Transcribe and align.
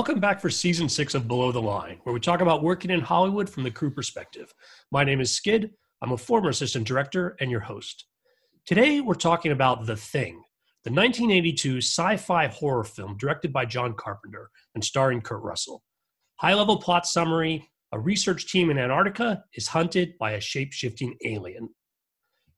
Welcome 0.00 0.18
back 0.18 0.40
for 0.40 0.48
season 0.48 0.88
six 0.88 1.14
of 1.14 1.28
Below 1.28 1.52
the 1.52 1.60
Line, 1.60 1.98
where 2.04 2.14
we 2.14 2.20
talk 2.20 2.40
about 2.40 2.62
working 2.62 2.90
in 2.90 3.02
Hollywood 3.02 3.50
from 3.50 3.64
the 3.64 3.70
crew 3.70 3.90
perspective. 3.90 4.50
My 4.90 5.04
name 5.04 5.20
is 5.20 5.36
Skid. 5.36 5.72
I'm 6.00 6.12
a 6.12 6.16
former 6.16 6.48
assistant 6.48 6.86
director 6.86 7.36
and 7.38 7.50
your 7.50 7.60
host. 7.60 8.06
Today, 8.64 9.02
we're 9.02 9.12
talking 9.12 9.52
about 9.52 9.84
The 9.84 9.96
Thing, 9.96 10.42
the 10.84 10.90
1982 10.90 11.82
sci 11.82 12.16
fi 12.16 12.46
horror 12.46 12.84
film 12.84 13.18
directed 13.18 13.52
by 13.52 13.66
John 13.66 13.92
Carpenter 13.92 14.48
and 14.74 14.82
starring 14.82 15.20
Kurt 15.20 15.42
Russell. 15.42 15.82
High 16.36 16.54
level 16.54 16.78
plot 16.78 17.06
summary 17.06 17.68
a 17.92 17.98
research 17.98 18.50
team 18.50 18.70
in 18.70 18.78
Antarctica 18.78 19.44
is 19.52 19.68
hunted 19.68 20.16
by 20.16 20.30
a 20.30 20.40
shape 20.40 20.72
shifting 20.72 21.14
alien. 21.26 21.68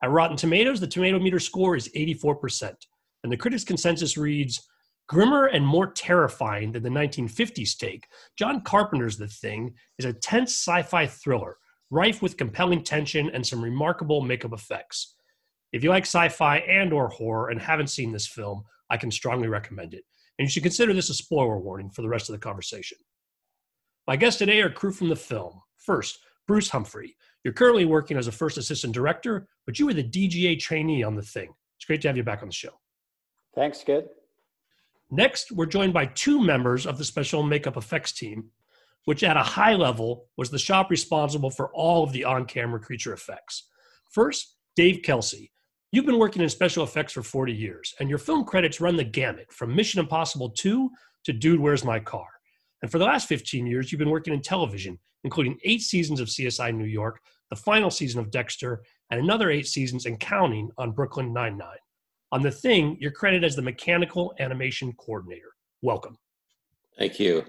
At 0.00 0.10
Rotten 0.10 0.36
Tomatoes, 0.36 0.78
the 0.78 0.86
tomato 0.86 1.18
meter 1.18 1.40
score 1.40 1.74
is 1.74 1.88
84%, 1.88 2.72
and 3.24 3.32
the 3.32 3.36
critics' 3.36 3.64
consensus 3.64 4.16
reads 4.16 4.64
Grimmer 5.08 5.46
and 5.46 5.66
more 5.66 5.88
terrifying 5.92 6.72
than 6.72 6.82
the 6.82 6.88
1950s 6.88 7.76
take, 7.76 8.06
John 8.36 8.62
Carpenter's 8.62 9.16
The 9.16 9.28
Thing 9.28 9.74
is 9.98 10.04
a 10.04 10.12
tense 10.12 10.52
sci 10.52 10.82
fi 10.82 11.06
thriller, 11.06 11.58
rife 11.90 12.22
with 12.22 12.36
compelling 12.36 12.82
tension 12.82 13.30
and 13.30 13.46
some 13.46 13.62
remarkable 13.62 14.22
makeup 14.22 14.52
effects. 14.52 15.14
If 15.72 15.82
you 15.82 15.90
like 15.90 16.04
sci 16.04 16.28
fi 16.28 16.58
and 16.58 16.92
or 16.92 17.08
horror 17.08 17.50
and 17.50 17.60
haven't 17.60 17.88
seen 17.88 18.12
this 18.12 18.26
film, 18.26 18.62
I 18.90 18.96
can 18.96 19.10
strongly 19.10 19.48
recommend 19.48 19.94
it. 19.94 20.04
And 20.38 20.46
you 20.46 20.50
should 20.50 20.62
consider 20.62 20.92
this 20.92 21.10
a 21.10 21.14
spoiler 21.14 21.58
warning 21.58 21.90
for 21.90 22.02
the 22.02 22.08
rest 22.08 22.28
of 22.28 22.34
the 22.34 22.38
conversation. 22.38 22.98
My 24.06 24.16
guests 24.16 24.38
today 24.38 24.60
are 24.60 24.70
crew 24.70 24.92
from 24.92 25.08
the 25.08 25.16
film. 25.16 25.60
First, 25.76 26.18
Bruce 26.46 26.70
Humphrey. 26.70 27.16
You're 27.44 27.54
currently 27.54 27.84
working 27.84 28.16
as 28.16 28.28
a 28.28 28.32
first 28.32 28.58
assistant 28.58 28.94
director, 28.94 29.48
but 29.66 29.78
you 29.78 29.86
were 29.86 29.94
the 29.94 30.04
DGA 30.04 30.58
trainee 30.58 31.02
on 31.02 31.16
The 31.16 31.22
Thing. 31.22 31.52
It's 31.76 31.84
great 31.84 32.02
to 32.02 32.08
have 32.08 32.16
you 32.16 32.22
back 32.22 32.42
on 32.42 32.48
the 32.48 32.54
show. 32.54 32.80
Thanks, 33.54 33.80
Skid. 33.80 34.08
Next, 35.14 35.52
we're 35.52 35.66
joined 35.66 35.92
by 35.92 36.06
two 36.06 36.40
members 36.42 36.86
of 36.86 36.96
the 36.96 37.04
special 37.04 37.42
makeup 37.42 37.76
effects 37.76 38.12
team, 38.12 38.44
which 39.04 39.22
at 39.22 39.36
a 39.36 39.42
high 39.42 39.74
level 39.74 40.24
was 40.38 40.48
the 40.48 40.58
shop 40.58 40.88
responsible 40.88 41.50
for 41.50 41.70
all 41.74 42.02
of 42.02 42.12
the 42.12 42.24
on 42.24 42.46
camera 42.46 42.80
creature 42.80 43.12
effects. 43.12 43.68
First, 44.10 44.56
Dave 44.74 45.02
Kelsey. 45.02 45.52
You've 45.90 46.06
been 46.06 46.18
working 46.18 46.40
in 46.40 46.48
special 46.48 46.82
effects 46.82 47.12
for 47.12 47.22
40 47.22 47.52
years, 47.52 47.94
and 48.00 48.08
your 48.08 48.16
film 48.16 48.46
credits 48.46 48.80
run 48.80 48.96
the 48.96 49.04
gamut 49.04 49.52
from 49.52 49.76
Mission 49.76 50.00
Impossible 50.00 50.48
2 50.48 50.90
to 51.24 51.32
Dude, 51.34 51.60
Where's 51.60 51.84
My 51.84 52.00
Car? 52.00 52.28
And 52.80 52.90
for 52.90 52.96
the 52.96 53.04
last 53.04 53.28
15 53.28 53.66
years, 53.66 53.92
you've 53.92 53.98
been 53.98 54.08
working 54.08 54.32
in 54.32 54.40
television, 54.40 54.98
including 55.24 55.58
eight 55.62 55.82
seasons 55.82 56.20
of 56.20 56.28
CSI 56.28 56.74
New 56.74 56.86
York, 56.86 57.20
the 57.50 57.56
final 57.56 57.90
season 57.90 58.18
of 58.18 58.30
Dexter, 58.30 58.82
and 59.10 59.20
another 59.20 59.50
eight 59.50 59.66
seasons 59.66 60.06
and 60.06 60.18
counting 60.18 60.70
on 60.78 60.92
Brooklyn 60.92 61.34
Nine-Nine. 61.34 61.76
On 62.32 62.40
The 62.40 62.50
Thing, 62.50 62.96
you're 62.98 63.10
credited 63.10 63.44
as 63.44 63.56
the 63.56 63.62
mechanical 63.62 64.34
animation 64.40 64.94
coordinator. 64.94 65.52
Welcome. 65.82 66.16
Thank 66.98 67.20
you. 67.20 67.44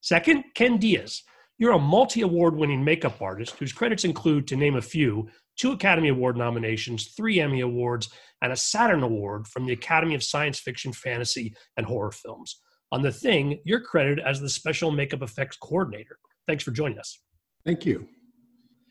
Second, 0.00 0.44
Ken 0.54 0.78
Diaz. 0.78 1.22
You're 1.58 1.72
a 1.72 1.78
multi 1.78 2.22
award 2.22 2.56
winning 2.56 2.82
makeup 2.82 3.20
artist 3.20 3.56
whose 3.58 3.72
credits 3.72 4.04
include, 4.04 4.48
to 4.48 4.56
name 4.56 4.76
a 4.76 4.82
few, 4.82 5.28
two 5.56 5.72
Academy 5.72 6.08
Award 6.08 6.36
nominations, 6.36 7.12
three 7.16 7.38
Emmy 7.38 7.60
Awards, 7.60 8.08
and 8.42 8.50
a 8.50 8.56
Saturn 8.56 9.02
Award 9.02 9.46
from 9.46 9.66
the 9.66 9.72
Academy 9.72 10.14
of 10.14 10.22
Science 10.22 10.58
Fiction, 10.58 10.92
Fantasy, 10.92 11.54
and 11.76 11.86
Horror 11.86 12.12
Films. 12.12 12.60
On 12.92 13.02
The 13.02 13.12
Thing, 13.12 13.60
you're 13.64 13.80
credited 13.80 14.24
as 14.24 14.40
the 14.40 14.48
special 14.48 14.90
makeup 14.90 15.22
effects 15.22 15.56
coordinator. 15.58 16.18
Thanks 16.48 16.64
for 16.64 16.70
joining 16.70 16.98
us. 16.98 17.20
Thank 17.64 17.86
you. 17.86 18.08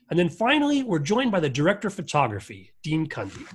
And 0.09 0.17
then 0.17 0.29
finally, 0.29 0.83
we're 0.83 0.99
joined 0.99 1.31
by 1.31 1.39
the 1.39 1.49
director 1.49 1.87
of 1.87 1.95
photography, 1.95 2.71
Dean 2.83 3.07
Cundey. 3.07 3.47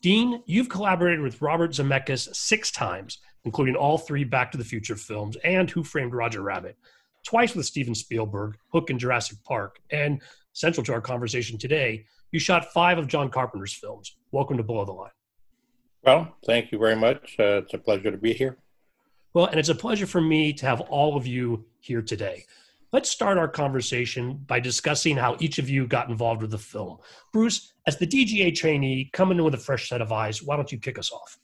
Dean, 0.00 0.42
you've 0.46 0.68
collaborated 0.68 1.20
with 1.20 1.42
Robert 1.42 1.72
Zemeckis 1.72 2.32
six 2.34 2.70
times, 2.70 3.18
including 3.44 3.74
all 3.74 3.98
three 3.98 4.22
Back 4.22 4.52
to 4.52 4.58
the 4.58 4.64
Future 4.64 4.94
films 4.94 5.36
and 5.42 5.68
Who 5.68 5.82
Framed 5.82 6.14
Roger 6.14 6.40
Rabbit, 6.42 6.76
twice 7.24 7.56
with 7.56 7.66
Steven 7.66 7.96
Spielberg, 7.96 8.56
Hook 8.72 8.90
and 8.90 9.00
Jurassic 9.00 9.38
Park, 9.42 9.80
and 9.90 10.22
central 10.52 10.84
to 10.84 10.92
our 10.92 11.00
conversation 11.00 11.58
today, 11.58 12.04
you 12.30 12.38
shot 12.38 12.72
five 12.72 12.98
of 12.98 13.08
John 13.08 13.28
Carpenter's 13.28 13.72
films. 13.72 14.16
Welcome 14.30 14.56
to 14.58 14.62
Below 14.62 14.84
the 14.84 14.92
Line. 14.92 15.10
Well, 16.04 16.36
thank 16.46 16.70
you 16.70 16.78
very 16.78 16.96
much. 16.96 17.34
Uh, 17.38 17.62
it's 17.62 17.74
a 17.74 17.78
pleasure 17.78 18.12
to 18.12 18.18
be 18.18 18.32
here. 18.32 18.56
Well, 19.34 19.46
and 19.46 19.58
it's 19.58 19.68
a 19.68 19.74
pleasure 19.74 20.06
for 20.06 20.20
me 20.20 20.52
to 20.54 20.66
have 20.66 20.80
all 20.82 21.16
of 21.16 21.26
you 21.26 21.64
here 21.80 22.02
today. 22.02 22.44
Let's 22.90 23.10
start 23.10 23.36
our 23.36 23.48
conversation 23.48 24.42
by 24.46 24.60
discussing 24.60 25.14
how 25.14 25.36
each 25.40 25.58
of 25.58 25.68
you 25.68 25.86
got 25.86 26.08
involved 26.08 26.40
with 26.40 26.52
the 26.52 26.58
film. 26.58 26.96
Bruce, 27.34 27.74
as 27.86 27.98
the 27.98 28.06
DGA 28.06 28.54
trainee, 28.54 29.10
coming 29.12 29.36
in 29.36 29.44
with 29.44 29.52
a 29.52 29.58
fresh 29.58 29.90
set 29.90 30.00
of 30.00 30.10
eyes, 30.10 30.42
why 30.42 30.56
don't 30.56 30.72
you 30.72 30.78
kick 30.78 30.98
us 30.98 31.12
off? 31.12 31.38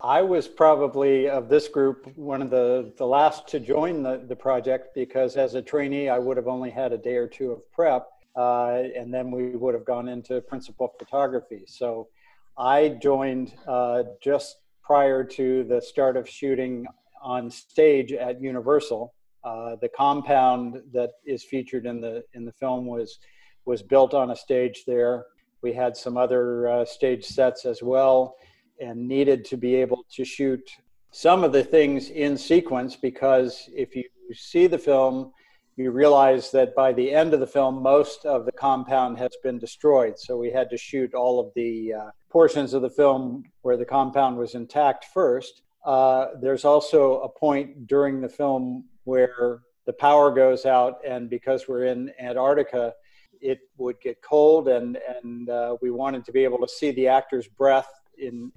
I 0.00 0.22
was 0.22 0.48
probably 0.48 1.28
of 1.28 1.50
this 1.50 1.68
group 1.68 2.10
one 2.16 2.40
of 2.40 2.48
the, 2.48 2.90
the 2.96 3.04
last 3.04 3.46
to 3.48 3.60
join 3.60 4.02
the, 4.02 4.24
the 4.26 4.34
project 4.34 4.94
because 4.94 5.36
as 5.36 5.56
a 5.56 5.60
trainee, 5.60 6.08
I 6.08 6.18
would 6.18 6.38
have 6.38 6.48
only 6.48 6.70
had 6.70 6.94
a 6.94 6.98
day 6.98 7.16
or 7.16 7.28
two 7.28 7.52
of 7.52 7.70
prep, 7.70 8.08
uh, 8.34 8.84
and 8.96 9.12
then 9.12 9.30
we 9.30 9.50
would 9.50 9.74
have 9.74 9.84
gone 9.84 10.08
into 10.08 10.40
principal 10.40 10.94
photography. 10.98 11.64
So 11.66 12.08
I 12.56 12.88
joined 12.88 13.52
uh, 13.68 14.04
just 14.22 14.56
prior 14.82 15.22
to 15.22 15.64
the 15.64 15.82
start 15.82 16.16
of 16.16 16.26
shooting 16.26 16.86
on 17.22 17.50
stage 17.50 18.14
at 18.14 18.40
Universal 18.40 19.12
uh, 19.44 19.76
the 19.80 19.88
compound 19.88 20.80
that 20.92 21.10
is 21.26 21.44
featured 21.44 21.86
in 21.86 22.00
the 22.00 22.24
in 22.34 22.44
the 22.44 22.52
film 22.52 22.86
was 22.86 23.18
was 23.64 23.82
built 23.82 24.14
on 24.14 24.30
a 24.30 24.36
stage 24.36 24.84
there. 24.86 25.26
We 25.62 25.72
had 25.72 25.96
some 25.96 26.16
other 26.16 26.68
uh, 26.68 26.84
stage 26.84 27.24
sets 27.24 27.64
as 27.64 27.82
well, 27.82 28.36
and 28.80 29.06
needed 29.06 29.44
to 29.46 29.56
be 29.56 29.76
able 29.76 30.04
to 30.14 30.24
shoot 30.24 30.68
some 31.12 31.44
of 31.44 31.52
the 31.52 31.62
things 31.62 32.10
in 32.10 32.36
sequence 32.36 32.96
because 32.96 33.68
if 33.74 33.94
you 33.94 34.04
see 34.32 34.66
the 34.66 34.78
film, 34.78 35.32
you 35.76 35.90
realize 35.90 36.50
that 36.50 36.74
by 36.74 36.92
the 36.92 37.12
end 37.12 37.34
of 37.34 37.40
the 37.40 37.46
film, 37.46 37.82
most 37.82 38.24
of 38.24 38.44
the 38.46 38.52
compound 38.52 39.18
has 39.18 39.32
been 39.42 39.58
destroyed. 39.58 40.18
So 40.18 40.36
we 40.36 40.50
had 40.50 40.70
to 40.70 40.76
shoot 40.76 41.14
all 41.14 41.38
of 41.38 41.52
the 41.54 41.94
uh, 41.94 42.10
portions 42.30 42.74
of 42.74 42.82
the 42.82 42.90
film 42.90 43.44
where 43.62 43.76
the 43.76 43.84
compound 43.84 44.36
was 44.36 44.54
intact 44.54 45.06
first. 45.12 45.62
Uh, 45.84 46.28
there's 46.40 46.64
also 46.64 47.20
a 47.20 47.28
point 47.28 47.86
during 47.86 48.20
the 48.20 48.28
film 48.28 48.84
where 49.04 49.60
the 49.86 49.92
power 49.92 50.30
goes 50.30 50.64
out, 50.66 50.98
and 51.06 51.28
because 51.28 51.66
we're 51.68 51.84
in 51.86 52.12
Antarctica, 52.20 52.92
it 53.40 53.58
would 53.76 54.00
get 54.00 54.22
cold, 54.22 54.68
and 54.68 54.98
and 55.22 55.48
uh, 55.48 55.76
we 55.82 55.90
wanted 55.90 56.24
to 56.24 56.32
be 56.32 56.44
able 56.44 56.58
to 56.58 56.68
see 56.68 56.92
the 56.92 57.08
actor's 57.08 57.48
breath 57.48 57.88
in 58.18 58.52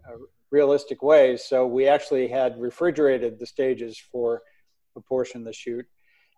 realistic 0.51 1.01
ways. 1.01 1.43
So 1.43 1.65
we 1.65 1.87
actually 1.87 2.27
had 2.27 2.59
refrigerated 2.59 3.39
the 3.39 3.45
stages 3.45 3.97
for 4.11 4.41
a 4.95 5.01
portion 5.01 5.41
of 5.41 5.45
the 5.45 5.53
shoot. 5.53 5.85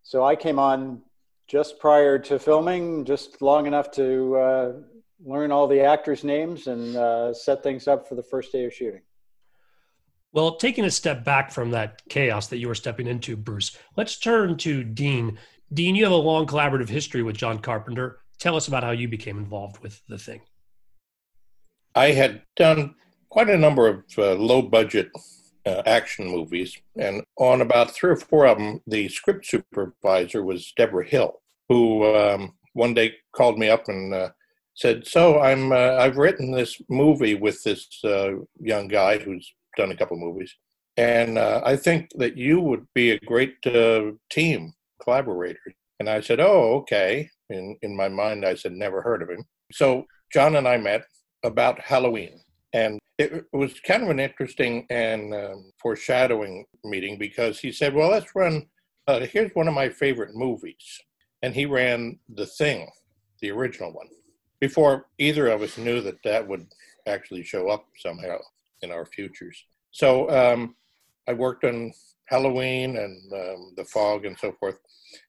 So 0.03 0.23
I 0.23 0.35
came 0.35 0.59
on 0.59 1.01
just 1.47 1.79
prior 1.79 2.17
to 2.19 2.39
filming, 2.39 3.05
just 3.05 3.41
long 3.41 3.67
enough 3.67 3.91
to 3.91 4.35
uh, 4.35 4.71
learn 5.23 5.51
all 5.51 5.67
the 5.67 5.81
actors' 5.81 6.23
names 6.23 6.67
and 6.67 6.95
uh, 6.95 7.33
set 7.33 7.63
things 7.63 7.87
up 7.87 8.07
for 8.07 8.15
the 8.15 8.23
first 8.23 8.51
day 8.51 8.65
of 8.65 8.73
shooting. 8.73 9.01
Well, 10.33 10.57
taking 10.57 10.85
a 10.85 10.91
step 10.91 11.23
back 11.23 11.51
from 11.51 11.71
that 11.71 12.01
chaos 12.09 12.47
that 12.47 12.57
you 12.57 12.67
were 12.67 12.75
stepping 12.75 13.07
into, 13.07 13.35
Bruce, 13.35 13.77
let's 13.95 14.19
turn 14.19 14.57
to 14.57 14.83
Dean. 14.83 15.39
Dean, 15.73 15.95
you 15.95 16.03
have 16.03 16.13
a 16.13 16.15
long 16.15 16.45
collaborative 16.45 16.89
history 16.89 17.23
with 17.23 17.37
John 17.37 17.59
Carpenter. 17.59 18.19
Tell 18.39 18.55
us 18.55 18.67
about 18.67 18.83
how 18.83 18.91
you 18.91 19.07
became 19.07 19.37
involved 19.37 19.81
with 19.81 20.01
the 20.07 20.17
thing. 20.17 20.41
I 21.95 22.11
had 22.11 22.43
done 22.55 22.95
quite 23.29 23.49
a 23.49 23.57
number 23.57 23.87
of 23.87 24.03
uh, 24.17 24.33
low 24.33 24.61
budget 24.61 25.09
uh, 25.65 25.81
action 25.85 26.27
movies, 26.27 26.77
and 26.97 27.23
on 27.37 27.61
about 27.61 27.91
three 27.91 28.11
or 28.11 28.15
four 28.15 28.45
of 28.47 28.57
them, 28.57 28.79
the 28.85 29.09
script 29.09 29.45
supervisor 29.45 30.43
was 30.43 30.71
Debra 30.77 31.05
Hill, 31.05 31.41
who 31.67 32.15
um, 32.15 32.53
one 32.73 32.93
day 32.93 33.15
called 33.35 33.57
me 33.57 33.69
up 33.69 33.87
and 33.87 34.13
uh, 34.13 34.29
said, 34.75 35.07
"So 35.07 35.39
I'm 35.39 35.71
uh, 35.71 35.95
I've 35.95 36.17
written 36.17 36.51
this 36.51 36.79
movie 36.89 37.33
with 37.33 37.63
this 37.63 37.87
uh, 38.03 38.33
young 38.59 38.87
guy 38.87 39.17
who's 39.17 39.51
done 39.77 39.91
a 39.91 39.95
couple 39.95 40.17
movies, 40.17 40.53
and 40.97 41.37
uh, 41.37 41.61
I 41.63 41.75
think 41.77 42.09
that 42.15 42.35
you 42.35 42.59
would 42.59 42.85
be 42.93 43.11
a 43.11 43.19
great 43.19 43.55
uh, 43.65 44.11
team 44.29 44.73
collaborator. 45.01 45.59
And 45.99 46.09
I 46.09 46.21
said, 46.21 46.39
"Oh, 46.39 46.75
okay." 46.81 47.29
In 47.49 47.77
in 47.81 47.95
my 47.95 48.09
mind, 48.09 48.45
I 48.45 48.55
said, 48.55 48.73
"Never 48.73 49.01
heard 49.01 49.21
of 49.21 49.29
him." 49.29 49.43
So 49.71 50.05
John 50.33 50.55
and 50.55 50.67
I 50.67 50.77
met 50.77 51.03
about 51.43 51.79
Halloween, 51.79 52.41
and 52.73 52.99
it 53.17 53.45
was 53.53 53.79
kind 53.79 54.03
of 54.03 54.09
an 54.09 54.19
interesting 54.19 54.85
and 54.89 55.33
um, 55.33 55.71
foreshadowing 55.81 56.65
meeting 56.83 57.17
because 57.17 57.59
he 57.59 57.71
said, 57.71 57.93
"Well, 57.93 58.09
let's 58.09 58.35
run. 58.35 58.67
Uh, 59.07 59.21
here's 59.21 59.55
one 59.55 59.67
of 59.67 59.73
my 59.73 59.89
favorite 59.89 60.35
movies," 60.35 61.01
and 61.41 61.53
he 61.53 61.65
ran 61.65 62.19
The 62.35 62.45
Thing, 62.45 62.89
the 63.41 63.51
original 63.51 63.93
one, 63.93 64.09
before 64.59 65.07
either 65.17 65.47
of 65.47 65.61
us 65.61 65.77
knew 65.77 66.01
that 66.01 66.21
that 66.23 66.47
would 66.47 66.67
actually 67.07 67.43
show 67.43 67.69
up 67.69 67.85
somehow 67.97 68.37
in 68.81 68.91
our 68.91 69.05
futures. 69.05 69.63
So 69.91 70.29
um, 70.29 70.75
I 71.27 71.33
worked 71.33 71.63
on 71.63 71.91
Halloween 72.25 72.97
and 72.97 73.33
um, 73.33 73.73
the 73.75 73.85
fog 73.85 74.25
and 74.25 74.37
so 74.37 74.53
forth. 74.59 74.77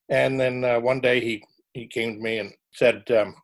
And 0.08 0.38
then 0.38 0.64
uh, 0.64 0.80
one 0.80 1.00
day 1.00 1.20
he, 1.20 1.42
he 1.72 1.86
came 1.86 2.16
to 2.16 2.20
me 2.20 2.38
and 2.38 2.52
said, 2.72 3.04
um, 3.10 3.34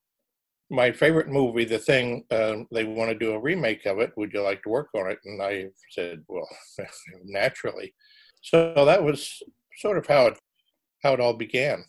My 0.70 0.92
favorite 0.92 1.28
movie, 1.28 1.64
The 1.64 1.78
Thing, 1.78 2.24
uh, 2.30 2.56
they 2.72 2.84
want 2.84 3.10
to 3.10 3.18
do 3.18 3.32
a 3.32 3.40
remake 3.40 3.86
of 3.86 3.98
it. 3.98 4.12
Would 4.16 4.32
you 4.32 4.42
like 4.42 4.62
to 4.62 4.68
work 4.68 4.88
on 4.94 5.10
it? 5.10 5.18
And 5.24 5.42
I 5.42 5.66
said, 5.90 6.24
Well, 6.28 6.48
naturally. 7.24 7.94
So 8.42 8.84
that 8.84 9.02
was 9.02 9.42
sort 9.78 9.98
of 9.98 10.06
how 10.06 10.26
it 10.26 10.38
how 11.02 11.12
it 11.12 11.20
all 11.20 11.34
began. 11.34 11.84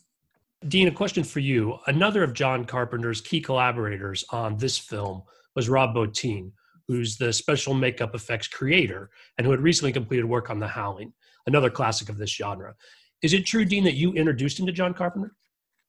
Dean, 0.68 0.88
a 0.88 0.92
question 0.92 1.24
for 1.24 1.40
you. 1.40 1.78
Another 1.88 2.24
of 2.24 2.34
John 2.34 2.66
Carpenter's 2.66 3.22
key 3.22 3.40
collaborators 3.40 4.26
on 4.30 4.58
this 4.58 4.78
film 4.78 5.24
was 5.56 5.70
Rob 5.70 5.96
Bottin, 5.96 6.52
who's 6.88 7.18
the 7.18 7.34
special 7.34 7.74
makeup 7.74 8.16
effects 8.16 8.48
creator 8.48 9.10
and 9.38 9.46
who 9.46 9.52
had 9.52 9.62
recently 9.62 9.92
completed 9.92 10.26
work 10.26 10.50
on 10.50 10.60
The 10.60 10.68
Howling, 10.68 11.14
another 11.48 11.70
classic 11.70 12.10
of 12.10 12.18
this 12.18 12.32
genre. 12.32 12.76
Is 13.22 13.34
it 13.34 13.46
true, 13.46 13.66
Dean, 13.66 13.84
that 13.86 13.96
you 13.96 14.14
introduced 14.14 14.60
him 14.60 14.66
to 14.66 14.72
John 14.72 14.94
Carpenter? 14.94 15.34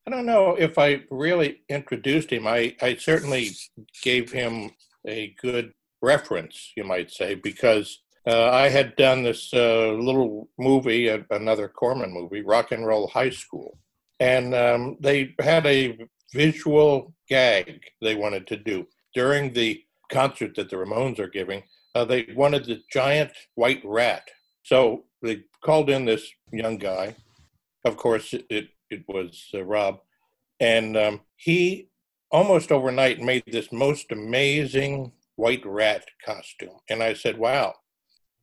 I 0.07 0.11
don't 0.11 0.27
know 0.27 0.55
if 0.55 0.79
I 0.79 1.03
really 1.11 1.63
introduced 1.69 2.31
him. 2.31 2.47
I, 2.47 2.77
I 2.81 2.95
certainly 2.95 3.51
gave 4.03 4.31
him 4.31 4.71
a 5.07 5.35
good 5.43 5.73
reference, 6.01 6.73
you 6.77 6.85
might 6.85 7.11
say, 7.11 7.35
because 7.35 8.03
uh, 8.27 8.51
I 8.51 8.69
had 8.69 8.97
done 8.97 9.23
this 9.23 9.53
uh, 9.53 9.93
little 9.93 10.49
movie, 10.59 11.09
another 11.31 11.69
Corman 11.69 12.13
movie, 12.13 12.43
Rock 12.43 12.73
and 12.73 12.87
Roll 12.87 13.09
High 13.09 13.31
School. 13.31 13.79
And 14.21 14.55
um, 14.55 14.97
they 15.01 15.35
had 15.41 15.67
a 15.67 15.99
visual 16.33 17.13
gag 17.29 17.81
they 18.01 18.15
wanted 18.15 18.47
to 18.49 18.57
do. 18.57 18.87
During 19.15 19.53
the 19.53 19.83
concert 20.11 20.55
that 20.57 20.71
the 20.71 20.77
Ramones 20.77 21.19
are 21.19 21.29
giving, 21.29 21.63
uh, 21.95 22.05
they 22.05 22.29
wanted 22.35 22.65
the 22.65 22.83
giant 22.93 23.31
white 23.55 23.83
rat. 23.85 24.29
So 24.63 25.05
they 25.23 25.45
called 25.65 25.91
in 25.91 26.05
this 26.05 26.29
young 26.53 26.79
guy. 26.79 27.17
Of 27.85 27.97
course, 27.97 28.35
it, 28.35 28.69
it 28.91 29.05
was 29.09 29.49
uh, 29.55 29.65
Rob. 29.65 30.01
And 30.61 30.97
um, 30.97 31.21
he 31.37 31.89
almost 32.31 32.73
overnight 32.73 33.21
made 33.21 33.45
this 33.47 33.73
most 33.73 34.11
amazing 34.13 35.13
white 35.37 35.65
rat 35.65 36.05
costume. 36.25 36.77
And 36.91 37.03
I 37.03 37.15
said, 37.15 37.39
wow, 37.39 37.75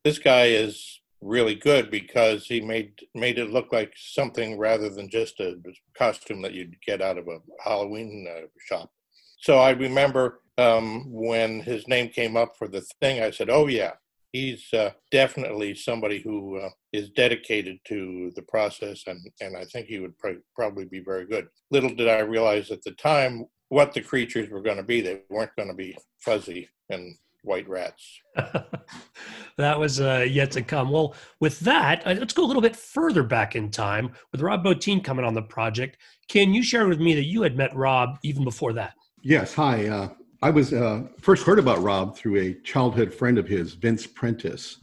this 0.04 0.20
guy 0.20 0.46
is 0.46 1.02
really 1.22 1.56
good 1.56 1.90
because 1.90 2.46
he 2.46 2.60
made 2.60 2.92
made 3.16 3.40
it 3.40 3.50
look 3.50 3.72
like 3.72 3.94
something 3.96 4.58
rather 4.58 4.90
than 4.90 5.10
just 5.10 5.40
a 5.40 5.56
costume 5.98 6.42
that 6.42 6.54
you'd 6.54 6.76
get 6.86 7.02
out 7.02 7.18
of 7.18 7.28
a 7.28 7.40
Halloween 7.64 8.28
uh, 8.30 8.48
shop. 8.68 8.92
So 9.40 9.58
I 9.60 9.72
remember 9.72 10.42
um, 10.58 11.06
when 11.12 11.62
his 11.62 11.88
name 11.88 12.10
came 12.10 12.38
up 12.38 12.56
for 12.58 12.68
the 12.68 12.82
thing, 13.02 13.22
I 13.22 13.32
said, 13.32 13.50
"Oh 13.50 13.68
yeah, 13.68 13.94
he's 14.32 14.72
uh, 14.74 14.92
definitely 15.12 15.76
somebody 15.76 16.20
who 16.20 16.58
uh, 16.58 16.70
is 16.92 17.10
dedicated 17.12 17.78
to 17.86 18.32
the 18.36 18.44
process, 18.44 19.04
and 19.08 19.20
and 19.42 19.58
I 19.58 19.66
think 19.66 19.88
he 19.88 20.00
would 20.00 20.18
pr- 20.18 20.44
probably 20.56 20.86
be 20.86 21.00
very 21.00 21.26
good." 21.26 21.48
Little 21.72 21.94
did 21.94 22.08
I 22.08 22.20
realize 22.20 22.72
at 22.72 22.84
the 22.84 22.92
time 22.92 23.46
what 23.70 23.94
the 23.94 24.02
creatures 24.02 24.50
were 24.50 24.62
going 24.62 24.78
to 24.78 24.84
be. 24.84 25.02
They 25.02 25.22
weren't 25.30 25.56
going 25.56 25.70
to 25.70 25.74
be 25.74 25.98
fuzzy 26.20 26.70
and 26.90 27.16
white 27.44 27.68
rats. 27.68 28.22
that 29.58 29.80
was 29.80 30.00
uh, 30.00 30.26
yet 30.30 30.52
to 30.52 30.62
come. 30.62 30.92
Well, 30.92 31.16
with 31.40 31.60
that, 31.62 32.06
uh, 32.06 32.14
let's 32.14 32.34
go 32.34 32.44
a 32.44 32.48
little 32.48 32.62
bit 32.62 32.76
further 32.76 33.24
back 33.24 33.56
in 33.56 33.70
time 33.70 34.12
with 34.32 34.42
Rob 34.42 34.64
Bottin 34.64 35.04
coming 35.04 35.26
on 35.26 35.34
the 35.34 35.42
project. 35.42 35.98
Can 36.28 36.54
you 36.54 36.64
share 36.64 36.88
with 36.88 37.00
me 37.00 37.16
that 37.16 37.26
you 37.26 37.42
had 37.42 37.58
met 37.58 37.76
Rob 37.76 38.20
even 38.24 38.44
before 38.44 38.74
that? 38.74 38.94
Yes. 39.24 39.54
Hi. 39.56 39.88
Uh, 39.88 40.10
I 40.44 40.50
was 40.50 40.74
uh, 40.74 41.04
first 41.22 41.46
heard 41.46 41.58
about 41.58 41.82
Rob 41.82 42.18
through 42.18 42.38
a 42.38 42.54
childhood 42.66 43.14
friend 43.14 43.38
of 43.38 43.48
his, 43.48 43.76
Vince 43.76 44.06
Prentice. 44.06 44.78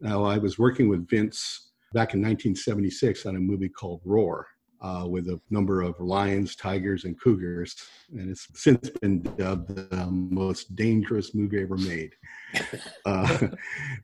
Now, 0.00 0.24
I 0.24 0.38
was 0.38 0.58
working 0.58 0.88
with 0.88 1.06
Vince 1.06 1.72
back 1.92 2.14
in 2.14 2.22
1976 2.22 3.26
on 3.26 3.36
a 3.36 3.38
movie 3.38 3.68
called 3.68 4.00
Roar 4.06 4.46
uh, 4.80 5.04
with 5.06 5.28
a 5.28 5.38
number 5.50 5.82
of 5.82 6.00
lions, 6.00 6.56
tigers, 6.56 7.04
and 7.04 7.20
cougars, 7.20 7.76
and 8.12 8.30
it's 8.30 8.48
since 8.54 8.88
been 8.88 9.20
dubbed 9.20 9.68
the 9.68 10.06
most 10.10 10.74
dangerous 10.74 11.34
movie 11.34 11.60
ever 11.60 11.76
made. 11.76 12.14
Uh, 13.04 13.48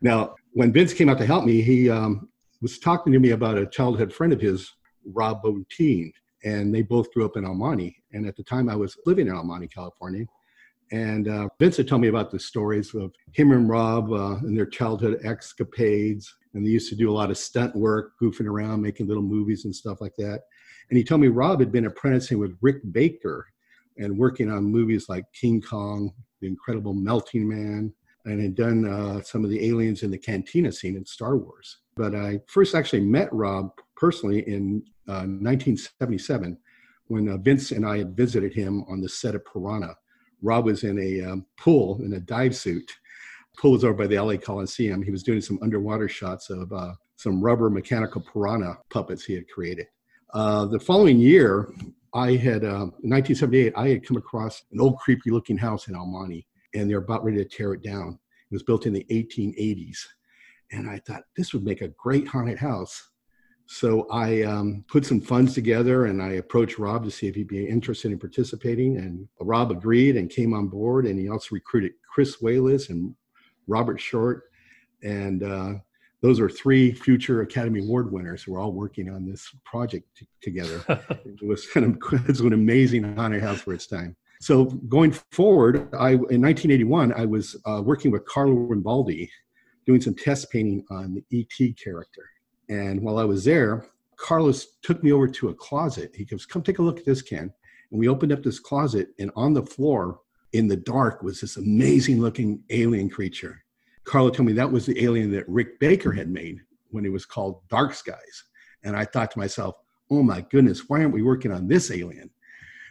now, 0.02 0.34
when 0.52 0.72
Vince 0.72 0.92
came 0.92 1.08
out 1.08 1.18
to 1.18 1.26
help 1.26 1.44
me, 1.44 1.62
he 1.62 1.88
um, 1.88 2.28
was 2.60 2.78
talking 2.78 3.12
to 3.12 3.18
me 3.18 3.30
about 3.30 3.56
a 3.56 3.66
childhood 3.66 4.12
friend 4.12 4.32
of 4.32 4.40
his, 4.40 4.70
Rob 5.06 5.42
Bottin, 5.42 6.12
and 6.44 6.72
they 6.72 6.82
both 6.82 7.10
grew 7.12 7.24
up 7.24 7.36
in 7.36 7.44
Monte. 7.44 7.96
And 8.12 8.26
at 8.26 8.36
the 8.36 8.44
time, 8.44 8.68
I 8.68 8.76
was 8.76 8.96
living 9.06 9.26
in 9.28 9.46
Monte, 9.46 9.68
California. 9.68 10.26
And 10.92 11.26
uh, 11.26 11.48
Vince 11.58 11.78
had 11.78 11.88
told 11.88 12.02
me 12.02 12.08
about 12.08 12.30
the 12.30 12.38
stories 12.38 12.94
of 12.94 13.12
him 13.32 13.50
and 13.50 13.68
Rob 13.68 14.12
uh, 14.12 14.36
and 14.36 14.56
their 14.56 14.66
childhood 14.66 15.20
escapades. 15.24 16.32
And 16.52 16.66
they 16.66 16.70
used 16.70 16.90
to 16.90 16.96
do 16.96 17.10
a 17.10 17.16
lot 17.16 17.30
of 17.30 17.38
stunt 17.38 17.74
work, 17.74 18.12
goofing 18.22 18.46
around, 18.46 18.82
making 18.82 19.08
little 19.08 19.22
movies 19.22 19.64
and 19.64 19.74
stuff 19.74 20.02
like 20.02 20.14
that. 20.18 20.42
And 20.90 20.98
he 20.98 21.02
told 21.02 21.22
me 21.22 21.28
Rob 21.28 21.60
had 21.60 21.72
been 21.72 21.86
apprenticing 21.86 22.38
with 22.38 22.58
Rick 22.60 22.82
Baker 22.92 23.46
and 23.96 24.18
working 24.18 24.50
on 24.50 24.64
movies 24.64 25.08
like 25.08 25.24
King 25.32 25.62
Kong, 25.62 26.12
The 26.42 26.48
Incredible 26.48 26.92
Melting 26.92 27.48
Man, 27.48 27.94
and 28.26 28.40
had 28.40 28.54
done 28.54 28.86
uh, 28.86 29.22
some 29.22 29.44
of 29.44 29.50
the 29.50 29.66
aliens 29.66 30.02
in 30.02 30.10
the 30.10 30.18
cantina 30.18 30.70
scene 30.70 30.96
in 30.96 31.06
Star 31.06 31.38
Wars. 31.38 31.78
But 31.96 32.14
I 32.14 32.40
first 32.48 32.74
actually 32.74 33.00
met 33.00 33.32
Rob 33.32 33.70
personally 33.96 34.40
in 34.46 34.82
uh, 35.08 35.24
1977 35.24 36.58
when 37.06 37.28
uh, 37.28 37.38
Vince 37.38 37.72
and 37.72 37.86
I 37.86 37.98
had 37.98 38.16
visited 38.16 38.52
him 38.52 38.84
on 38.88 39.00
the 39.00 39.08
set 39.08 39.34
of 39.34 39.44
Piranha. 39.44 39.96
Rob 40.42 40.64
was 40.64 40.84
in 40.84 40.98
a 40.98 41.20
um, 41.22 41.46
pool 41.56 42.00
in 42.02 42.14
a 42.14 42.20
dive 42.20 42.54
suit. 42.54 42.90
Pool 43.58 43.72
was 43.72 43.84
over 43.84 43.94
by 43.94 44.06
the 44.06 44.18
LA 44.18 44.36
Coliseum. 44.36 45.02
He 45.02 45.10
was 45.10 45.22
doing 45.22 45.40
some 45.40 45.58
underwater 45.62 46.08
shots 46.08 46.50
of 46.50 46.72
uh, 46.72 46.92
some 47.16 47.40
rubber 47.40 47.70
mechanical 47.70 48.20
piranha 48.20 48.78
puppets 48.90 49.24
he 49.24 49.34
had 49.34 49.48
created. 49.48 49.86
Uh, 50.34 50.64
the 50.66 50.80
following 50.80 51.18
year, 51.18 51.70
I 52.14 52.32
had, 52.32 52.64
uh, 52.64 52.88
in 53.02 53.10
1978, 53.10 53.72
I 53.76 53.88
had 53.88 54.06
come 54.06 54.16
across 54.16 54.64
an 54.72 54.80
old 54.80 54.98
creepy 54.98 55.30
looking 55.30 55.56
house 55.56 55.88
in 55.88 55.94
Monte, 55.94 56.46
and 56.74 56.90
they're 56.90 56.98
about 56.98 57.24
ready 57.24 57.38
to 57.38 57.44
tear 57.44 57.74
it 57.74 57.82
down. 57.82 58.18
It 58.50 58.54
was 58.54 58.62
built 58.62 58.86
in 58.86 58.92
the 58.92 59.06
1880s. 59.10 59.98
And 60.72 60.88
I 60.88 60.98
thought 61.06 61.22
this 61.36 61.52
would 61.52 61.64
make 61.64 61.82
a 61.82 61.88
great 61.88 62.26
haunted 62.26 62.58
house. 62.58 63.11
So 63.72 64.06
I 64.10 64.42
um, 64.42 64.84
put 64.86 65.06
some 65.06 65.18
funds 65.18 65.54
together 65.54 66.04
and 66.04 66.22
I 66.22 66.32
approached 66.32 66.78
Rob 66.78 67.04
to 67.04 67.10
see 67.10 67.26
if 67.26 67.34
he'd 67.34 67.48
be 67.48 67.66
interested 67.66 68.12
in 68.12 68.18
participating. 68.18 68.98
And 68.98 69.26
Rob 69.40 69.70
agreed 69.70 70.18
and 70.18 70.28
came 70.28 70.52
on 70.52 70.68
board. 70.68 71.06
And 71.06 71.18
he 71.18 71.30
also 71.30 71.48
recruited 71.52 71.92
Chris 72.06 72.36
Walas 72.42 72.90
and 72.90 73.14
Robert 73.66 73.98
Short. 73.98 74.42
And 75.02 75.42
uh, 75.42 75.72
those 76.20 76.38
are 76.38 76.50
three 76.50 76.92
future 76.92 77.40
Academy 77.40 77.80
Award 77.80 78.12
winners 78.12 78.42
who 78.42 78.54
are 78.54 78.60
all 78.60 78.72
working 78.72 79.08
on 79.08 79.26
this 79.26 79.48
project 79.64 80.06
t- 80.18 80.28
together. 80.42 80.84
it 81.24 81.42
was 81.42 81.66
kind 81.66 81.86
of 81.86 82.12
it 82.12 82.28
was 82.28 82.40
an 82.40 82.52
amazing 82.52 83.16
haunted 83.16 83.42
house 83.42 83.62
for 83.62 83.72
its 83.72 83.86
time. 83.86 84.14
So 84.42 84.66
going 84.66 85.12
forward, 85.30 85.88
I 85.94 86.10
in 86.10 86.42
1981 86.42 87.14
I 87.14 87.24
was 87.24 87.56
uh, 87.64 87.80
working 87.82 88.10
with 88.10 88.26
Carlo 88.26 88.54
Rambaldi, 88.54 89.30
doing 89.86 90.02
some 90.02 90.14
test 90.14 90.52
painting 90.52 90.84
on 90.90 91.14
the 91.14 91.24
ET 91.40 91.74
character. 91.82 92.28
And 92.72 93.02
while 93.02 93.18
I 93.18 93.24
was 93.24 93.44
there, 93.44 93.84
Carlos 94.16 94.76
took 94.82 95.02
me 95.02 95.12
over 95.12 95.28
to 95.28 95.48
a 95.48 95.54
closet. 95.54 96.14
He 96.14 96.24
goes, 96.24 96.46
"Come 96.46 96.62
take 96.62 96.78
a 96.78 96.82
look 96.82 96.98
at 96.98 97.04
this, 97.04 97.22
Ken." 97.22 97.52
And 97.90 98.00
we 98.00 98.08
opened 98.08 98.32
up 98.32 98.42
this 98.42 98.60
closet, 98.60 99.08
and 99.18 99.30
on 99.36 99.52
the 99.52 99.62
floor 99.74 100.20
in 100.52 100.68
the 100.68 100.76
dark 100.76 101.22
was 101.22 101.40
this 101.40 101.56
amazing 101.56 102.20
looking 102.20 102.62
alien 102.70 103.08
creature 103.10 103.62
Carlo 104.04 104.30
told 104.30 104.46
me 104.46 104.52
that 104.54 104.70
was 104.70 104.86
the 104.86 105.04
alien 105.04 105.30
that 105.32 105.48
Rick 105.48 105.78
Baker 105.78 106.12
had 106.12 106.28
made 106.28 106.60
when 106.90 107.04
it 107.04 107.12
was 107.12 107.24
called 107.24 107.66
Dark 107.68 107.94
Skies. 107.94 108.44
And 108.84 108.96
I 108.96 109.04
thought 109.04 109.30
to 109.32 109.38
myself, 109.38 109.76
oh 110.10 110.22
my 110.22 110.40
goodness, 110.50 110.88
why 110.88 111.00
aren't 111.00 111.14
we 111.14 111.22
working 111.22 111.52
on 111.52 111.68
this 111.68 111.90
alien? 111.90 112.30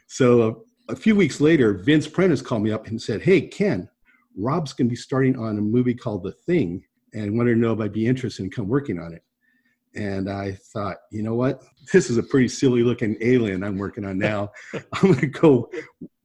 So 0.08 0.66
a 0.90 0.96
few 0.96 1.16
weeks 1.16 1.42
later, 1.42 1.74
Vince 1.74 2.08
Prentice 2.08 2.42
called 2.42 2.64
me 2.64 2.72
up 2.72 2.88
and 2.88 3.02
said, 3.02 3.22
hey, 3.22 3.42
Ken, 3.42 3.90
Rob's 4.38 4.74
going 4.74 4.88
to 4.88 4.92
be 4.92 4.96
starting 4.96 5.38
on 5.38 5.58
a 5.58 5.62
movie 5.62 5.94
called 5.94 6.24
The 6.24 6.32
Thing 6.32 6.84
and 7.14 7.38
wanted 7.38 7.56
to 7.56 7.60
know 7.60 7.74
if 7.74 7.80
I'd 7.80 7.94
be 7.94 8.08
interested 8.08 8.44
in 8.44 8.50
come 8.50 8.68
working 8.68 9.00
on 9.00 9.14
it. 9.14 9.24
And 9.96 10.30
I 10.30 10.54
thought, 10.74 10.98
you 11.12 11.22
know 11.22 11.36
what? 11.36 11.64
This 11.92 12.10
is 12.10 12.18
a 12.18 12.24
pretty 12.24 12.48
silly 12.48 12.84
looking 12.84 13.18
alien 13.22 13.64
I'm 13.64 13.78
working 13.78 14.06
on 14.06 14.18
now. 14.18 14.52
I'm 14.74 15.12
going 15.12 15.20
to 15.20 15.28
go 15.28 15.70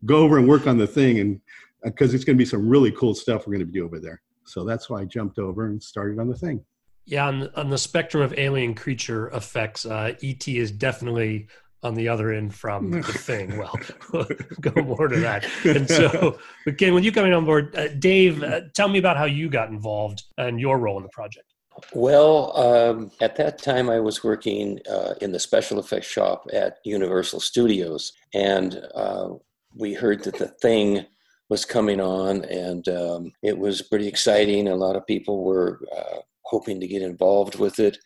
go 0.05 0.19
over 0.19 0.39
and 0.39 0.49
work 0.49 0.67
on 0.67 0.79
the 0.79 0.87
thing 0.87 1.19
and 1.19 1.41
because 1.85 2.13
uh, 2.13 2.15
it's 2.15 2.25
going 2.25 2.37
to 2.37 2.39
be 2.39 2.47
some 2.47 2.69
really 2.69 2.93
cool 2.93 3.15
stuff 3.15 3.47
we're 3.47 3.55
going 3.55 3.67
to 3.67 3.73
do 3.73 3.85
over 3.85 3.99
there. 3.99 4.21
So 4.45 4.65
that's 4.65 4.89
why 4.89 5.01
I 5.01 5.05
jumped 5.05 5.39
over 5.39 5.67
and 5.67 5.83
started 5.83 6.19
on 6.19 6.29
the 6.29 6.37
thing. 6.37 6.65
Yeah, 7.05 7.29
on, 7.29 7.49
on 7.55 7.71
the 7.71 7.79
spectrum 7.79 8.23
of 8.23 8.37
alien 8.37 8.75
creature 8.75 9.29
effects, 9.29 9.87
uh, 9.87 10.15
ET 10.23 10.49
is 10.49 10.73
definitely 10.73 11.49
on 11.83 11.95
the 11.95 12.09
other 12.09 12.33
end 12.33 12.55
from 12.55 12.91
the 12.91 13.03
thing. 13.03 13.57
Well, 13.57 13.79
we'll 14.13 14.27
go 14.61 14.83
more 14.83 15.09
to 15.09 15.21
that. 15.21 15.47
And 15.65 15.89
so, 15.89 16.39
again, 16.67 16.95
with 16.95 17.05
you 17.05 17.13
coming 17.13 17.33
on 17.33 17.45
board, 17.45 17.77
uh, 17.77 17.89
Dave, 17.89 18.43
uh, 18.43 18.63
tell 18.75 18.89
me 18.89 18.99
about 18.99 19.17
how 19.17 19.25
you 19.25 19.49
got 19.49 19.69
involved 19.69 20.25
and 20.37 20.61
your 20.61 20.79
role 20.79 20.97
in 20.97 21.05
the 21.05 21.09
project. 21.11 21.47
Well, 21.93 22.57
um, 22.57 23.11
at 23.21 23.37
that 23.37 23.59
time, 23.59 23.91
I 23.91 24.01
was 24.01 24.25
working 24.25 24.81
uh, 24.91 25.15
in 25.21 25.33
the 25.33 25.39
special 25.39 25.79
effects 25.79 26.07
shop 26.07 26.47
at 26.53 26.79
Universal 26.85 27.41
Studios, 27.41 28.13
and 28.35 28.83
uh, 28.95 29.31
we 29.75 29.93
heard 29.93 30.25
that 30.25 30.39
the 30.39 30.49
thing 30.49 31.07
was 31.49 31.65
coming 31.65 32.01
on, 32.01 32.45
and 32.47 32.89
um, 32.89 33.33
it 33.43 33.57
was 33.57 33.83
pretty 33.83 34.09
exciting. 34.09 34.69
A 34.69 34.75
lot 34.75 34.97
of 34.97 35.07
people 35.07 35.45
were 35.45 35.81
uh, 35.97 36.19
hoping 36.43 36.81
to 36.81 36.87
get 36.87 37.03
involved 37.03 37.59
with 37.59 37.79
it. 37.79 37.99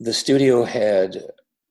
The 0.00 0.14
studio 0.14 0.64
had 0.64 1.22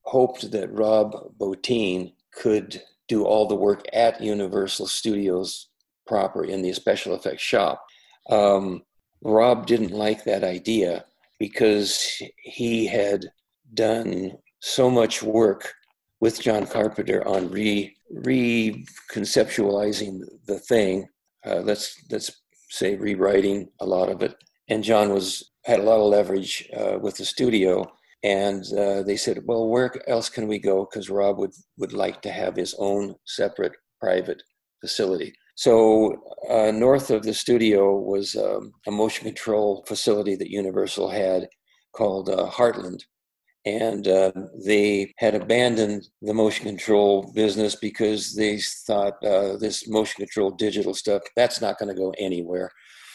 hoped 0.03 0.51
that 0.51 0.71
Rob 0.71 1.15
Bottin 1.37 2.13
could 2.33 2.81
do 3.07 3.25
all 3.25 3.47
the 3.47 3.55
work 3.55 3.85
at 3.93 4.21
Universal 4.21 4.87
Studios 4.87 5.69
proper 6.05 6.45
in 6.45 6.61
the 6.61 6.73
special 6.73 7.15
effects 7.15 7.41
shop. 7.41 7.85
Um, 8.29 8.83
Rob 9.21 9.65
didn't 9.65 9.91
like 9.91 10.23
that 10.23 10.43
idea, 10.43 11.05
because 11.39 12.22
he 12.38 12.88
had 12.88 13.25
done 13.74 14.32
so 14.60 14.89
much 14.89 15.22
work 15.22 15.74
with 16.20 16.41
John 16.41 16.65
Carpenter 16.65 17.24
on 17.27 17.51
re 17.51 17.96
reconceptualizing 18.13 20.22
the 20.46 20.60
thing. 20.60 21.10
Uh, 21.46 21.58
let's 21.58 22.01
let's 22.10 22.32
say 22.70 22.96
rewriting 22.96 23.67
a 23.79 23.86
lot 23.86 24.10
of 24.10 24.24
it. 24.24 24.36
And 24.70 24.84
John 24.84 25.13
was 25.13 25.51
had 25.65 25.79
a 25.79 25.84
lot 25.84 26.00
of 26.00 26.10
leverage 26.10 26.67
uh, 26.75 26.98
with 27.00 27.17
the 27.17 27.25
studio, 27.25 27.86
and 28.24 28.63
uh, 28.74 29.03
they 29.03 29.17
said, 29.17 29.44
"Well, 29.46 29.67
where 29.67 29.94
else 30.10 30.29
can 30.29 30.48
we 30.48 30.58
go?" 30.60 30.86
Because 30.86 31.10
Rob 31.10 31.38
would 31.38 31.53
would 31.77 31.94
like 31.94 32.22
to 32.24 32.32
have 32.32 32.56
his 32.56 32.74
own 32.79 33.15
separate 33.25 33.74
private 34.00 34.41
facility. 34.82 35.34
So 35.57 36.21
uh, 36.51 36.69
north 36.69 37.09
of 37.09 37.23
the 37.23 37.33
studio 37.33 37.97
was 37.97 38.35
um, 38.35 38.73
a 38.85 38.91
motion 38.91 39.25
control 39.25 39.83
facility 39.87 40.35
that 40.35 40.51
Universal 40.51 41.09
had 41.09 41.47
called 41.95 42.29
uh, 42.29 42.47
Heartland, 42.47 42.99
and 43.65 44.07
uh, 44.07 44.31
they 44.63 45.11
had 45.17 45.33
abandoned 45.33 46.07
the 46.21 46.35
motion 46.35 46.65
control 46.65 47.31
business 47.33 47.75
because 47.75 48.35
they 48.35 48.59
thought 48.85 49.13
uh, 49.25 49.57
this 49.57 49.87
motion 49.87 50.17
control 50.19 50.51
digital 50.51 50.93
stuff 50.93 51.23
that's 51.35 51.59
not 51.59 51.79
going 51.79 51.89
to 51.89 51.99
go 51.99 52.13
anywhere. 52.19 52.69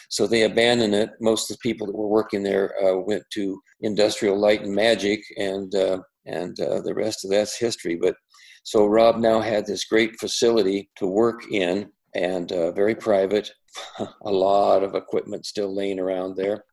So 0.09 0.27
they 0.27 0.43
abandoned 0.43 0.95
it. 0.95 1.11
Most 1.21 1.49
of 1.49 1.55
the 1.55 1.61
people 1.61 1.87
that 1.87 1.95
were 1.95 2.09
working 2.09 2.43
there 2.43 2.73
uh, 2.83 2.97
went 2.97 3.23
to 3.35 3.57
industrial 3.79 4.37
light 4.37 4.63
and 4.63 4.75
magic 4.75 5.21
and 5.37 5.73
uh, 5.73 5.99
and 6.25 6.57
the 6.57 6.93
rest 6.93 7.23
of 7.23 7.31
that's 7.31 7.57
history. 7.57 7.95
But 7.95 8.15
so 8.63 8.85
rob 8.85 9.15
now 9.17 9.39
had 9.39 9.65
this 9.65 9.85
great 9.85 10.19
facility 10.19 10.89
to 10.97 11.07
work 11.07 11.49
in 11.49 11.89
and 12.15 12.51
uh, 12.51 12.71
very 12.71 12.95
private 12.95 13.51
a 13.99 14.31
lot 14.31 14.83
of 14.83 14.95
equipment 14.95 15.45
still 15.45 15.73
laying 15.73 15.99
around 15.99 16.35
there 16.35 16.63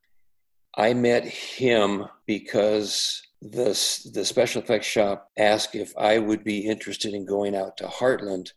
i 0.77 0.93
met 0.93 1.25
him 1.25 2.05
because 2.27 3.23
the, 3.43 4.11
the 4.13 4.25
special 4.25 4.63
effects 4.63 4.87
shop 4.87 5.31
asked 5.39 5.75
if 5.75 5.97
I 5.97 6.19
would 6.19 6.45
be 6.45 6.67
interested 6.67 7.15
in 7.15 7.25
going 7.25 7.57
out 7.57 7.77
to 7.79 7.87
Heartland 7.87 8.53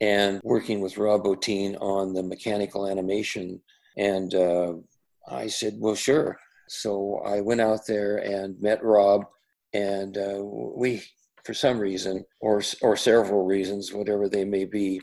and 0.00 0.40
working 0.44 0.80
with 0.80 0.98
Rob 0.98 1.24
Bottin 1.24 1.76
on 1.80 2.14
the 2.14 2.22
mechanical 2.22 2.86
animation. 2.86 3.60
And 3.96 4.34
uh, 4.34 4.74
I 5.28 5.48
said, 5.48 5.74
well, 5.78 5.96
sure. 5.96 6.38
So 6.68 7.20
I 7.26 7.40
went 7.40 7.60
out 7.60 7.86
there 7.86 8.18
and 8.18 8.60
met 8.60 8.82
Rob, 8.84 9.26
and 9.74 10.16
uh, 10.16 10.40
we, 10.40 11.02
for 11.44 11.52
some 11.52 11.80
reason, 11.80 12.24
or, 12.40 12.62
or 12.80 12.96
several 12.96 13.44
reasons, 13.44 13.92
whatever 13.92 14.28
they 14.28 14.44
may 14.44 14.64
be, 14.64 15.00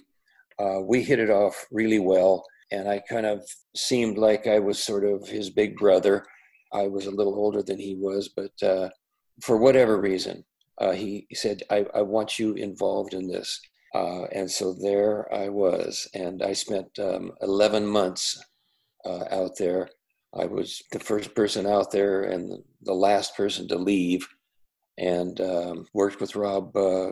uh, 0.60 0.80
we 0.82 1.04
hit 1.04 1.20
it 1.20 1.30
off 1.30 1.66
really 1.72 2.00
well. 2.00 2.46
And 2.72 2.90
I 2.90 3.02
kind 3.10 3.26
of 3.26 3.48
seemed 3.76 4.18
like 4.18 4.48
I 4.48 4.60
was 4.60 4.84
sort 4.84 5.06
of 5.06 5.28
his 5.28 5.50
big 5.50 5.78
brother. 5.78 6.26
I 6.74 6.88
was 6.88 7.06
a 7.06 7.12
little 7.12 7.36
older 7.36 7.64
than 7.64 7.80
he 7.80 7.96
was, 7.96 8.30
but 8.36 8.52
uh, 8.62 8.90
for 9.42 9.58
whatever 9.58 10.00
reason, 10.00 10.44
uh, 10.80 10.92
he, 10.92 11.28
said, 11.34 11.64
I, 11.70 11.86
I, 11.96 12.02
want 12.02 12.38
you 12.38 12.54
involved 12.54 13.14
in 13.14 13.28
this. 13.28 13.60
Uh, 13.96 14.26
and 14.26 14.52
so 14.52 14.74
there 14.74 15.34
I 15.34 15.50
was. 15.50 16.08
And 16.14 16.44
I 16.44 16.54
spent 16.54 16.88
um, 17.00 17.32
11 17.42 17.86
months 17.86 18.38
uh, 19.06 19.24
out 19.32 19.58
there. 19.58 19.90
I 20.38 20.46
was 20.46 20.84
the 20.92 21.00
first 21.00 21.34
person 21.34 21.66
out 21.66 21.92
there 21.92 22.24
and 22.24 22.62
the 22.82 22.94
last 22.94 23.36
person 23.36 23.68
to 23.70 23.78
leave, 23.78 24.28
and 24.98 25.40
um, 25.42 25.86
worked 25.94 26.20
with 26.20 26.36
Rob 26.36 26.76
uh, 26.76 27.12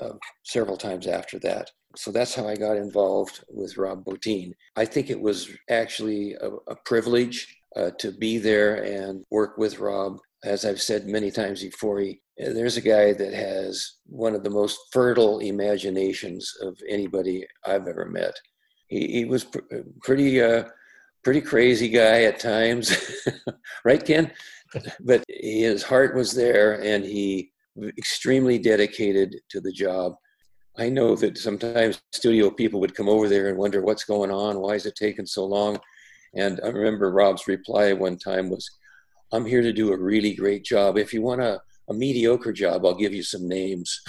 uh, 0.00 0.12
several 0.42 0.76
times 0.76 1.06
after 1.06 1.38
that. 1.40 1.70
So 1.96 2.10
that's 2.10 2.34
how 2.34 2.48
I 2.48 2.56
got 2.56 2.76
involved 2.76 3.44
with 3.48 3.76
Rob 3.78 4.04
Bottin. 4.04 4.52
I 4.76 4.84
think 4.84 5.10
it 5.10 5.20
was 5.20 5.48
actually 5.70 6.34
a, 6.34 6.50
a 6.68 6.76
privilege 6.84 7.56
uh, 7.76 7.90
to 7.98 8.12
be 8.12 8.38
there 8.38 8.82
and 8.82 9.24
work 9.30 9.56
with 9.58 9.78
Rob 9.78 10.18
as 10.44 10.64
I've 10.64 10.80
said 10.80 11.06
many 11.06 11.30
times 11.30 11.62
before, 11.62 12.00
he, 12.00 12.20
there's 12.36 12.76
a 12.76 12.82
guy 12.82 13.12
that 13.14 13.32
has 13.32 13.94
one 14.06 14.34
of 14.34 14.44
the 14.44 14.50
most 14.50 14.78
fertile 14.92 15.38
imaginations 15.38 16.52
of 16.60 16.76
anybody 16.88 17.46
I've 17.64 17.88
ever 17.88 18.04
met. 18.04 18.34
He, 18.88 19.06
he 19.08 19.24
was 19.24 19.44
pr- 19.44 19.60
pretty, 20.02 20.42
uh, 20.42 20.64
pretty 21.22 21.40
crazy 21.40 21.88
guy 21.88 22.24
at 22.24 22.38
times, 22.38 22.94
right, 23.84 24.04
Ken? 24.04 24.30
But 25.00 25.24
his 25.28 25.82
heart 25.82 26.14
was 26.14 26.32
there, 26.32 26.82
and 26.82 27.04
he 27.04 27.50
extremely 27.98 28.58
dedicated 28.58 29.36
to 29.50 29.60
the 29.60 29.72
job. 29.72 30.14
I 30.76 30.88
know 30.88 31.14
that 31.16 31.38
sometimes 31.38 32.00
studio 32.12 32.50
people 32.50 32.80
would 32.80 32.94
come 32.94 33.08
over 33.08 33.28
there 33.28 33.48
and 33.48 33.58
wonder 33.58 33.82
what's 33.82 34.04
going 34.04 34.30
on, 34.30 34.60
why 34.60 34.74
is 34.74 34.86
it 34.86 34.96
taking 34.96 35.26
so 35.26 35.44
long? 35.44 35.78
And 36.34 36.60
I 36.64 36.68
remember 36.68 37.12
Rob's 37.12 37.46
reply 37.46 37.92
one 37.92 38.18
time 38.18 38.50
was, 38.50 38.68
I'm 39.32 39.46
here 39.46 39.62
to 39.62 39.72
do 39.72 39.92
a 39.92 39.98
really 39.98 40.34
great 40.34 40.64
job. 40.64 40.98
If 40.98 41.14
you 41.14 41.22
want 41.22 41.40
a, 41.40 41.60
a 41.88 41.94
mediocre 41.94 42.52
job, 42.52 42.84
I'll 42.84 42.94
give 42.94 43.14
you 43.14 43.22
some 43.22 43.48
names. 43.48 44.00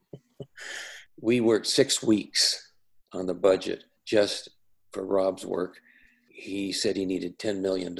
we 1.20 1.40
worked 1.40 1.66
six 1.66 2.02
weeks 2.02 2.72
on 3.12 3.26
the 3.26 3.34
budget 3.34 3.84
just 4.06 4.48
for 4.92 5.04
Rob's 5.04 5.44
work. 5.44 5.76
He 6.28 6.72
said 6.72 6.96
he 6.96 7.04
needed 7.04 7.38
$10 7.38 7.60
million, 7.60 7.96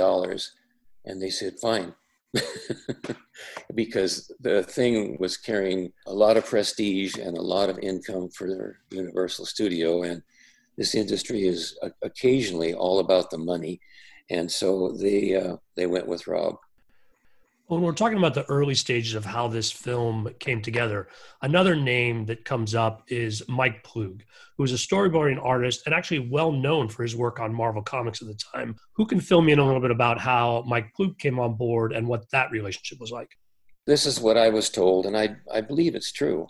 and 1.04 1.20
they 1.20 1.30
said, 1.30 1.58
fine. 1.60 1.94
because 3.74 4.30
the 4.40 4.62
thing 4.62 5.16
was 5.18 5.36
carrying 5.36 5.92
a 6.06 6.12
lot 6.12 6.36
of 6.36 6.46
prestige 6.46 7.16
and 7.16 7.36
a 7.36 7.42
lot 7.42 7.68
of 7.68 7.78
income 7.80 8.28
for 8.28 8.48
their 8.48 8.78
Universal 8.90 9.46
Studio. 9.46 10.02
And 10.02 10.22
this 10.76 10.94
industry 10.94 11.46
is 11.46 11.76
occasionally 12.02 12.72
all 12.72 13.00
about 13.00 13.30
the 13.30 13.38
money 13.38 13.80
and 14.30 14.50
so 14.50 14.92
they 14.92 15.34
uh, 15.34 15.56
they 15.76 15.86
went 15.86 16.06
with 16.06 16.26
Rob. 16.26 16.56
When 17.70 17.82
we're 17.82 17.92
talking 17.92 18.18
about 18.18 18.34
the 18.34 18.44
early 18.46 18.74
stages 18.74 19.14
of 19.14 19.24
how 19.24 19.46
this 19.46 19.70
film 19.70 20.28
came 20.40 20.60
together, 20.60 21.06
another 21.40 21.76
name 21.76 22.26
that 22.26 22.44
comes 22.44 22.74
up 22.74 23.04
is 23.06 23.44
Mike 23.48 23.84
Ploog, 23.84 24.22
who 24.56 24.64
was 24.64 24.72
a 24.72 24.74
storyboarding 24.74 25.38
artist 25.40 25.82
and 25.86 25.94
actually 25.94 26.18
well 26.18 26.50
known 26.50 26.88
for 26.88 27.04
his 27.04 27.14
work 27.14 27.38
on 27.38 27.54
Marvel 27.54 27.80
Comics 27.80 28.22
at 28.22 28.26
the 28.26 28.34
time. 28.34 28.74
Who 28.96 29.06
can 29.06 29.20
fill 29.20 29.40
me 29.40 29.52
in 29.52 29.60
a 29.60 29.64
little 29.64 29.80
bit 29.80 29.92
about 29.92 30.18
how 30.18 30.64
Mike 30.66 30.90
Ploog 30.98 31.16
came 31.20 31.38
on 31.38 31.54
board 31.54 31.92
and 31.92 32.08
what 32.08 32.28
that 32.32 32.50
relationship 32.50 32.98
was 32.98 33.12
like? 33.12 33.30
This 33.86 34.04
is 34.04 34.18
what 34.18 34.36
I 34.36 34.48
was 34.48 34.68
told, 34.68 35.06
and 35.06 35.16
I, 35.16 35.36
I 35.54 35.60
believe 35.60 35.94
it's 35.94 36.10
true. 36.10 36.48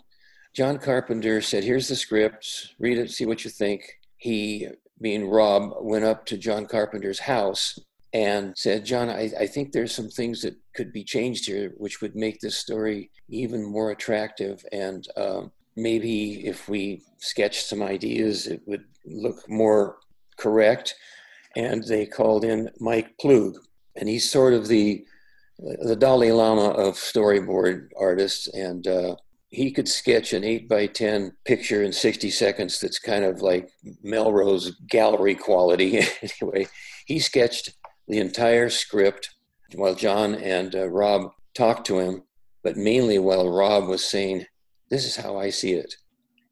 John 0.55 0.79
Carpenter 0.79 1.39
said, 1.39 1.63
Here's 1.63 1.87
the 1.87 1.95
script, 1.95 2.73
read 2.79 2.97
it, 2.97 3.11
see 3.11 3.27
what 3.27 3.43
you 3.45 3.51
think. 3.51 3.83
He 4.17 4.69
being 4.99 5.29
Rob, 5.29 5.73
went 5.81 6.03
up 6.03 6.25
to 6.27 6.37
John 6.37 6.65
Carpenter's 6.65 7.19
house 7.19 7.77
and 8.13 8.53
said, 8.57 8.85
John, 8.85 9.09
I, 9.09 9.31
I, 9.39 9.47
think 9.47 9.71
there's 9.71 9.95
some 9.95 10.09
things 10.09 10.41
that 10.41 10.55
could 10.75 10.91
be 10.91 11.03
changed 11.03 11.45
here, 11.45 11.73
which 11.77 12.01
would 12.01 12.15
make 12.15 12.39
this 12.41 12.57
story 12.57 13.09
even 13.29 13.63
more 13.63 13.91
attractive. 13.91 14.65
And 14.73 15.07
um, 15.15 15.51
maybe 15.77 16.45
if 16.45 16.67
we 16.67 17.03
sketched 17.19 17.67
some 17.67 17.81
ideas, 17.81 18.47
it 18.47 18.61
would 18.65 18.83
look 19.05 19.49
more 19.49 19.97
correct. 20.37 20.95
And 21.55 21.83
they 21.85 22.05
called 22.05 22.43
in 22.43 22.69
Mike 22.79 23.13
Ploog, 23.21 23.55
and 23.95 24.09
he's 24.09 24.29
sort 24.29 24.53
of 24.53 24.67
the 24.67 25.05
the 25.83 25.95
Dalai 25.95 26.31
Lama 26.31 26.69
of 26.69 26.95
storyboard 26.95 27.89
artists. 27.95 28.47
And 28.47 28.87
uh, 28.87 29.15
he 29.49 29.69
could 29.69 29.87
sketch 29.87 30.33
an 30.33 30.43
8 30.43 30.67
by 30.67 30.87
10 30.87 31.33
picture 31.45 31.83
in 31.83 31.91
60 31.91 32.31
seconds 32.31 32.79
that's 32.79 32.97
kind 32.97 33.23
of 33.23 33.41
like 33.41 33.69
Melrose 34.01 34.71
gallery 34.89 35.35
quality. 35.35 35.99
anyway, 36.41 36.67
he 37.05 37.19
sketched 37.19 37.73
the 38.07 38.19
entire 38.19 38.69
script 38.69 39.29
while 39.75 39.95
John 39.95 40.35
and 40.35 40.75
uh, 40.75 40.87
Rob 40.89 41.31
talked 41.53 41.87
to 41.87 41.99
him, 41.99 42.23
but 42.63 42.77
mainly 42.77 43.19
while 43.19 43.49
Rob 43.49 43.87
was 43.87 44.03
saying, 44.03 44.45
This 44.89 45.05
is 45.05 45.15
how 45.15 45.37
I 45.37 45.49
see 45.49 45.73
it. 45.73 45.95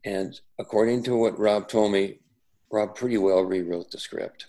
And 0.06 0.40
according 0.58 1.04
to 1.04 1.16
what 1.16 1.38
Rob 1.38 1.68
told 1.68 1.92
me, 1.92 2.20
Rob 2.72 2.96
pretty 2.96 3.18
well 3.18 3.44
rewrote 3.44 3.92
the 3.92 4.00
script. 4.00 4.48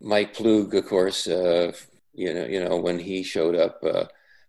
Mike 0.00 0.34
Ploog, 0.34 0.74
of 0.74 0.86
course, 0.86 1.26
uh, 1.26 1.72
you 2.12 2.32
know, 2.32 2.44
you 2.44 2.62
know, 2.62 2.76
when 2.76 2.98
he 2.98 3.22
showed 3.22 3.54
up, 3.54 3.82
uh, 3.82 4.04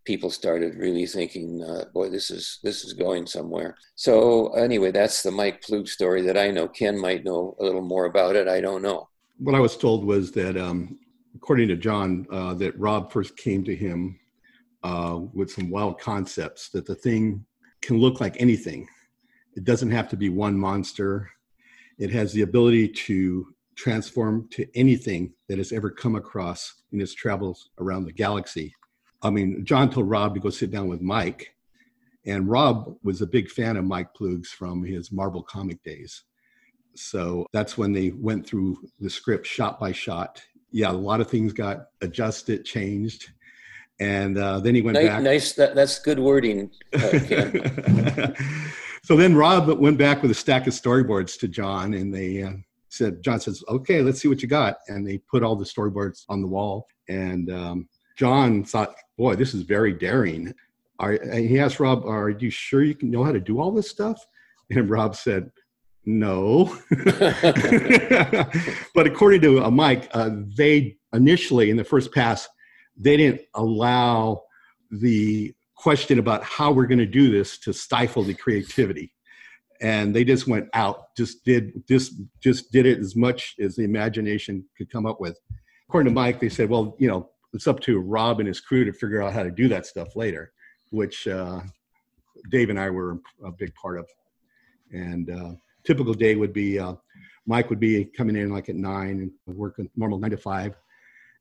people 0.05 0.29
started 0.29 0.75
really 0.75 1.05
thinking, 1.05 1.63
uh, 1.63 1.85
boy, 1.93 2.09
this 2.09 2.29
is 2.31 2.59
this 2.63 2.83
is 2.83 2.93
going 2.93 3.25
somewhere. 3.25 3.75
So 3.95 4.53
anyway, 4.53 4.91
that's 4.91 5.23
the 5.23 5.31
Mike 5.31 5.61
Ploog 5.61 5.87
story 5.87 6.21
that 6.23 6.37
I 6.37 6.51
know. 6.51 6.67
Ken 6.67 6.99
might 6.99 7.23
know 7.23 7.55
a 7.59 7.63
little 7.63 7.81
more 7.81 8.05
about 8.05 8.35
it. 8.35 8.47
I 8.47 8.61
don't 8.61 8.81
know. 8.81 9.09
What 9.37 9.55
I 9.55 9.59
was 9.59 9.77
told 9.77 10.05
was 10.05 10.31
that, 10.31 10.57
um, 10.57 10.97
according 11.47 11.69
to 11.69 11.77
John, 11.77 12.27
uh, 12.29 12.53
that 12.55 12.77
Rob 12.77 13.09
first 13.09 13.37
came 13.37 13.63
to 13.63 13.73
him 13.73 14.19
uh, 14.83 15.19
with 15.33 15.49
some 15.49 15.69
wild 15.69 15.97
concepts 15.97 16.67
that 16.71 16.85
the 16.85 16.93
thing 16.93 17.45
can 17.81 17.99
look 17.99 18.19
like 18.19 18.35
anything. 18.41 18.85
It 19.55 19.63
doesn't 19.63 19.91
have 19.91 20.09
to 20.09 20.17
be 20.17 20.27
one 20.27 20.59
monster. 20.59 21.31
It 21.97 22.11
has 22.11 22.33
the 22.33 22.41
ability 22.41 22.89
to 22.89 23.47
transform 23.75 24.49
to 24.49 24.67
anything 24.75 25.33
that 25.47 25.57
has 25.57 25.71
ever 25.71 25.89
come 25.89 26.15
across 26.15 26.83
in 26.91 26.99
its 26.99 27.13
travels 27.13 27.69
around 27.79 28.03
the 28.03 28.11
galaxy 28.11 28.73
I 29.21 29.29
mean, 29.29 29.65
John 29.65 29.89
told 29.89 30.09
Rob 30.09 30.35
to 30.35 30.39
go 30.39 30.49
sit 30.49 30.71
down 30.71 30.87
with 30.87 31.01
Mike, 31.01 31.55
and 32.25 32.47
Rob 32.47 32.95
was 33.03 33.21
a 33.21 33.27
big 33.27 33.49
fan 33.49 33.77
of 33.77 33.85
Mike 33.85 34.13
Ploog's 34.13 34.49
from 34.49 34.83
his 34.83 35.11
Marvel 35.11 35.41
comic 35.41 35.81
days. 35.83 36.23
So 36.95 37.47
that's 37.51 37.77
when 37.77 37.93
they 37.93 38.11
went 38.11 38.45
through 38.45 38.77
the 38.99 39.09
script 39.09 39.47
shot 39.47 39.79
by 39.79 39.91
shot. 39.91 40.43
Yeah, 40.77 40.91
a 40.91 40.93
lot 40.93 41.21
of 41.21 41.27
things 41.27 41.53
got 41.53 41.87
adjusted, 42.01 42.63
changed. 42.63 43.31
And 43.99 44.37
uh, 44.37 44.59
then 44.59 44.75
he 44.75 44.83
went 44.83 44.93
nice, 44.93 45.07
back. 45.07 45.23
Nice. 45.23 45.53
That, 45.53 45.73
that's 45.73 45.97
good 45.97 46.19
wording. 46.19 46.69
Uh, 46.93 48.31
so 49.03 49.15
then 49.15 49.35
Rob 49.35 49.67
went 49.79 49.97
back 49.97 50.21
with 50.21 50.29
a 50.29 50.35
stack 50.35 50.67
of 50.67 50.73
storyboards 50.73 51.39
to 51.39 51.47
John, 51.47 51.95
and 51.95 52.13
they 52.13 52.43
uh, 52.43 52.51
said, 52.89 53.23
John 53.23 53.39
says, 53.39 53.63
"Okay, 53.67 54.03
let's 54.03 54.21
see 54.21 54.27
what 54.27 54.43
you 54.43 54.47
got." 54.47 54.75
And 54.87 55.05
they 55.07 55.17
put 55.17 55.41
all 55.41 55.55
the 55.55 55.65
storyboards 55.65 56.25
on 56.29 56.41
the 56.41 56.47
wall, 56.47 56.85
and 57.09 57.51
um, 57.51 57.89
John 58.15 58.63
thought, 58.63 58.93
"Boy, 59.17 59.35
this 59.35 59.55
is 59.55 59.63
very 59.63 59.93
daring." 59.93 60.53
Are, 60.99 61.17
he 61.33 61.59
asked 61.59 61.79
Rob, 61.79 62.05
"Are 62.05 62.29
you 62.29 62.51
sure 62.51 62.83
you 62.83 62.93
can 62.93 63.09
know 63.09 63.23
how 63.23 63.31
to 63.31 63.39
do 63.39 63.59
all 63.59 63.71
this 63.71 63.89
stuff?" 63.89 64.23
And 64.69 64.91
Rob 64.91 65.15
said, 65.15 65.49
"No." 66.07 66.75
but 68.95 69.05
according 69.05 69.41
to 69.41 69.63
uh, 69.63 69.69
Mike, 69.69 70.09
uh, 70.13 70.31
they 70.57 70.97
initially 71.13 71.69
in 71.69 71.77
the 71.77 71.83
first 71.83 72.11
pass, 72.13 72.47
they 72.97 73.17
didn't 73.17 73.41
allow 73.53 74.41
the 74.89 75.53
question 75.75 76.17
about 76.17 76.43
how 76.43 76.71
we're 76.71 76.87
going 76.87 76.97
to 76.97 77.05
do 77.05 77.29
this 77.29 77.57
to 77.59 77.73
stifle 77.73 78.23
the 78.23 78.33
creativity. 78.33 79.13
And 79.79 80.15
they 80.15 80.23
just 80.23 80.47
went 80.47 80.69
out 80.73 81.15
just 81.15 81.45
did 81.45 81.87
just 81.87 82.13
just 82.39 82.71
did 82.71 82.87
it 82.87 82.97
as 82.97 83.15
much 83.15 83.55
as 83.59 83.75
the 83.75 83.83
imagination 83.83 84.65
could 84.75 84.89
come 84.89 85.05
up 85.05 85.21
with. 85.21 85.39
According 85.87 86.11
to 86.11 86.15
mike 86.19 86.39
they 86.39 86.49
said 86.49 86.69
well 86.69 86.95
you 86.99 87.07
know 87.07 87.29
it's 87.53 87.67
up 87.67 87.79
to 87.81 87.99
rob 87.99 88.39
and 88.39 88.47
his 88.47 88.59
crew 88.59 88.85
to 88.85 88.91
figure 88.91 89.21
out 89.21 89.33
how 89.33 89.43
to 89.43 89.51
do 89.51 89.67
that 89.67 89.85
stuff 89.85 90.15
later 90.15 90.51
which 90.89 91.27
uh, 91.27 91.61
dave 92.49 92.69
and 92.69 92.79
i 92.79 92.89
were 92.89 93.19
a 93.45 93.51
big 93.51 93.73
part 93.75 93.99
of. 93.99 94.07
And 94.91 95.29
uh, 95.29 95.51
typical 95.87 96.13
day 96.13 96.35
would 96.35 96.53
be 96.53 96.77
uh, 96.77 96.93
mike 97.45 97.69
would 97.69 97.79
be 97.79 98.05
coming 98.05 98.35
in 98.35 98.51
like 98.51 98.69
at 98.69 98.75
nine 98.75 99.31
and 99.47 99.57
working 99.57 99.89
normal 99.95 100.19
nine 100.19 100.31
to 100.31 100.37
five 100.37 100.75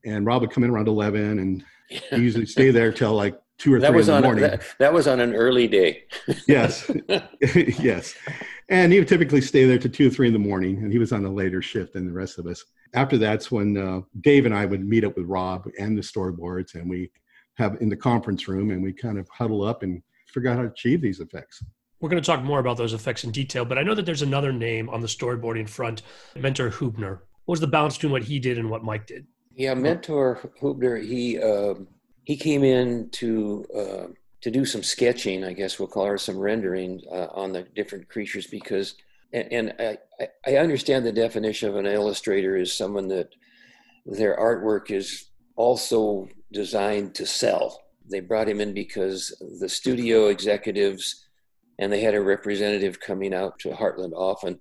and 0.05 0.25
rob 0.25 0.41
would 0.41 0.51
come 0.51 0.65
in 0.65 0.71
around 0.71 0.89
11 0.89 1.39
and 1.39 1.65
usually 2.13 2.47
stay 2.47 2.71
there 2.71 2.93
till 2.93 3.13
like 3.13 3.39
two 3.59 3.75
or 3.75 3.81
that 3.81 3.89
three 3.89 3.97
was 3.97 4.09
in 4.09 4.13
the 4.13 4.17
on 4.17 4.23
morning. 4.23 4.45
A, 4.45 4.49
that, 4.49 4.63
that 4.79 4.93
was 4.93 5.07
on 5.07 5.21
an 5.21 5.35
early 5.35 5.69
day. 5.69 6.05
yes, 6.49 6.91
yes, 7.41 8.15
and 8.69 8.93
he 8.93 8.99
would 8.99 9.09
typically 9.09 9.41
stay 9.41 9.65
there 9.65 9.79
to 9.79 9.89
two 9.89 10.09
or 10.09 10.11
three 10.11 10.27
in 10.27 10.33
the 10.33 10.39
morning, 10.39 10.79
and 10.79 10.93
he 10.93 10.99
was 10.99 11.13
on 11.13 11.25
a 11.25 11.31
later 11.31 11.63
shift 11.63 11.95
than 11.95 12.07
the 12.07 12.13
rest 12.13 12.39
of 12.39 12.47
us. 12.47 12.65
After 12.95 13.19
that's 13.19 13.51
when 13.51 13.77
uh, 13.77 14.01
Dave 14.21 14.47
and 14.47 14.55
I 14.55 14.67
would 14.67 14.85
meet 14.87 15.05
up 15.05 15.17
with 15.17 15.27
Rob 15.27 15.69
and 15.79 15.97
the 15.97 16.03
storyboards, 16.03 16.75
and 16.75 16.89
we 16.89 17.11
have 17.55 17.77
in 17.81 17.89
the 17.89 17.97
conference 17.97 18.49
room, 18.49 18.71
and 18.71 18.83
we 18.83 18.93
kind 18.93 19.19
of 19.19 19.29
huddle 19.29 19.63
up 19.63 19.83
and 19.83 20.03
figure 20.29 20.51
out 20.51 20.57
how 20.57 20.63
to 20.63 20.69
achieve 20.69 21.01
these 21.01 21.21
effects. 21.21 21.63
We're 22.01 22.11
going 22.11 22.23
to 22.23 22.27
talk 22.27 22.43
more 22.43 22.59
about 22.59 22.77
those 22.77 22.93
effects 22.93 23.25
in 23.25 23.31
detail, 23.31 23.65
but 23.65 23.79
I 23.79 23.83
know 23.83 23.95
that 23.95 24.05
there's 24.05 24.23
another 24.23 24.53
name 24.53 24.89
on 24.91 25.01
the 25.01 25.07
storyboarding 25.07 25.69
front, 25.69 26.03
Mentor 26.35 26.71
Huebner. 26.71 27.23
What 27.47 27.55
was 27.55 27.61
the 27.61 27.67
balance 27.67 27.97
between 27.97 28.13
what 28.13 28.25
he 28.25 28.39
did 28.39 28.59
and 28.59 28.69
what 28.69 28.85
Mike 28.85 29.07
did? 29.07 29.27
Yeah, 29.55 29.75
Mentor 29.75 30.53
Huebner, 30.61 30.97
he 30.97 31.41
um, 31.41 31.89
he 32.25 32.37
came 32.37 32.65
in 32.65 33.09
to 33.11 33.65
uh, 33.75 34.07
to 34.43 34.51
do 34.51 34.65
some 34.65 34.83
sketching, 34.83 35.45
I 35.45 35.55
guess 35.55 35.79
we'll 35.79 35.89
call 35.89 36.13
it, 36.13 36.19
some 36.19 36.39
rendering 36.39 37.01
uh, 37.11 37.29
on 37.33 37.53
the 37.53 37.63
different 37.75 38.09
creatures 38.09 38.47
because, 38.47 38.95
and, 39.33 39.53
and 39.53 39.75
I, 39.79 40.29
I 40.47 40.57
understand 40.59 41.07
the 41.07 41.13
definition 41.13 41.69
of 41.69 41.77
an 41.77 41.87
illustrator 41.87 42.57
is 42.57 42.73
someone 42.73 43.09
that 43.09 43.35
their 44.05 44.37
artwork 44.37 44.91
is 44.91 45.31
also 45.57 46.29
designed 46.53 47.15
to 47.15 47.27
sell. 47.27 47.83
They 48.09 48.21
brought 48.21 48.49
him 48.49 48.61
in 48.61 48.75
because 48.75 49.35
the 49.61 49.69
studio 49.69 50.27
executives 50.27 51.26
and 51.79 51.93
they 51.93 52.01
had 52.01 52.15
a 52.15 52.21
representative 52.23 53.01
coming 53.01 53.35
out 53.35 53.59
to 53.61 53.71
Heartland 53.71 54.13
often. 54.15 54.61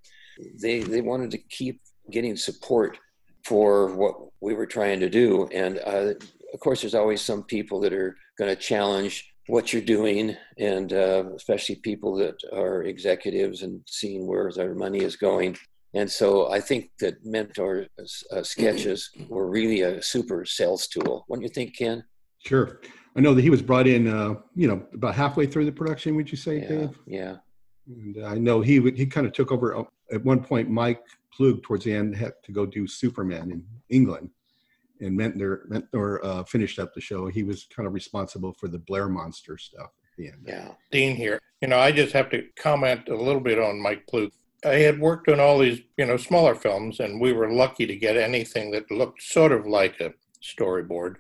They 0.62 0.79
they 0.79 1.01
wanted 1.01 1.32
to 1.32 1.38
keep 1.38 1.82
getting 2.12 2.36
support 2.36 2.97
for 3.45 3.93
what 3.95 4.15
we 4.41 4.54
were 4.54 4.65
trying 4.65 4.99
to 4.99 5.10
do, 5.10 5.47
and 5.54 5.80
uh, 5.86 6.13
of 6.54 6.60
course, 6.60 6.82
there's 6.82 6.95
always 6.95 7.21
some 7.21 7.43
people 7.43 7.80
that 7.82 7.93
are 7.93 8.15
going 8.38 8.54
to 8.54 8.62
challenge 8.62 9.30
what 9.47 9.71
you're 9.71 9.82
doing, 9.82 10.36
and 10.58 10.93
uh, 10.93 11.25
especially 11.36 11.75
people 11.75 12.15
that 12.15 12.36
are 12.51 12.84
executives 12.84 13.62
and 13.62 13.82
seeing 13.88 14.25
where 14.25 14.51
their 14.51 14.73
money 14.73 15.01
is 15.04 15.15
going. 15.15 15.56
And 15.93 16.10
so 16.12 16.51
I 16.51 16.60
think 16.60 16.91
that 16.99 17.25
mentor 17.25 17.88
uh, 17.99 18.43
sketches 18.43 19.10
were 19.30 19.49
really 19.49 19.82
a 19.82 20.01
super 20.01 20.43
sales 20.45 20.88
tool. 20.88 21.23
What 21.28 21.39
do 21.39 21.43
you 21.43 21.49
think, 21.49 21.78
Ken? 21.78 22.04
Sure. 22.45 22.82
I 23.15 23.21
know 23.21 23.34
that 23.34 23.41
he 23.41 23.49
was 23.49 23.62
brought 23.62 23.88
in, 23.88 24.08
uh, 24.08 24.36
you 24.56 24.67
know, 24.67 24.86
about 24.93 25.15
halfway 25.15 25.45
through 25.45 25.65
the 25.65 25.71
production. 25.71 26.15
Would 26.15 26.30
you 26.30 26.38
say, 26.38 26.60
yeah, 26.60 26.67
Dave? 26.67 26.99
Yeah. 27.08 27.36
And 27.88 28.25
I 28.25 28.36
know 28.36 28.62
he 28.62 28.82
he 28.91 29.06
kind 29.06 29.25
of 29.25 29.34
took 29.34 29.51
over 29.51 29.78
uh, 29.78 29.84
at 30.12 30.23
one 30.23 30.41
point. 30.43 30.69
Mike 30.69 31.04
Ploog 31.38 31.63
towards 31.63 31.86
the 31.86 31.93
end 31.93 32.15
had 32.15 32.34
to 32.43 32.51
go 32.51 32.65
do 32.65 32.88
Superman 32.88 33.51
in 33.51 33.63
England, 33.89 34.32
and 34.99 35.15
Mentor, 35.15 35.65
Mentor 35.67 36.25
uh, 36.25 36.43
finished 36.43 36.80
up 36.80 36.93
the 36.93 37.01
show. 37.01 37.28
He 37.28 37.43
was 37.43 37.67
kind 37.73 37.88
of 37.88 37.93
responsible 37.93 38.54
for 38.54 38.67
the 38.67 38.80
Blair 38.80 39.08
Monster 39.08 39.58
stuff 39.58 39.91
at 40.04 40.17
the 40.17 40.28
end. 40.30 40.43
Yeah. 40.45 40.71
Dean 40.91 41.15
here. 41.15 41.39
You 41.62 41.67
know, 41.67 41.80
I 41.80 41.91
just 41.91 42.13
have 42.13 42.30
to 42.32 42.43
comment 42.58 43.08
a 43.08 43.15
little 43.15 43.41
bit 43.41 43.60
on 43.60 43.82
Mike 43.82 44.06
Ploog. 44.12 44.32
I 44.65 44.75
had 44.75 44.99
worked 44.99 45.30
on 45.30 45.39
all 45.39 45.60
these, 45.60 45.82
you 45.95 46.06
know, 46.06 46.17
smaller 46.17 46.56
films, 46.56 46.99
and 46.99 47.21
we 47.21 47.34
were 47.34 47.51
lucky 47.51 47.86
to 47.86 47.95
get 47.95 48.17
anything 48.17 48.71
that 48.71 48.89
looked 48.89 49.21
sort 49.21 49.51
of 49.51 49.67
like 49.67 49.99
a 49.99 50.13
storyboard. 50.41 51.17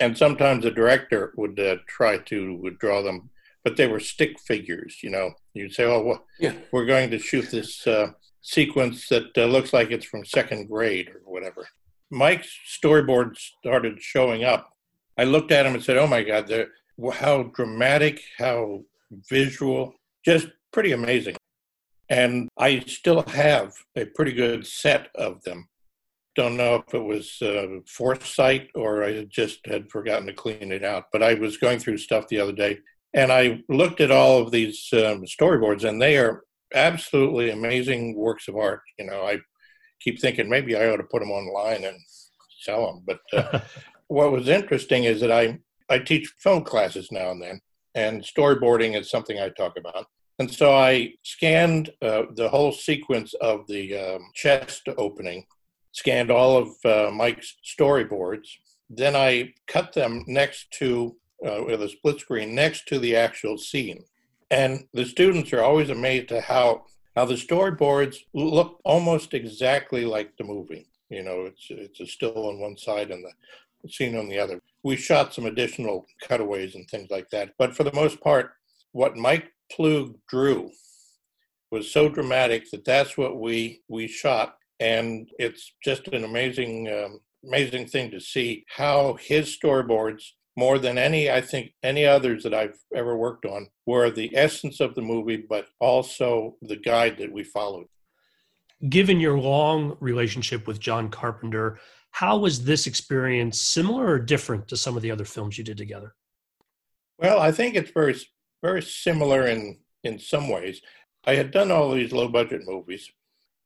And 0.00 0.16
sometimes 0.16 0.64
the 0.64 0.70
director 0.70 1.32
would 1.36 1.58
uh, 1.58 1.76
try 1.86 2.18
to 2.18 2.54
would 2.56 2.78
draw 2.78 3.02
them, 3.02 3.30
but 3.64 3.76
they 3.76 3.86
were 3.86 4.00
stick 4.00 4.38
figures. 4.40 4.98
You 5.02 5.10
know, 5.10 5.32
you'd 5.54 5.74
say, 5.74 5.84
"Oh, 5.84 6.02
well, 6.02 6.24
Yeah. 6.38 6.54
we're 6.72 6.86
going 6.86 7.10
to 7.10 7.18
shoot 7.18 7.50
this 7.50 7.86
uh, 7.86 8.12
sequence 8.40 9.08
that 9.08 9.36
uh, 9.36 9.46
looks 9.46 9.72
like 9.72 9.90
it's 9.90 10.04
from 10.06 10.24
second 10.24 10.68
grade 10.68 11.08
or 11.08 11.20
whatever." 11.24 11.68
Mike's 12.10 12.48
storyboard 12.80 13.36
started 13.36 14.00
showing 14.00 14.44
up. 14.44 14.72
I 15.18 15.24
looked 15.24 15.50
at 15.52 15.66
him 15.66 15.74
and 15.74 15.82
said, 15.82 15.96
"Oh 15.96 16.06
my 16.06 16.22
God, 16.22 16.50
how 17.14 17.42
dramatic, 17.54 18.20
how 18.38 18.84
visual, 19.28 19.94
just 20.24 20.48
pretty 20.72 20.92
amazing." 20.92 21.36
And 22.10 22.48
I 22.56 22.78
still 22.86 23.22
have 23.22 23.74
a 23.96 24.06
pretty 24.06 24.32
good 24.32 24.66
set 24.66 25.08
of 25.14 25.42
them. 25.44 25.68
Don't 26.38 26.56
know 26.56 26.76
if 26.76 26.94
it 26.94 27.02
was 27.02 27.42
uh, 27.42 27.80
foresight 27.88 28.68
or 28.76 29.02
I 29.02 29.24
just 29.24 29.58
had 29.66 29.90
forgotten 29.90 30.28
to 30.28 30.32
clean 30.32 30.70
it 30.70 30.84
out. 30.84 31.06
But 31.12 31.22
I 31.22 31.34
was 31.34 31.56
going 31.56 31.80
through 31.80 31.98
stuff 31.98 32.28
the 32.28 32.38
other 32.38 32.52
day 32.52 32.78
and 33.12 33.32
I 33.32 33.64
looked 33.68 34.00
at 34.00 34.12
all 34.12 34.40
of 34.40 34.52
these 34.52 34.88
um, 34.92 35.24
storyboards, 35.24 35.82
and 35.82 36.00
they 36.00 36.16
are 36.18 36.42
absolutely 36.74 37.50
amazing 37.50 38.14
works 38.14 38.46
of 38.46 38.56
art. 38.56 38.82
You 38.98 39.06
know, 39.06 39.22
I 39.22 39.38
keep 40.00 40.20
thinking 40.20 40.48
maybe 40.48 40.76
I 40.76 40.88
ought 40.88 40.98
to 40.98 41.04
put 41.04 41.20
them 41.20 41.32
online 41.32 41.84
and 41.84 41.96
sell 42.60 42.86
them. 42.86 43.02
But 43.04 43.20
uh, 43.32 43.60
what 44.08 44.30
was 44.30 44.48
interesting 44.48 45.04
is 45.04 45.20
that 45.20 45.32
I 45.32 45.58
I 45.88 45.98
teach 45.98 46.32
film 46.38 46.62
classes 46.64 47.10
now 47.10 47.30
and 47.30 47.42
then, 47.42 47.60
and 47.94 48.22
storyboarding 48.22 48.96
is 48.96 49.10
something 49.10 49.40
I 49.40 49.48
talk 49.48 49.76
about. 49.76 50.06
And 50.38 50.52
so 50.52 50.72
I 50.72 51.14
scanned 51.24 51.90
uh, 52.00 52.24
the 52.36 52.48
whole 52.48 52.70
sequence 52.70 53.34
of 53.40 53.66
the 53.66 53.96
um, 53.96 54.22
chest 54.34 54.82
opening, 54.96 55.44
scanned 55.98 56.30
all 56.30 56.56
of 56.56 56.68
uh, 56.84 57.10
Mike's 57.10 57.56
storyboards. 57.64 58.48
Then 58.88 59.14
I 59.16 59.54
cut 59.66 59.92
them 59.92 60.24
next 60.26 60.70
to, 60.78 61.16
uh, 61.44 61.64
with 61.66 61.82
a 61.82 61.88
split 61.88 62.20
screen, 62.20 62.54
next 62.54 62.86
to 62.88 62.98
the 62.98 63.16
actual 63.16 63.58
scene. 63.58 64.04
And 64.50 64.84
the 64.94 65.04
students 65.04 65.52
are 65.52 65.62
always 65.62 65.90
amazed 65.90 66.32
at 66.32 66.44
how, 66.44 66.84
how 67.16 67.24
the 67.26 67.34
storyboards 67.34 68.16
look 68.32 68.80
almost 68.84 69.34
exactly 69.34 70.04
like 70.04 70.36
the 70.36 70.44
movie. 70.44 70.86
You 71.10 71.22
know, 71.22 71.46
it's, 71.46 71.66
it's 71.68 72.00
a 72.00 72.06
still 72.06 72.48
on 72.48 72.60
one 72.60 72.76
side 72.76 73.10
and 73.10 73.24
the 73.24 73.90
scene 73.90 74.16
on 74.16 74.28
the 74.28 74.38
other. 74.38 74.60
We 74.84 74.96
shot 74.96 75.34
some 75.34 75.46
additional 75.46 76.06
cutaways 76.22 76.74
and 76.74 76.88
things 76.88 77.10
like 77.10 77.28
that. 77.30 77.50
But 77.58 77.76
for 77.76 77.84
the 77.84 77.92
most 77.92 78.20
part, 78.20 78.52
what 78.92 79.16
Mike 79.16 79.52
Ploog 79.72 80.14
drew 80.28 80.70
was 81.70 81.90
so 81.90 82.08
dramatic 82.08 82.70
that 82.70 82.84
that's 82.84 83.18
what 83.18 83.38
we 83.38 83.82
we 83.88 84.06
shot, 84.06 84.57
and 84.80 85.28
it's 85.38 85.72
just 85.84 86.08
an 86.08 86.24
amazing 86.24 86.88
um, 86.88 87.20
amazing 87.44 87.86
thing 87.86 88.10
to 88.10 88.20
see 88.20 88.64
how 88.68 89.16
his 89.20 89.56
storyboards, 89.56 90.22
more 90.56 90.78
than 90.78 90.98
any 90.98 91.30
I 91.30 91.40
think 91.40 91.72
any 91.82 92.04
others 92.04 92.42
that 92.42 92.54
I've 92.54 92.78
ever 92.94 93.16
worked 93.16 93.44
on, 93.44 93.68
were 93.86 94.10
the 94.10 94.30
essence 94.36 94.80
of 94.80 94.94
the 94.94 95.02
movie, 95.02 95.44
but 95.48 95.66
also 95.80 96.56
the 96.62 96.76
guide 96.76 97.18
that 97.18 97.32
we 97.32 97.44
followed. 97.44 97.86
Given 98.88 99.18
your 99.18 99.38
long 99.38 99.96
relationship 100.00 100.66
with 100.66 100.78
John 100.78 101.08
Carpenter, 101.10 101.80
how 102.12 102.38
was 102.38 102.64
this 102.64 102.86
experience 102.86 103.60
similar 103.60 104.06
or 104.06 104.18
different 104.18 104.68
to 104.68 104.76
some 104.76 104.96
of 104.96 105.02
the 105.02 105.10
other 105.10 105.24
films 105.24 105.58
you 105.58 105.64
did 105.64 105.76
together? 105.76 106.14
Well, 107.18 107.40
I 107.40 107.52
think 107.52 107.74
it's 107.74 107.90
very 107.90 108.16
very 108.62 108.82
similar 108.82 109.46
in 109.46 109.78
in 110.04 110.18
some 110.18 110.48
ways. 110.48 110.80
I 111.24 111.34
had 111.34 111.50
done 111.50 111.70
all 111.70 111.92
these 111.92 112.12
low 112.12 112.28
budget 112.28 112.62
movies, 112.64 113.10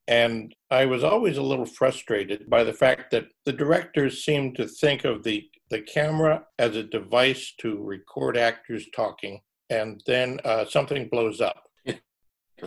and 0.09 0.55
I 0.71 0.87
was 0.87 1.05
always 1.05 1.37
a 1.37 1.43
little 1.43 1.67
frustrated 1.67 2.51
by 2.51 2.65
the 2.65 2.73
fact 2.73 3.11
that 3.12 3.27
the 3.45 3.53
directors 3.53 4.25
seemed 4.25 4.57
to 4.57 4.67
think 4.67 5.05
of 5.05 5.23
the 5.23 5.49
the 5.71 5.81
camera 5.81 6.45
as 6.59 6.77
a 6.77 6.83
device 6.83 7.55
to 7.59 7.83
record 7.83 8.37
actors 8.37 8.87
talking, 8.95 9.41
and 9.71 10.03
then 10.07 10.38
uh, 10.45 10.65
something 10.67 11.09
blows 11.09 11.41
up. 11.41 11.65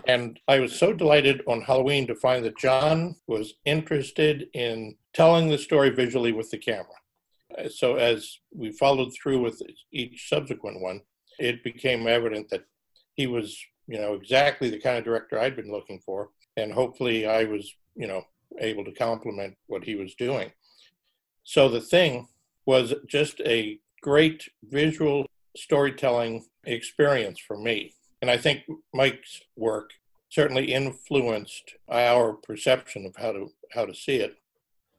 And 0.07 0.37
I 0.49 0.59
was 0.59 0.77
so 0.77 0.91
delighted 0.91 1.41
on 1.47 1.61
Halloween 1.61 2.05
to 2.07 2.15
find 2.15 2.43
that 2.43 2.57
John 2.57 3.15
was 3.27 3.53
interested 3.63 4.47
in 4.53 4.97
telling 5.13 5.47
the 5.47 5.57
story 5.57 5.89
visually 5.89 6.33
with 6.33 6.51
the 6.51 6.57
camera. 6.57 6.99
So 7.69 7.95
as 7.95 8.39
we 8.53 8.73
followed 8.73 9.13
through 9.13 9.41
with 9.41 9.61
each 9.93 10.27
subsequent 10.27 10.81
one, 10.81 10.99
it 11.39 11.63
became 11.63 12.07
evident 12.07 12.49
that 12.49 12.65
he 13.15 13.27
was, 13.27 13.57
you 13.87 13.99
know, 13.99 14.15
exactly 14.15 14.69
the 14.69 14.81
kind 14.81 14.97
of 14.97 15.05
director 15.05 15.39
I'd 15.39 15.55
been 15.55 15.71
looking 15.71 16.01
for, 16.05 16.29
and 16.57 16.71
hopefully 16.71 17.25
I 17.25 17.43
was, 17.45 17.73
you 17.95 18.07
know, 18.07 18.23
able 18.59 18.85
to 18.85 18.91
complement 18.91 19.55
what 19.67 19.83
he 19.83 19.95
was 19.95 20.15
doing. 20.15 20.51
So 21.43 21.69
the 21.69 21.81
thing 21.81 22.27
was 22.65 22.93
just 23.07 23.41
a 23.41 23.79
great 24.01 24.49
visual 24.63 25.25
storytelling 25.55 26.45
experience 26.63 27.39
for 27.39 27.57
me. 27.57 27.93
And 28.21 28.31
I 28.31 28.37
think 28.37 28.63
Mike's 28.93 29.41
work 29.55 29.91
certainly 30.29 30.73
influenced 30.73 31.75
our 31.89 32.33
perception 32.33 33.05
of 33.05 33.15
how 33.15 33.31
to 33.31 33.51
how 33.71 33.85
to 33.85 33.93
see 33.93 34.17
it, 34.17 34.37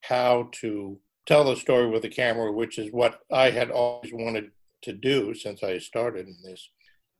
how 0.02 0.48
to 0.60 0.98
tell 1.26 1.44
the 1.44 1.56
story 1.56 1.88
with 1.88 2.02
the 2.02 2.08
camera, 2.08 2.52
which 2.52 2.78
is 2.78 2.92
what 2.92 3.20
I 3.32 3.50
had 3.50 3.70
always 3.70 4.12
wanted 4.12 4.52
to 4.82 4.92
do 4.92 5.34
since 5.34 5.62
I 5.62 5.78
started 5.78 6.26
in 6.26 6.36
this. 6.44 6.70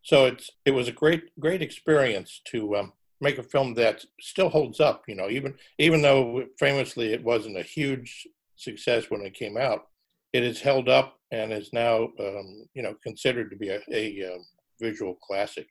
So 0.02 0.26
it's 0.26 0.50
it 0.64 0.70
was 0.70 0.88
a 0.88 0.92
great 0.92 1.24
great 1.38 1.62
experience 1.62 2.40
to 2.52 2.76
um, 2.76 2.92
make 3.20 3.38
a 3.38 3.42
film 3.42 3.74
that 3.74 4.04
still 4.20 4.48
holds 4.48 4.80
up. 4.80 5.04
You 5.08 5.16
know, 5.16 5.28
even 5.28 5.54
even 5.78 6.02
though 6.02 6.44
famously 6.58 7.12
it 7.12 7.22
wasn't 7.22 7.58
a 7.58 7.62
huge 7.62 8.26
success 8.56 9.10
when 9.10 9.22
it 9.22 9.34
came 9.34 9.56
out, 9.56 9.86
it 10.32 10.42
has 10.42 10.60
held 10.60 10.88
up 10.88 11.18
and 11.32 11.52
is 11.52 11.72
now 11.72 12.04
um, 12.20 12.66
you 12.74 12.82
know 12.82 12.94
considered 13.02 13.50
to 13.50 13.56
be 13.56 13.68
a, 13.68 13.80
a, 13.92 14.20
a 14.20 14.34
um, 14.34 14.44
visual 14.80 15.14
classic. 15.14 15.66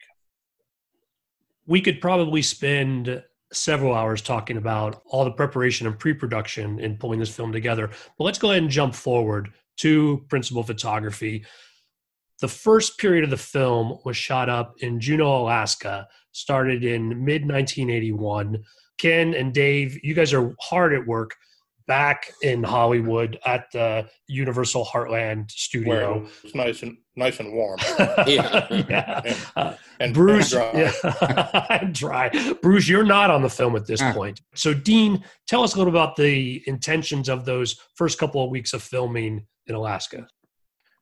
We 1.68 1.82
could 1.82 2.00
probably 2.00 2.42
spend 2.42 3.24
several 3.52 3.94
hours 3.94 4.22
talking 4.22 4.58
about 4.58 5.02
all 5.06 5.24
the 5.24 5.32
preparation 5.32 5.88
and 5.88 5.98
pre-production 5.98 6.80
in 6.80 6.98
pulling 6.98 7.20
this 7.20 7.34
film 7.34 7.52
together. 7.52 7.90
But 8.18 8.24
let's 8.24 8.38
go 8.38 8.52
ahead 8.52 8.64
and 8.64 8.72
jump 8.72 8.94
forward 8.94 9.54
to 9.78 10.24
principal 10.30 10.64
photography. 10.64 11.46
The 12.42 12.48
first 12.48 12.98
period 12.98 13.24
of 13.24 13.30
the 13.30 13.38
film 13.38 13.98
was 14.04 14.18
shot 14.18 14.50
up 14.50 14.76
in 14.80 15.00
Juneau, 15.00 15.42
Alaska, 15.44 16.08
started 16.32 16.84
in 16.84 17.10
mid 17.24 17.44
1981. 17.44 18.64
Ken 18.98 19.34
and 19.34 19.54
Dave, 19.54 19.98
you 20.04 20.14
guys 20.14 20.34
are 20.34 20.54
hard 20.60 20.94
at 20.94 21.06
work 21.06 21.36
back 21.88 22.32
in 22.42 22.64
Hollywood 22.64 23.40
at 23.46 23.72
the 23.72 24.08
Universal 24.28 24.86
Heartland 24.86 25.52
studio. 25.52 26.20
Where 26.20 26.30
it's 26.44 26.56
nice 26.56 26.84
and 26.84 26.98
nice 27.16 27.40
and 27.40 27.54
warm. 27.54 27.80
yeah, 28.00 28.68
yeah. 28.90 29.22
And, 29.24 29.38
uh, 29.56 29.74
and 30.00 30.14
Bruce, 30.14 30.54
and 30.54 30.74
dry. 30.74 31.22
Yeah, 31.22 31.90
dry. 31.92 32.54
Bruce, 32.62 32.88
you're 32.88 33.06
not 33.06 33.30
on 33.30 33.42
the 33.42 33.50
film 33.50 33.76
at 33.76 33.86
this 33.86 34.02
ah. 34.02 34.14
point. 34.14 34.42
So, 34.56 34.74
Dean, 34.74 35.24
tell 35.48 35.64
us 35.64 35.76
a 35.76 35.78
little 35.78 35.94
about 35.94 36.16
the 36.16 36.64
intentions 36.68 37.30
of 37.30 37.46
those 37.46 37.80
first 37.96 38.18
couple 38.18 38.44
of 38.44 38.50
weeks 38.50 38.74
of 38.74 38.82
filming 38.82 39.46
in 39.68 39.76
Alaska. 39.76 40.28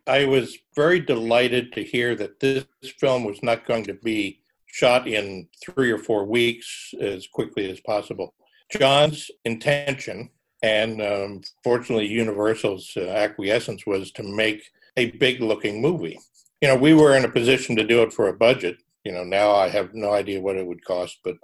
I 0.05 0.25
was 0.25 0.57
very 0.75 0.99
delighted 0.99 1.71
to 1.73 1.83
hear 1.83 2.15
that 2.15 2.39
this 2.39 2.65
film 2.99 3.23
was 3.23 3.41
not 3.41 3.65
going 3.65 3.85
to 3.85 3.93
be 3.93 4.41
shot 4.67 5.07
in 5.07 5.47
three 5.63 5.91
or 5.91 5.97
four 5.97 6.25
weeks 6.25 6.93
as 6.99 7.27
quickly 7.27 7.69
as 7.69 7.79
possible. 7.81 8.33
John's 8.71 9.29
intention 9.45 10.29
and 10.63 11.01
um, 11.01 11.41
fortunately, 11.61 12.07
Universal's 12.07 12.93
uh, 12.95 13.01
acquiescence 13.01 13.85
was 13.85 14.11
to 14.11 14.23
make 14.23 14.63
a 14.95 15.11
big 15.11 15.41
looking 15.41 15.81
movie. 15.81 16.17
You 16.61 16.69
know, 16.69 16.77
we 16.77 16.93
were 16.93 17.17
in 17.17 17.25
a 17.25 17.29
position 17.29 17.75
to 17.75 17.83
do 17.83 18.01
it 18.01 18.13
for 18.13 18.29
a 18.29 18.37
budget. 18.37 18.77
You 19.03 19.11
know, 19.11 19.25
now 19.25 19.51
I 19.51 19.67
have 19.67 19.93
no 19.93 20.13
idea 20.13 20.39
what 20.39 20.55
it 20.55 20.65
would 20.65 20.85
cost, 20.85 21.19
but 21.25 21.35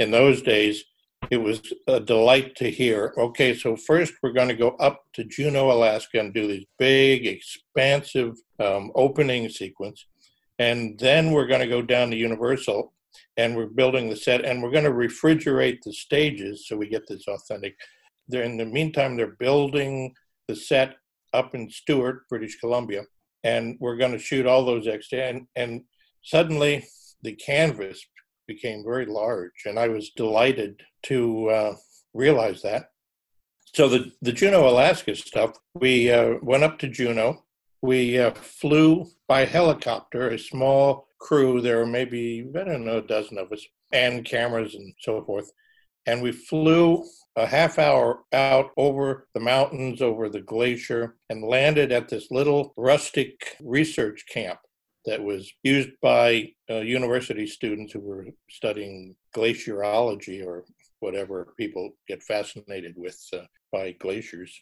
in 0.00 0.10
those 0.10 0.42
days, 0.42 0.84
it 1.30 1.36
was 1.36 1.60
a 1.86 2.00
delight 2.00 2.54
to 2.56 2.70
hear. 2.70 3.12
Okay, 3.18 3.54
so 3.54 3.76
first 3.76 4.14
we're 4.22 4.32
going 4.32 4.48
to 4.48 4.54
go 4.54 4.70
up 4.80 5.02
to 5.14 5.24
Juneau, 5.24 5.70
Alaska, 5.70 6.20
and 6.20 6.32
do 6.32 6.46
this 6.46 6.64
big, 6.78 7.26
expansive 7.26 8.36
um, 8.60 8.90
opening 8.94 9.48
sequence, 9.48 10.06
and 10.58 10.98
then 10.98 11.32
we're 11.32 11.46
going 11.46 11.60
to 11.60 11.66
go 11.66 11.82
down 11.82 12.10
to 12.10 12.16
Universal, 12.16 12.92
and 13.36 13.56
we're 13.56 13.66
building 13.66 14.08
the 14.08 14.16
set, 14.16 14.44
and 14.44 14.62
we're 14.62 14.70
going 14.70 14.84
to 14.84 14.90
refrigerate 14.90 15.78
the 15.84 15.92
stages 15.92 16.66
so 16.66 16.76
we 16.76 16.88
get 16.88 17.06
this 17.06 17.26
authentic 17.28 17.76
they're 18.28 18.42
in 18.42 18.56
the 18.56 18.66
meantime 18.66 19.16
they're 19.16 19.36
building 19.38 20.14
the 20.46 20.56
set 20.56 20.96
up 21.34 21.54
in 21.54 21.70
Stewart, 21.70 22.28
British 22.28 22.58
Columbia, 22.58 23.04
and 23.42 23.76
we're 23.80 23.96
going 23.96 24.12
to 24.12 24.18
shoot 24.18 24.46
all 24.46 24.64
those 24.64 24.86
extra. 24.86 25.20
And, 25.20 25.46
and 25.56 25.82
suddenly 26.22 26.86
the 27.22 27.34
canvas 27.34 28.04
became 28.48 28.82
very 28.82 29.06
large, 29.06 29.62
and 29.66 29.78
I 29.78 29.86
was 29.86 30.10
delighted 30.10 30.82
to 31.04 31.48
uh, 31.50 31.76
realize 32.14 32.62
that. 32.62 32.90
So 33.74 33.88
the 33.88 34.10
the 34.22 34.32
Juneau, 34.32 34.68
Alaska 34.68 35.14
stuff, 35.14 35.52
we 35.74 36.10
uh, 36.10 36.34
went 36.42 36.64
up 36.64 36.80
to 36.80 36.88
Juneau. 36.88 37.44
We 37.80 38.18
uh, 38.18 38.32
flew 38.32 39.06
by 39.28 39.44
helicopter, 39.44 40.30
a 40.30 40.38
small 40.38 41.06
crew. 41.20 41.60
There 41.60 41.78
were 41.78 41.86
maybe 41.86 42.50
I 42.58 42.64
don't 42.64 42.84
know 42.84 42.98
a 42.98 43.02
dozen 43.02 43.38
of 43.38 43.52
us, 43.52 43.64
and 43.92 44.24
cameras 44.24 44.74
and 44.74 44.92
so 45.00 45.22
forth. 45.22 45.52
And 46.06 46.22
we 46.22 46.32
flew 46.32 47.04
a 47.36 47.46
half 47.46 47.78
hour 47.78 48.20
out 48.32 48.70
over 48.76 49.28
the 49.34 49.40
mountains, 49.40 50.00
over 50.00 50.28
the 50.28 50.40
glacier, 50.40 51.16
and 51.28 51.44
landed 51.44 51.92
at 51.92 52.08
this 52.08 52.30
little 52.30 52.72
rustic 52.76 53.56
research 53.60 54.24
camp 54.32 54.58
that 55.08 55.22
was 55.22 55.50
used 55.62 55.88
by 56.02 56.52
uh, 56.70 56.76
university 56.76 57.46
students 57.46 57.94
who 57.94 58.00
were 58.00 58.26
studying 58.50 59.16
glaciology 59.34 60.44
or 60.46 60.64
whatever 61.00 61.54
people 61.56 61.90
get 62.06 62.22
fascinated 62.22 62.94
with 62.96 63.18
uh, 63.32 63.38
by 63.72 63.92
glaciers. 63.92 64.54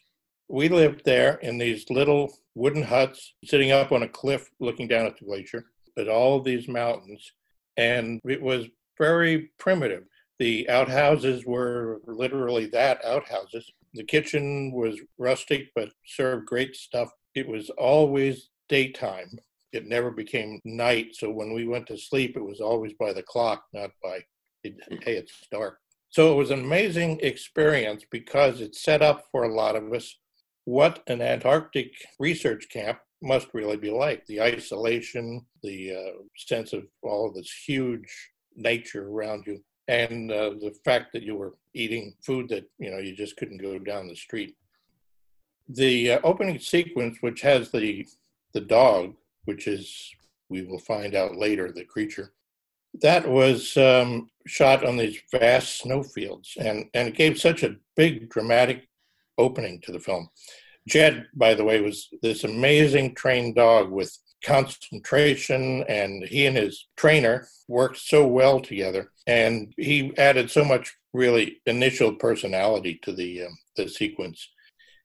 We 0.47 0.69
lived 0.69 1.01
there 1.03 1.35
in 1.41 1.57
these 1.57 1.89
little 1.89 2.33
wooden 2.55 2.83
huts 2.83 3.33
sitting 3.43 3.71
up 3.71 3.91
on 3.91 4.03
a 4.03 4.07
cliff 4.07 4.49
looking 4.61 4.87
down 4.87 5.05
at 5.05 5.17
the 5.17 5.25
glacier 5.25 5.65
at 5.97 6.07
all 6.07 6.39
these 6.39 6.69
mountains. 6.69 7.33
And 7.75 8.21
it 8.23 8.41
was 8.41 8.67
very 8.97 9.51
primitive. 9.59 10.03
The 10.39 10.69
outhouses 10.69 11.45
were 11.45 11.99
literally 12.05 12.67
that 12.67 13.03
outhouses. 13.03 13.69
The 13.93 14.05
kitchen 14.05 14.71
was 14.71 14.97
rustic 15.17 15.71
but 15.75 15.89
served 16.05 16.45
great 16.45 16.75
stuff. 16.77 17.09
It 17.35 17.49
was 17.49 17.69
always 17.71 18.49
daytime. 18.69 19.39
It 19.71 19.87
never 19.87 20.11
became 20.11 20.61
night. 20.63 21.15
So 21.15 21.29
when 21.29 21.53
we 21.53 21.67
went 21.67 21.87
to 21.87 21.97
sleep, 21.97 22.37
it 22.37 22.43
was 22.43 22.61
always 22.61 22.93
by 22.93 23.13
the 23.13 23.23
clock, 23.23 23.65
not 23.73 23.91
by, 24.03 24.19
hey, 24.63 24.73
it's 25.05 25.33
dark. 25.51 25.79
So 26.09 26.31
it 26.31 26.35
was 26.35 26.51
an 26.51 26.59
amazing 26.59 27.19
experience 27.21 28.05
because 28.09 28.61
it 28.61 28.75
set 28.75 29.01
up 29.01 29.25
for 29.31 29.43
a 29.43 29.53
lot 29.53 29.75
of 29.75 29.91
us 29.93 30.15
what 30.65 31.01
an 31.07 31.21
Antarctic 31.21 31.93
research 32.19 32.67
camp 32.69 32.99
must 33.21 33.47
really 33.53 33.77
be 33.77 33.89
like 33.89 34.25
the 34.25 34.41
isolation, 34.41 35.45
the 35.63 35.95
uh, 35.95 36.21
sense 36.35 36.73
of 36.73 36.83
all 37.01 37.27
of 37.27 37.35
this 37.35 37.51
huge 37.65 38.31
nature 38.55 39.07
around 39.09 39.45
you 39.47 39.61
and 39.87 40.31
uh, 40.31 40.49
the 40.49 40.75
fact 40.83 41.13
that 41.13 41.23
you 41.23 41.35
were 41.35 41.53
eating 41.73 42.13
food 42.21 42.49
that 42.49 42.69
you 42.79 42.91
know 42.91 42.97
you 42.97 43.15
just 43.15 43.37
couldn't 43.37 43.61
go 43.61 43.79
down 43.79 44.07
the 44.07 44.15
street. 44.15 44.55
The 45.69 46.13
uh, 46.13 46.19
opening 46.23 46.59
sequence, 46.59 47.17
which 47.21 47.41
has 47.41 47.71
the 47.71 48.05
the 48.53 48.61
dog, 48.61 49.13
which 49.47 49.67
is 49.67 50.13
we 50.49 50.61
will 50.61 50.79
find 50.79 51.15
out 51.15 51.35
later 51.35 51.71
the 51.71 51.83
creature, 51.83 52.33
that 53.01 53.27
was 53.27 53.75
um, 53.77 54.29
shot 54.45 54.85
on 54.85 54.97
these 54.97 55.19
vast 55.31 55.79
snowfields, 55.79 56.57
and 56.57 56.85
and 56.93 57.09
it 57.09 57.15
gave 57.15 57.39
such 57.39 57.63
a 57.63 57.75
big 57.95 58.29
dramatic 58.29 58.87
opening 59.37 59.79
to 59.81 59.91
the 59.91 59.99
film. 59.99 60.29
Jed, 60.87 61.27
by 61.35 61.53
the 61.53 61.63
way, 61.63 61.81
was 61.81 62.07
this 62.21 62.43
amazing 62.43 63.13
trained 63.15 63.55
dog 63.55 63.91
with 63.91 64.17
concentration, 64.43 65.83
and 65.83 66.23
he 66.23 66.45
and 66.45 66.55
his 66.55 66.87
trainer 66.95 67.47
worked 67.67 67.97
so 67.97 68.25
well 68.25 68.59
together. 68.59 69.11
And 69.27 69.73
he 69.77 70.15
added 70.17 70.49
so 70.49 70.63
much 70.63 70.95
really 71.13 71.61
initial 71.65 72.13
personality 72.13 72.99
to 73.03 73.11
the 73.11 73.43
um, 73.43 73.57
the 73.75 73.87
sequence. 73.89 74.49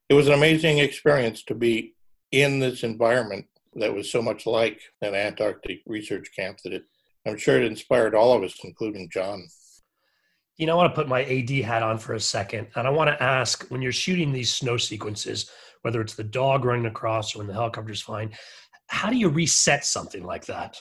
It 0.09 0.15
was 0.15 0.29
an 0.29 0.35
amazing 0.35 0.79
experience 0.79 1.43
to 1.45 1.55
be 1.55 1.95
in 2.31 2.61
this 2.61 2.83
environment 2.83 3.47
that 3.75 3.95
was 3.95 4.11
so 4.11 4.23
much 4.23 4.47
like 4.47 4.81
an 5.01 5.15
Antarctic 5.15 5.81
research 5.87 6.29
camp 6.37 6.59
that 6.65 6.73
it 6.73 6.85
I'm 7.27 7.37
sure 7.37 7.57
it 7.57 7.65
inspired 7.65 8.15
all 8.15 8.33
of 8.33 8.43
us, 8.43 8.59
including 8.65 9.09
John. 9.11 9.47
You 10.57 10.67
know, 10.67 10.75
I 10.75 10.77
want 10.83 10.95
to 10.95 11.01
put 11.01 11.09
my 11.09 11.25
AD 11.25 11.51
hat 11.51 11.83
on 11.83 11.99
for 11.99 12.15
a 12.15 12.21
second, 12.21 12.69
and 12.75 12.87
I 12.87 12.91
want 12.91 13.09
to 13.09 13.23
ask 13.23 13.67
when 13.69 13.81
you're 13.81 13.93
shooting 13.93 14.33
these 14.33 14.53
snow 14.53 14.77
sequences, 14.77 15.51
whether 15.83 16.01
it's 16.01 16.15
the 16.15 16.25
dog 16.25 16.65
running 16.65 16.87
across 16.87 17.35
or 17.35 17.39
when 17.39 17.47
the 17.47 17.53
helicopter's 17.53 18.03
flying, 18.03 18.33
how 18.89 19.09
do 19.09 19.17
you 19.17 19.29
reset 19.29 19.85
something 19.85 20.25
like 20.25 20.47
that? 20.47 20.81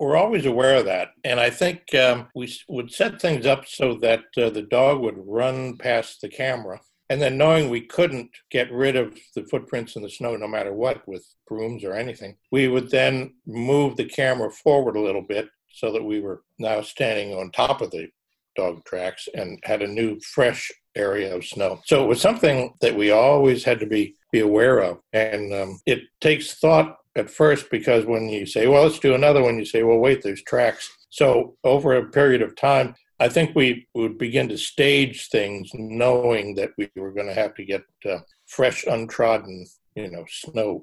We're 0.00 0.16
always 0.16 0.46
aware 0.46 0.76
of 0.76 0.86
that. 0.86 1.10
And 1.22 1.38
I 1.38 1.50
think 1.50 1.94
um, 1.94 2.28
we 2.34 2.52
would 2.68 2.90
set 2.90 3.20
things 3.20 3.46
up 3.46 3.68
so 3.68 3.94
that 3.98 4.24
uh, 4.36 4.50
the 4.50 4.62
dog 4.62 5.00
would 5.00 5.16
run 5.18 5.76
past 5.76 6.20
the 6.20 6.28
camera. 6.28 6.80
And 7.12 7.20
then 7.20 7.36
knowing 7.36 7.68
we 7.68 7.82
couldn't 7.82 8.30
get 8.50 8.72
rid 8.72 8.96
of 8.96 9.14
the 9.34 9.44
footprints 9.44 9.96
in 9.96 10.02
the 10.02 10.08
snow 10.08 10.34
no 10.34 10.48
matter 10.48 10.72
what 10.72 11.06
with 11.06 11.22
brooms 11.46 11.84
or 11.84 11.92
anything, 11.92 12.38
we 12.50 12.68
would 12.68 12.90
then 12.90 13.34
move 13.46 13.98
the 13.98 14.06
camera 14.06 14.50
forward 14.50 14.96
a 14.96 15.00
little 15.02 15.20
bit 15.20 15.50
so 15.70 15.92
that 15.92 16.02
we 16.02 16.20
were 16.20 16.42
now 16.58 16.80
standing 16.80 17.34
on 17.34 17.50
top 17.50 17.82
of 17.82 17.90
the 17.90 18.08
dog 18.56 18.82
tracks 18.86 19.28
and 19.34 19.60
had 19.62 19.82
a 19.82 19.86
new 19.86 20.18
fresh 20.20 20.72
area 20.96 21.36
of 21.36 21.44
snow. 21.44 21.82
So 21.84 22.02
it 22.02 22.08
was 22.08 22.18
something 22.18 22.72
that 22.80 22.96
we 22.96 23.10
always 23.10 23.62
had 23.62 23.78
to 23.80 23.86
be 23.86 24.16
be 24.32 24.40
aware 24.40 24.78
of. 24.78 25.00
And 25.12 25.52
um, 25.52 25.80
it 25.84 26.04
takes 26.22 26.54
thought 26.54 26.96
at 27.14 27.28
first 27.28 27.70
because 27.70 28.06
when 28.06 28.30
you 28.30 28.46
say, 28.46 28.68
well, 28.68 28.84
let's 28.84 28.98
do 28.98 29.14
another 29.14 29.42
one, 29.42 29.58
you 29.58 29.66
say, 29.66 29.82
well, 29.82 29.98
wait, 29.98 30.22
there's 30.22 30.42
tracks. 30.44 30.90
So 31.10 31.58
over 31.62 31.92
a 31.92 32.08
period 32.08 32.40
of 32.40 32.56
time, 32.56 32.94
I 33.22 33.28
think 33.28 33.54
we 33.54 33.86
would 33.94 34.18
begin 34.18 34.48
to 34.48 34.58
stage 34.58 35.28
things 35.28 35.70
knowing 35.74 36.56
that 36.56 36.70
we 36.76 36.90
were 36.96 37.12
going 37.12 37.28
to 37.28 37.34
have 37.34 37.54
to 37.54 37.64
get 37.64 37.84
uh, 38.04 38.18
fresh, 38.46 38.84
untrodden, 38.84 39.64
you 39.94 40.10
know, 40.10 40.24
snow. 40.28 40.82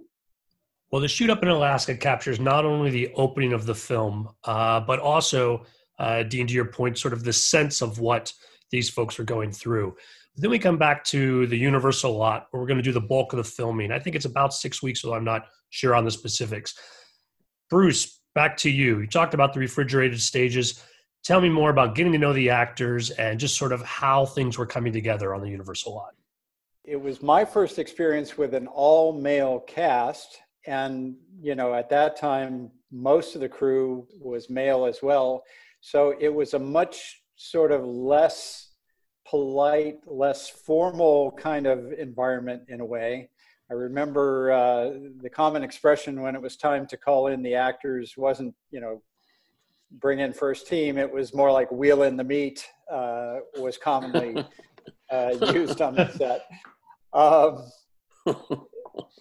Well, 0.89 1.01
the 1.01 1.09
shoot 1.09 1.29
up 1.29 1.43
in 1.43 1.49
Alaska 1.49 1.97
captures 1.97 2.39
not 2.39 2.63
only 2.63 2.91
the 2.91 3.11
opening 3.15 3.51
of 3.51 3.65
the 3.65 3.75
film, 3.75 4.29
uh, 4.45 4.79
but 4.79 4.99
also, 4.99 5.65
uh, 5.99 6.23
Dean, 6.23 6.47
to 6.47 6.53
your 6.53 6.71
point, 6.71 6.97
sort 6.97 7.13
of 7.13 7.25
the 7.25 7.33
sense 7.33 7.81
of 7.81 7.99
what 7.99 8.31
these 8.71 8.89
folks 8.89 9.19
are 9.19 9.25
going 9.25 9.51
through. 9.51 9.97
Then 10.37 10.49
we 10.49 10.59
come 10.59 10.77
back 10.77 11.03
to 11.05 11.45
the 11.47 11.57
Universal 11.57 12.17
lot 12.17 12.47
where 12.51 12.61
we're 12.61 12.67
going 12.67 12.77
to 12.77 12.83
do 12.83 12.93
the 12.93 13.01
bulk 13.01 13.33
of 13.33 13.37
the 13.37 13.43
filming. 13.43 13.91
I 13.91 13.99
think 13.99 14.15
it's 14.15 14.23
about 14.23 14.53
six 14.53 14.81
weeks, 14.81 15.01
so 15.01 15.13
I'm 15.13 15.25
not 15.25 15.47
sure 15.71 15.93
on 15.93 16.05
the 16.05 16.11
specifics. 16.11 16.73
Bruce, 17.69 18.21
back 18.33 18.55
to 18.57 18.69
you. 18.69 19.01
You 19.01 19.07
talked 19.07 19.33
about 19.33 19.53
the 19.53 19.59
refrigerated 19.59 20.21
stages. 20.21 20.81
Tell 21.23 21.41
me 21.41 21.49
more 21.49 21.69
about 21.69 21.95
getting 21.95 22.11
to 22.13 22.17
know 22.17 22.33
the 22.33 22.49
actors 22.49 23.11
and 23.11 23.39
just 23.39 23.57
sort 23.57 23.71
of 23.71 23.81
how 23.83 24.25
things 24.25 24.57
were 24.57 24.65
coming 24.65 24.93
together 24.93 25.35
on 25.35 25.41
the 25.41 25.49
Universal 25.49 25.93
lot. 25.93 26.15
It 26.85 26.99
was 26.99 27.21
my 27.21 27.45
first 27.45 27.77
experience 27.77 28.37
with 28.37 28.53
an 28.53 28.67
all 28.67 29.13
male 29.13 29.59
cast. 29.59 30.39
And, 30.65 31.15
you 31.41 31.55
know, 31.55 31.73
at 31.73 31.89
that 31.89 32.15
time, 32.15 32.71
most 32.91 33.35
of 33.35 33.41
the 33.41 33.49
crew 33.49 34.07
was 34.19 34.49
male 34.49 34.85
as 34.85 35.01
well. 35.03 35.43
So 35.81 36.15
it 36.19 36.33
was 36.33 36.53
a 36.53 36.59
much 36.59 37.21
sort 37.35 37.71
of 37.71 37.85
less 37.85 38.71
polite, 39.27 39.99
less 40.07 40.49
formal 40.49 41.31
kind 41.33 41.67
of 41.67 41.91
environment 41.93 42.63
in 42.69 42.81
a 42.81 42.85
way. 42.85 43.29
I 43.69 43.75
remember 43.75 44.51
uh, 44.51 44.91
the 45.21 45.29
common 45.29 45.63
expression 45.63 46.21
when 46.21 46.35
it 46.35 46.41
was 46.41 46.57
time 46.57 46.87
to 46.87 46.97
call 46.97 47.27
in 47.27 47.43
the 47.43 47.53
actors 47.53 48.15
wasn't, 48.17 48.55
you 48.71 48.79
know, 48.79 49.03
bring 49.91 50.19
in 50.19 50.33
first 50.33 50.67
team. 50.67 50.97
It 50.97 51.11
was 51.11 51.33
more 51.33 51.51
like 51.51 51.71
wheel 51.71 52.03
in 52.03 52.17
the 52.17 52.23
meat 52.23 52.65
uh, 52.91 53.39
was 53.57 53.77
commonly 53.77 54.43
uh, 55.11 55.35
used 55.53 55.81
on 55.81 55.95
the 55.95 56.09
set. 56.11 56.45
Um, 57.13 57.65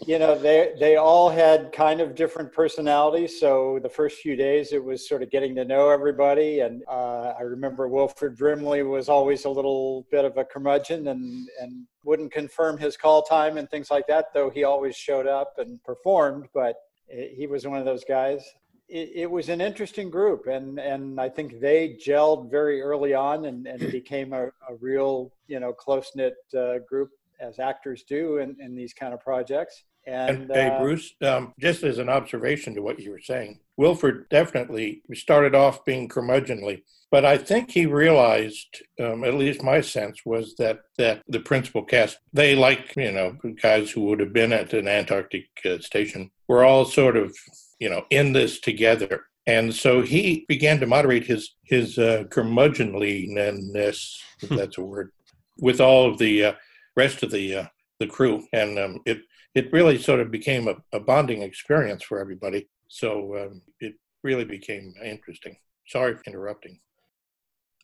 you 0.06 0.18
know, 0.18 0.38
they 0.38 0.74
they 0.78 0.96
all 0.96 1.30
had 1.30 1.72
kind 1.72 2.00
of 2.00 2.14
different 2.14 2.52
personalities. 2.52 3.38
So 3.38 3.78
the 3.82 3.88
first 3.88 4.18
few 4.18 4.36
days, 4.36 4.72
it 4.72 4.82
was 4.82 5.08
sort 5.08 5.22
of 5.22 5.30
getting 5.30 5.54
to 5.56 5.64
know 5.64 5.90
everybody. 5.90 6.60
And 6.60 6.82
uh, 6.88 7.34
I 7.38 7.42
remember 7.42 7.88
Wilford 7.88 8.36
Brimley 8.36 8.82
was 8.82 9.08
always 9.08 9.44
a 9.44 9.50
little 9.50 10.06
bit 10.10 10.24
of 10.24 10.36
a 10.36 10.44
curmudgeon 10.44 11.08
and 11.08 11.48
and 11.60 11.86
wouldn't 12.04 12.32
confirm 12.32 12.78
his 12.78 12.96
call 12.96 13.22
time 13.22 13.56
and 13.56 13.70
things 13.70 13.90
like 13.90 14.06
that. 14.08 14.26
Though 14.34 14.50
he 14.50 14.64
always 14.64 14.96
showed 14.96 15.26
up 15.26 15.54
and 15.58 15.82
performed, 15.84 16.46
but 16.54 16.76
he 17.08 17.46
was 17.46 17.66
one 17.66 17.78
of 17.78 17.84
those 17.84 18.04
guys. 18.04 18.44
It, 18.88 19.10
it 19.14 19.30
was 19.30 19.48
an 19.48 19.60
interesting 19.60 20.10
group, 20.10 20.46
and 20.46 20.78
and 20.78 21.20
I 21.20 21.28
think 21.28 21.60
they 21.60 21.98
gelled 22.04 22.50
very 22.50 22.80
early 22.80 23.14
on 23.14 23.44
and, 23.44 23.66
and 23.66 23.80
became 23.92 24.32
a, 24.32 24.46
a 24.46 24.74
real 24.80 25.32
you 25.46 25.60
know 25.60 25.72
close 25.72 26.12
knit 26.14 26.36
uh, 26.56 26.78
group 26.88 27.10
as 27.40 27.58
actors 27.58 28.02
do 28.02 28.38
in, 28.38 28.56
in 28.60 28.74
these 28.74 28.92
kind 28.92 29.14
of 29.14 29.20
projects. 29.20 29.84
And, 30.06 30.42
and 30.42 30.50
hey, 30.50 30.68
uh, 30.68 30.80
Bruce, 30.80 31.12
um, 31.22 31.52
just 31.60 31.82
as 31.82 31.98
an 31.98 32.08
observation 32.08 32.74
to 32.74 32.82
what 32.82 32.98
you 32.98 33.10
were 33.10 33.20
saying, 33.20 33.60
Wilford 33.76 34.28
definitely 34.30 35.02
started 35.14 35.54
off 35.54 35.84
being 35.84 36.08
curmudgeonly, 36.08 36.82
but 37.10 37.24
I 37.24 37.36
think 37.36 37.70
he 37.70 37.84
realized, 37.84 38.82
um, 39.00 39.22
at 39.22 39.34
least 39.34 39.62
my 39.62 39.82
sense 39.82 40.24
was 40.24 40.54
that 40.56 40.80
that 40.96 41.22
the 41.28 41.40
principal 41.40 41.82
cast, 41.82 42.18
they 42.32 42.54
like 42.54 42.94
you 42.96 43.12
know 43.12 43.36
guys 43.60 43.90
who 43.90 44.02
would 44.06 44.20
have 44.20 44.32
been 44.32 44.52
at 44.52 44.72
an 44.72 44.88
Antarctic 44.88 45.46
uh, 45.64 45.78
station, 45.78 46.30
were 46.48 46.64
all 46.64 46.86
sort 46.86 47.16
of 47.16 47.36
you 47.78 47.88
know 47.88 48.04
in 48.10 48.32
this 48.32 48.60
together. 48.60 49.24
And 49.46 49.74
so 49.74 50.02
he 50.02 50.44
began 50.46 50.78
to 50.80 50.86
moderate 50.86 51.26
his 51.26 51.54
his 51.64 51.98
uh, 51.98 52.24
curmudgeonliness, 52.28 54.18
if 54.42 54.48
that's 54.50 54.78
a 54.78 54.82
word, 54.82 55.10
with 55.58 55.80
all 55.80 56.10
of 56.10 56.18
the 56.18 56.44
uh, 56.44 56.52
rest 56.96 57.22
of 57.22 57.30
the 57.30 57.54
uh, 57.54 57.66
the 57.98 58.06
crew, 58.06 58.46
and 58.52 58.78
um, 58.78 59.00
it 59.06 59.20
it 59.54 59.72
really 59.72 59.98
sort 59.98 60.20
of 60.20 60.30
became 60.30 60.68
a, 60.68 60.76
a 60.92 61.00
bonding 61.00 61.42
experience 61.42 62.02
for 62.02 62.20
everybody. 62.20 62.68
So 62.88 63.36
um, 63.36 63.62
it 63.80 63.94
really 64.22 64.44
became 64.44 64.94
interesting. 65.02 65.56
Sorry 65.86 66.14
for 66.14 66.22
interrupting. 66.26 66.78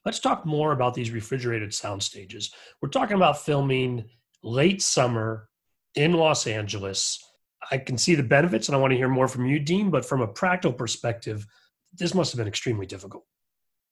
Let's 0.05 0.21
talk 0.21 0.45
more 0.45 0.73
about 0.73 0.93
these 0.93 1.11
refrigerated 1.11 1.73
sound 1.73 2.03
stages. 2.03 2.53
We're 2.83 2.91
talking 2.91 3.17
about 3.17 3.43
filming 3.43 4.05
late 4.43 4.83
summer 4.83 5.49
in 5.95 6.13
Los 6.13 6.47
Angeles. 6.47 7.25
I 7.71 7.79
can 7.79 7.99
see 7.99 8.15
the 8.15 8.23
benefits, 8.23 8.69
and 8.69 8.77
I 8.77 8.81
want 8.81 8.93
to 8.93 8.97
hear 8.97 9.09
more 9.09 9.29
from 9.29 9.47
you, 9.47 9.59
Dean. 9.59 9.91
But 9.91 10.05
from 10.05 10.21
a 10.21 10.27
practical 10.27 10.73
perspective, 10.73 11.47
this 11.93 12.15
must 12.15 12.33
have 12.33 12.39
been 12.39 12.49
extremely 12.49 12.87
difficult. 12.87 13.25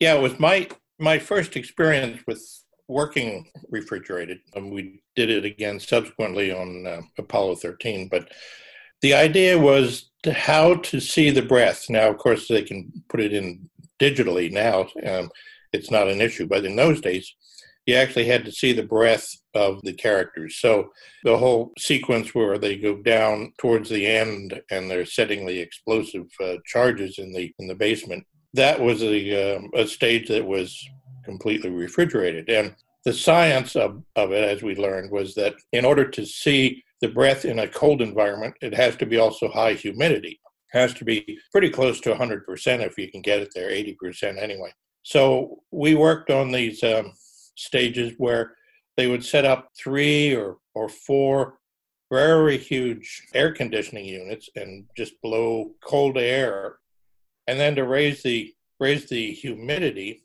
Yeah, 0.00 0.14
it 0.14 0.22
was 0.22 0.38
my 0.38 0.68
my 0.98 1.18
first 1.18 1.56
experience 1.56 2.22
with 2.26 2.42
working 2.88 3.50
refrigerated. 3.70 4.38
and 4.54 4.72
we 4.72 5.02
did 5.16 5.30
it 5.30 5.44
again 5.44 5.80
subsequently 5.80 6.52
on 6.52 6.86
uh, 6.86 7.00
Apollo 7.18 7.56
13, 7.56 8.08
but 8.08 8.30
the 9.00 9.14
idea 9.14 9.58
was 9.58 10.10
to 10.22 10.32
how 10.32 10.74
to 10.76 11.00
see 11.00 11.30
the 11.30 11.42
breath. 11.42 11.86
Now, 11.88 12.08
of 12.08 12.18
course, 12.18 12.46
they 12.46 12.62
can 12.62 12.92
put 13.08 13.20
it 13.20 13.32
in 13.32 13.68
digitally 13.98 14.50
now. 14.52 14.88
Um, 15.04 15.30
it's 15.72 15.90
not 15.90 16.08
an 16.08 16.20
issue, 16.20 16.46
but 16.46 16.64
in 16.64 16.76
those 16.76 17.00
days, 17.00 17.34
you 17.86 17.94
actually 17.96 18.26
had 18.26 18.44
to 18.44 18.52
see 18.52 18.72
the 18.72 18.82
breath 18.82 19.26
of 19.54 19.80
the 19.82 19.92
characters. 19.92 20.56
So 20.56 20.90
the 21.24 21.36
whole 21.36 21.72
sequence 21.78 22.34
where 22.34 22.58
they 22.58 22.76
go 22.76 22.96
down 22.96 23.52
towards 23.58 23.88
the 23.88 24.06
end 24.06 24.60
and 24.70 24.90
they're 24.90 25.06
setting 25.06 25.46
the 25.46 25.58
explosive 25.58 26.26
uh, 26.42 26.54
charges 26.66 27.18
in 27.18 27.32
the 27.32 27.52
in 27.58 27.66
the 27.66 27.74
basement. 27.74 28.24
That 28.54 28.80
was 28.80 29.02
a, 29.02 29.56
um, 29.56 29.70
a 29.74 29.86
stage 29.86 30.28
that 30.28 30.46
was 30.46 30.78
completely 31.24 31.70
refrigerated. 31.70 32.48
And 32.50 32.74
the 33.04 33.12
science 33.12 33.76
of, 33.76 34.02
of 34.16 34.32
it, 34.32 34.44
as 34.44 34.62
we 34.62 34.76
learned, 34.76 35.10
was 35.10 35.34
that 35.34 35.54
in 35.72 35.84
order 35.84 36.08
to 36.08 36.26
see 36.26 36.82
the 37.00 37.08
breath 37.08 37.44
in 37.44 37.58
a 37.60 37.68
cold 37.68 38.00
environment, 38.00 38.54
it 38.60 38.74
has 38.74 38.96
to 38.96 39.06
be 39.06 39.18
also 39.18 39.48
high 39.48 39.74
humidity. 39.74 40.40
It 40.72 40.78
has 40.78 40.94
to 40.94 41.04
be 41.04 41.38
pretty 41.50 41.70
close 41.70 42.00
to 42.02 42.14
100% 42.14 42.86
if 42.86 42.96
you 42.98 43.10
can 43.10 43.22
get 43.22 43.40
it 43.40 43.52
there, 43.54 43.70
80% 43.70 44.40
anyway. 44.40 44.72
So 45.02 45.62
we 45.72 45.94
worked 45.94 46.30
on 46.30 46.52
these 46.52 46.82
um, 46.84 47.12
stages 47.56 48.12
where 48.18 48.54
they 48.96 49.06
would 49.06 49.24
set 49.24 49.44
up 49.44 49.70
three 49.76 50.34
or, 50.34 50.58
or 50.74 50.88
four 50.88 51.58
very 52.12 52.58
huge 52.58 53.26
air 53.32 53.52
conditioning 53.52 54.04
units 54.04 54.50
and 54.54 54.84
just 54.94 55.20
blow 55.22 55.70
cold 55.82 56.18
air. 56.18 56.76
And 57.46 57.58
then 57.58 57.74
to 57.76 57.84
raise 57.84 58.22
the 58.22 58.52
raise 58.78 59.08
the 59.08 59.32
humidity, 59.32 60.22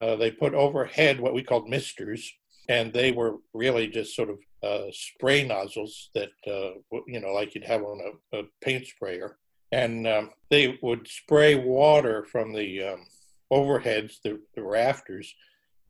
uh, 0.00 0.16
they 0.16 0.30
put 0.30 0.54
overhead 0.54 1.20
what 1.20 1.34
we 1.34 1.42
called 1.42 1.68
misters, 1.68 2.32
and 2.68 2.92
they 2.92 3.12
were 3.12 3.36
really 3.52 3.86
just 3.88 4.16
sort 4.16 4.30
of 4.30 4.38
uh, 4.62 4.90
spray 4.92 5.46
nozzles 5.46 6.08
that 6.14 6.30
uh, 6.46 6.70
you 7.06 7.20
know, 7.20 7.32
like 7.34 7.54
you'd 7.54 7.64
have 7.64 7.82
on 7.82 8.00
a, 8.32 8.38
a 8.38 8.42
paint 8.62 8.86
sprayer, 8.86 9.36
and 9.72 10.06
um, 10.06 10.30
they 10.48 10.78
would 10.82 11.06
spray 11.06 11.54
water 11.54 12.24
from 12.24 12.54
the 12.54 12.82
um, 12.82 13.06
overheads, 13.52 14.14
the, 14.24 14.40
the 14.54 14.62
rafters, 14.62 15.34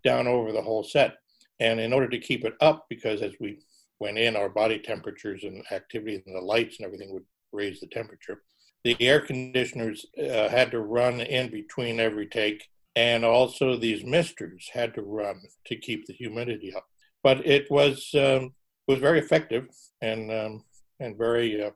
down 0.02 0.26
over 0.26 0.50
the 0.50 0.62
whole 0.62 0.82
set. 0.82 1.18
And 1.60 1.78
in 1.78 1.92
order 1.92 2.08
to 2.08 2.18
keep 2.18 2.44
it 2.44 2.54
up, 2.60 2.86
because 2.88 3.22
as 3.22 3.34
we 3.38 3.58
went 4.00 4.18
in, 4.18 4.34
our 4.34 4.48
body 4.48 4.78
temperatures 4.78 5.44
and 5.44 5.62
activity 5.70 6.22
and 6.26 6.34
the 6.34 6.40
lights 6.40 6.78
and 6.78 6.86
everything 6.86 7.12
would 7.12 7.24
raise 7.52 7.80
the 7.80 7.86
temperature. 7.86 8.42
The 8.84 8.96
air 9.00 9.20
conditioners 9.20 10.06
uh, 10.18 10.48
had 10.48 10.70
to 10.70 10.80
run 10.80 11.20
in 11.20 11.50
between 11.50 12.00
every 12.00 12.26
take 12.26 12.66
and 12.96 13.24
also 13.24 13.76
these 13.76 14.04
misters 14.04 14.68
had 14.72 14.94
to 14.94 15.02
run 15.02 15.40
to 15.66 15.76
keep 15.76 16.06
the 16.06 16.12
humidity 16.12 16.74
up. 16.74 16.86
But 17.22 17.46
it 17.46 17.70
was 17.70 18.10
um, 18.14 18.54
was 18.88 18.98
very 18.98 19.18
effective 19.18 19.68
and 20.00 20.32
um, 20.32 20.64
and 20.98 21.16
very 21.16 21.62
uh, 21.62 21.70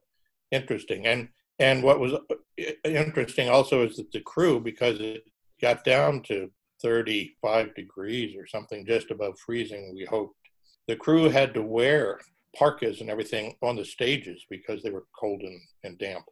interesting. 0.50 1.06
And 1.06 1.28
and 1.58 1.82
what 1.82 2.00
was 2.00 2.14
uh, 2.14 2.18
interesting 2.84 3.48
also 3.48 3.86
is 3.86 3.96
that 3.96 4.10
the 4.12 4.20
crew, 4.20 4.60
because 4.60 5.00
it 5.00 5.22
got 5.60 5.84
down 5.84 6.22
to 6.22 6.50
35 6.84 7.74
degrees 7.74 8.36
or 8.36 8.46
something, 8.46 8.84
just 8.86 9.10
above 9.10 9.38
freezing, 9.38 9.94
we 9.94 10.04
hoped, 10.04 10.36
the 10.86 10.94
crew 10.94 11.30
had 11.30 11.54
to 11.54 11.62
wear 11.62 12.20
parkas 12.56 13.00
and 13.00 13.08
everything 13.08 13.56
on 13.62 13.74
the 13.74 13.84
stages 13.84 14.44
because 14.50 14.82
they 14.82 14.90
were 14.90 15.06
cold 15.18 15.40
and, 15.40 15.60
and 15.82 15.98
damp. 15.98 16.24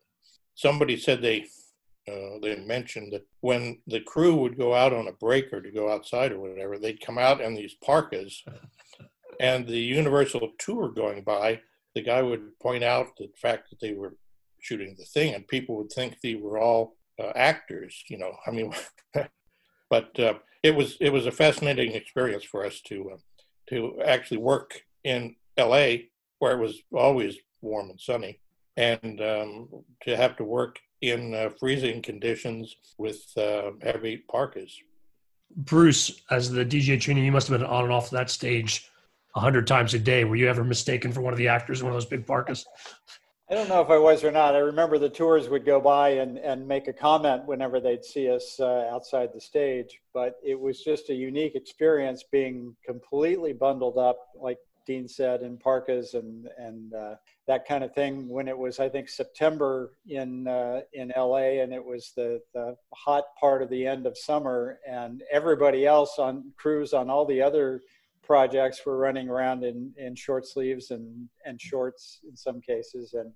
Somebody 0.54 0.96
said 0.98 1.22
they 1.22 1.46
uh, 2.10 2.38
they 2.42 2.56
mentioned 2.56 3.12
that 3.12 3.24
when 3.42 3.78
the 3.86 4.00
crew 4.00 4.34
would 4.34 4.58
go 4.58 4.74
out 4.74 4.92
on 4.92 5.06
a 5.06 5.12
break 5.12 5.52
or 5.52 5.60
to 5.60 5.70
go 5.70 5.88
outside 5.88 6.32
or 6.32 6.40
whatever, 6.40 6.76
they'd 6.76 7.00
come 7.00 7.16
out 7.16 7.40
in 7.40 7.54
these 7.54 7.76
parkas, 7.84 8.42
and 9.40 9.66
the 9.66 9.78
Universal 9.78 10.50
tour 10.58 10.88
going 10.88 11.22
by, 11.22 11.60
the 11.94 12.02
guy 12.02 12.20
would 12.20 12.58
point 12.58 12.82
out 12.82 13.16
the 13.18 13.28
fact 13.40 13.70
that 13.70 13.80
they 13.80 13.92
were 13.92 14.16
shooting 14.60 14.96
the 14.98 15.04
thing, 15.04 15.34
and 15.34 15.46
people 15.46 15.76
would 15.76 15.92
think 15.92 16.16
they 16.20 16.34
were 16.34 16.58
all 16.58 16.96
uh, 17.22 17.30
actors. 17.36 18.02
You 18.08 18.18
know, 18.18 18.32
I 18.48 18.50
mean, 18.50 18.72
but 19.92 20.18
uh, 20.18 20.32
it 20.62 20.74
was 20.74 20.96
it 21.00 21.10
was 21.12 21.26
a 21.26 21.38
fascinating 21.44 21.92
experience 21.92 22.44
for 22.44 22.64
us 22.64 22.80
to 22.80 23.10
uh, 23.12 23.16
to 23.68 24.00
actually 24.02 24.38
work 24.38 24.80
in 25.04 25.36
L.A. 25.58 26.08
where 26.38 26.52
it 26.52 26.62
was 26.66 26.80
always 26.94 27.36
warm 27.60 27.90
and 27.90 28.00
sunny, 28.00 28.40
and 28.78 29.20
um, 29.20 29.68
to 30.04 30.16
have 30.16 30.34
to 30.38 30.44
work 30.44 30.78
in 31.02 31.34
uh, 31.34 31.50
freezing 31.60 32.00
conditions 32.00 32.74
with 32.96 33.20
uh, 33.36 33.72
heavy 33.82 34.16
parkas. 34.16 34.74
Bruce, 35.54 36.22
as 36.30 36.50
the 36.50 36.64
DJ 36.64 36.98
trainee, 36.98 37.26
you 37.26 37.32
must 37.32 37.48
have 37.48 37.60
been 37.60 37.68
on 37.68 37.84
and 37.84 37.92
off 37.92 38.08
that 38.08 38.30
stage 38.30 38.90
a 39.36 39.40
hundred 39.40 39.66
times 39.66 39.92
a 39.92 39.98
day. 39.98 40.24
Were 40.24 40.36
you 40.36 40.48
ever 40.48 40.64
mistaken 40.64 41.12
for 41.12 41.20
one 41.20 41.34
of 41.34 41.38
the 41.38 41.48
actors 41.48 41.80
in 41.80 41.86
one 41.86 41.94
of 41.94 42.00
those 42.00 42.08
big 42.08 42.26
parkas? 42.26 42.64
I 43.52 43.54
don't 43.54 43.68
know 43.68 43.82
if 43.82 43.90
I 43.90 43.98
was 43.98 44.24
or 44.24 44.30
not. 44.30 44.54
I 44.54 44.60
remember 44.60 44.96
the 44.96 45.10
tours 45.10 45.50
would 45.50 45.66
go 45.66 45.78
by 45.78 46.08
and, 46.12 46.38
and 46.38 46.66
make 46.66 46.88
a 46.88 46.92
comment 46.92 47.44
whenever 47.44 47.80
they'd 47.80 48.02
see 48.02 48.30
us 48.30 48.58
uh, 48.58 48.88
outside 48.90 49.28
the 49.34 49.42
stage, 49.42 50.00
but 50.14 50.36
it 50.42 50.58
was 50.58 50.80
just 50.80 51.10
a 51.10 51.14
unique 51.14 51.54
experience 51.54 52.22
being 52.22 52.74
completely 52.82 53.52
bundled 53.52 53.98
up, 53.98 54.28
like 54.40 54.56
Dean 54.86 55.06
said, 55.06 55.42
in 55.42 55.58
parkas 55.58 56.14
and 56.14 56.48
and 56.56 56.94
uh, 56.94 57.16
that 57.46 57.68
kind 57.68 57.84
of 57.84 57.94
thing. 57.94 58.26
When 58.26 58.48
it 58.48 58.56
was, 58.56 58.80
I 58.80 58.88
think 58.88 59.10
September 59.10 59.92
in 60.08 60.48
uh, 60.48 60.80
in 60.94 61.12
LA, 61.14 61.60
and 61.60 61.74
it 61.74 61.84
was 61.84 62.12
the 62.16 62.40
the 62.54 62.74
hot 62.94 63.24
part 63.38 63.60
of 63.60 63.68
the 63.68 63.86
end 63.86 64.06
of 64.06 64.16
summer, 64.16 64.78
and 64.88 65.22
everybody 65.30 65.84
else 65.84 66.18
on 66.18 66.52
crews 66.56 66.94
on 66.94 67.10
all 67.10 67.26
the 67.26 67.42
other 67.42 67.82
projects 68.22 68.84
were 68.86 68.96
running 68.98 69.28
around 69.28 69.64
in 69.64 69.92
in 69.96 70.14
short 70.14 70.46
sleeves 70.46 70.90
and 70.90 71.28
and 71.44 71.60
shorts 71.60 72.20
in 72.28 72.36
some 72.36 72.60
cases, 72.60 73.14
and 73.14 73.32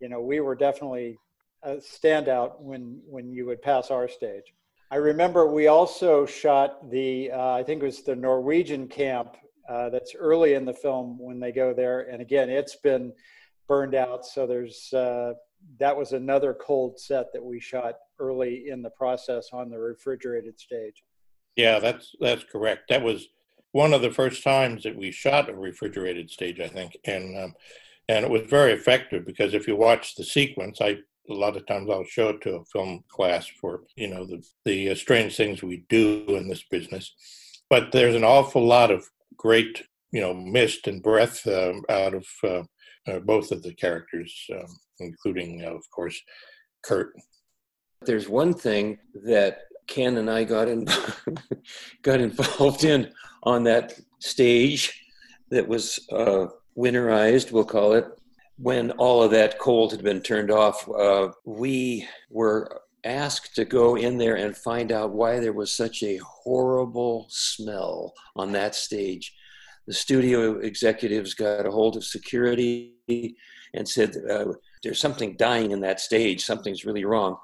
you 0.00 0.08
know 0.08 0.20
we 0.20 0.40
were 0.40 0.54
definitely 0.54 1.18
a 1.62 1.76
standout 1.76 2.60
when 2.60 3.00
when 3.06 3.32
you 3.32 3.46
would 3.46 3.62
pass 3.62 3.90
our 3.90 4.08
stage. 4.08 4.54
I 4.90 4.96
remember 4.96 5.46
we 5.46 5.68
also 5.68 6.26
shot 6.26 6.90
the 6.90 7.30
uh, 7.32 7.52
I 7.52 7.62
think 7.62 7.82
it 7.82 7.86
was 7.86 8.02
the 8.02 8.16
Norwegian 8.16 8.88
camp 8.88 9.36
uh, 9.68 9.88
that's 9.90 10.14
early 10.14 10.54
in 10.54 10.64
the 10.64 10.74
film 10.74 11.18
when 11.18 11.40
they 11.40 11.52
go 11.52 11.72
there. 11.72 12.00
And 12.00 12.20
again, 12.20 12.50
it's 12.50 12.76
been 12.76 13.12
burned 13.68 13.94
out. 13.94 14.26
So 14.26 14.46
there's 14.46 14.92
uh, 14.92 15.34
that 15.78 15.96
was 15.96 16.12
another 16.12 16.54
cold 16.54 16.98
set 16.98 17.32
that 17.32 17.42
we 17.42 17.60
shot 17.60 17.94
early 18.18 18.68
in 18.68 18.82
the 18.82 18.90
process 18.90 19.48
on 19.52 19.70
the 19.70 19.78
refrigerated 19.78 20.58
stage. 20.58 21.02
Yeah, 21.56 21.78
that's 21.78 22.14
that's 22.20 22.44
correct. 22.44 22.88
That 22.88 23.02
was 23.02 23.28
one 23.72 23.92
of 23.92 24.02
the 24.02 24.10
first 24.10 24.42
times 24.42 24.82
that 24.84 24.96
we 24.96 25.10
shot 25.10 25.48
a 25.48 25.54
refrigerated 25.54 26.30
stage, 26.30 26.60
I 26.60 26.68
think, 26.68 26.96
and 27.04 27.36
um, 27.36 27.54
and 28.08 28.24
it 28.24 28.30
was 28.30 28.42
very 28.42 28.72
effective 28.72 29.24
because 29.24 29.54
if 29.54 29.66
you 29.66 29.76
watch 29.76 30.14
the 30.14 30.24
sequence, 30.24 30.80
I 30.80 30.98
a 31.30 31.34
lot 31.34 31.56
of 31.56 31.66
times 31.66 31.88
I'll 31.90 32.04
show 32.04 32.30
it 32.30 32.40
to 32.42 32.56
a 32.56 32.64
film 32.66 33.04
class 33.08 33.46
for 33.46 33.82
you 33.96 34.08
know 34.08 34.26
the 34.26 34.42
the 34.64 34.90
uh, 34.90 34.94
strange 34.94 35.36
things 35.36 35.62
we 35.62 35.84
do 35.88 36.24
in 36.28 36.48
this 36.48 36.64
business, 36.70 37.14
but 37.70 37.92
there's 37.92 38.14
an 38.14 38.24
awful 38.24 38.64
lot 38.64 38.90
of 38.90 39.08
great, 39.36 39.82
you 40.12 40.20
know, 40.20 40.34
mist 40.34 40.86
and 40.86 41.02
breath 41.02 41.46
um, 41.46 41.82
out 41.88 42.14
of 42.14 42.26
uh, 42.44 42.62
uh, 43.10 43.18
both 43.20 43.50
of 43.50 43.62
the 43.62 43.74
characters, 43.74 44.46
um, 44.54 44.78
including, 45.00 45.64
uh, 45.64 45.74
of 45.74 45.82
course, 45.90 46.20
Kurt. 46.84 47.12
There's 48.02 48.28
one 48.28 48.54
thing 48.54 48.98
that 49.24 49.62
Ken 49.86 50.16
and 50.16 50.30
I 50.30 50.44
got 50.44 50.68
in, 50.68 50.86
got 52.02 52.20
involved 52.20 52.84
in 52.84 53.12
on 53.42 53.64
that 53.64 53.98
stage 54.20 55.04
that 55.50 55.66
was 55.66 56.00
uh, 56.10 56.46
winterized, 56.76 57.52
we'll 57.52 57.64
call 57.64 57.92
it. 57.92 58.06
When 58.58 58.92
all 58.92 59.22
of 59.22 59.30
that 59.32 59.58
cold 59.58 59.92
had 59.92 60.02
been 60.02 60.20
turned 60.20 60.50
off, 60.50 60.88
uh, 60.88 61.28
we 61.44 62.06
were 62.30 62.82
asked 63.04 63.54
to 63.56 63.64
go 63.64 63.96
in 63.96 64.18
there 64.18 64.36
and 64.36 64.56
find 64.56 64.92
out 64.92 65.12
why 65.12 65.40
there 65.40 65.52
was 65.52 65.72
such 65.72 66.02
a 66.02 66.18
horrible 66.18 67.26
smell 67.28 68.14
on 68.36 68.52
that 68.52 68.74
stage. 68.74 69.34
The 69.86 69.92
studio 69.92 70.58
executives 70.58 71.34
got 71.34 71.66
a 71.66 71.70
hold 71.70 71.96
of 71.96 72.04
security 72.04 72.94
and 73.74 73.88
said, 73.88 74.16
uh, 74.30 74.52
There's 74.82 75.00
something 75.00 75.36
dying 75.36 75.72
in 75.72 75.80
that 75.80 76.00
stage, 76.00 76.44
something's 76.44 76.84
really 76.84 77.04
wrong. 77.04 77.36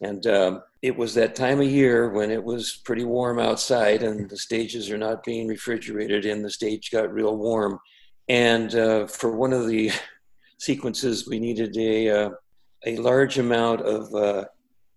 And 0.00 0.26
um, 0.26 0.62
it 0.82 0.96
was 0.96 1.14
that 1.14 1.34
time 1.34 1.60
of 1.60 1.66
year 1.66 2.10
when 2.10 2.30
it 2.30 2.42
was 2.42 2.80
pretty 2.84 3.04
warm 3.04 3.38
outside 3.38 4.02
and 4.02 4.28
the 4.28 4.36
stages 4.36 4.90
are 4.90 4.98
not 4.98 5.24
being 5.24 5.48
refrigerated, 5.48 6.26
and 6.26 6.44
the 6.44 6.50
stage 6.50 6.90
got 6.90 7.12
real 7.12 7.36
warm. 7.36 7.78
And 8.28 8.74
uh, 8.74 9.06
for 9.06 9.36
one 9.36 9.52
of 9.52 9.66
the 9.66 9.90
sequences, 10.58 11.26
we 11.28 11.38
needed 11.38 11.76
a, 11.76 12.10
uh, 12.10 12.30
a 12.84 12.96
large 12.96 13.38
amount 13.38 13.82
of 13.82 14.14
uh, 14.14 14.44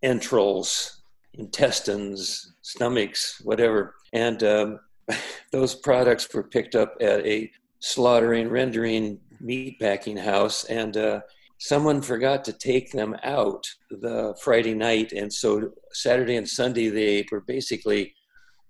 entrails, 0.04 1.02
intestines, 1.34 2.54
stomachs, 2.62 3.42
whatever. 3.44 3.96
And 4.14 4.44
um, 4.44 4.80
those 5.52 5.76
products 5.76 6.28
were 6.34 6.44
picked 6.44 6.76
up 6.76 6.96
at 7.02 7.26
a 7.26 7.50
slaughtering, 7.80 8.50
rendering, 8.50 9.20
meat 9.40 9.80
packing 9.80 10.18
house. 10.18 10.66
And 10.66 10.98
uh, 10.98 11.22
someone 11.60 12.02
forgot 12.02 12.44
to 12.46 12.54
take 12.54 12.92
them 12.92 13.16
out 13.24 13.64
the 13.90 14.36
Friday 14.42 14.74
night. 14.74 15.12
And 15.12 15.32
so 15.32 15.72
Saturday 15.94 16.36
and 16.36 16.50
Sunday, 16.50 16.90
they 16.90 17.26
were 17.32 17.42
basically 17.42 18.16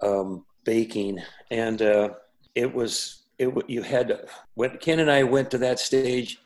um, 0.02 0.45
baking. 0.65 1.19
And 1.52 1.82
uh, 1.82 2.10
it 2.56 2.73
was, 2.73 3.23
it, 3.38 3.49
you 3.67 3.82
had, 3.82 4.19
when 4.56 4.78
Ken 4.78 4.99
and 4.99 5.10
I 5.10 5.23
went 5.23 5.49
to 5.52 5.58
that 5.60 5.80
stage, 5.80 6.39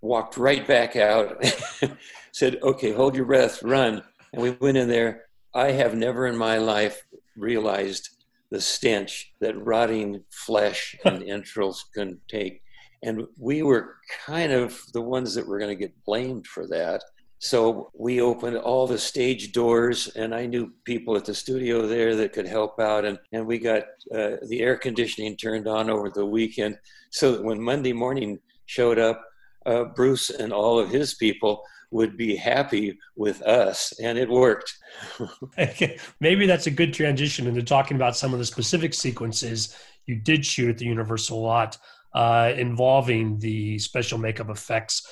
walked 0.00 0.36
right 0.36 0.66
back 0.66 0.96
out, 0.96 1.44
said, 2.32 2.58
okay, 2.62 2.92
hold 2.92 3.16
your 3.16 3.24
breath, 3.24 3.62
run 3.62 4.02
and 4.36 4.42
we 4.42 4.50
went 4.50 4.76
in 4.76 4.88
there. 4.88 5.24
I 5.54 5.72
have 5.72 5.94
never 5.94 6.26
in 6.26 6.36
my 6.36 6.58
life 6.58 7.02
realized 7.36 8.10
the 8.50 8.60
stench 8.60 9.32
that 9.40 9.58
rotting 9.64 10.22
flesh 10.30 10.94
and 11.04 11.22
entrails 11.28 11.86
can 11.94 12.20
take. 12.28 12.60
And 13.02 13.26
we 13.38 13.62
were 13.62 13.96
kind 14.24 14.52
of 14.52 14.80
the 14.92 15.02
ones 15.02 15.34
that 15.34 15.46
were 15.46 15.58
going 15.58 15.70
to 15.70 15.80
get 15.80 16.04
blamed 16.04 16.46
for 16.46 16.66
that. 16.68 17.02
So 17.38 17.90
we 17.94 18.20
opened 18.20 18.56
all 18.56 18.86
the 18.86 18.98
stage 18.98 19.52
doors, 19.52 20.08
and 20.16 20.34
I 20.34 20.46
knew 20.46 20.72
people 20.84 21.16
at 21.16 21.26
the 21.26 21.34
studio 21.34 21.86
there 21.86 22.16
that 22.16 22.32
could 22.32 22.46
help 22.46 22.80
out. 22.80 23.04
And, 23.04 23.18
and 23.32 23.46
we 23.46 23.58
got 23.58 23.82
uh, 24.14 24.36
the 24.48 24.60
air 24.60 24.76
conditioning 24.76 25.36
turned 25.36 25.68
on 25.68 25.90
over 25.90 26.10
the 26.10 26.24
weekend 26.24 26.78
so 27.10 27.32
that 27.32 27.44
when 27.44 27.60
Monday 27.60 27.92
morning 27.92 28.38
showed 28.64 28.98
up, 28.98 29.22
uh, 29.66 29.84
Bruce 29.84 30.30
and 30.30 30.52
all 30.52 30.78
of 30.78 30.88
his 30.88 31.14
people 31.14 31.62
would 31.90 32.16
be 32.16 32.36
happy 32.36 32.98
with 33.16 33.42
us, 33.42 33.92
and 34.02 34.18
it 34.18 34.28
worked. 34.28 34.74
Maybe 36.20 36.46
that's 36.46 36.66
a 36.66 36.70
good 36.70 36.92
transition 36.92 37.46
into 37.46 37.62
talking 37.62 37.96
about 37.96 38.16
some 38.16 38.32
of 38.32 38.38
the 38.38 38.44
specific 38.44 38.94
sequences 38.94 39.76
you 40.06 40.16
did 40.16 40.44
shoot 40.44 40.70
at 40.70 40.78
the 40.78 40.86
Universal 40.86 41.40
lot 41.42 41.76
uh, 42.16 42.52
involving 42.56 43.38
the 43.38 43.78
special 43.78 44.18
makeup 44.18 44.48
effects. 44.48 45.06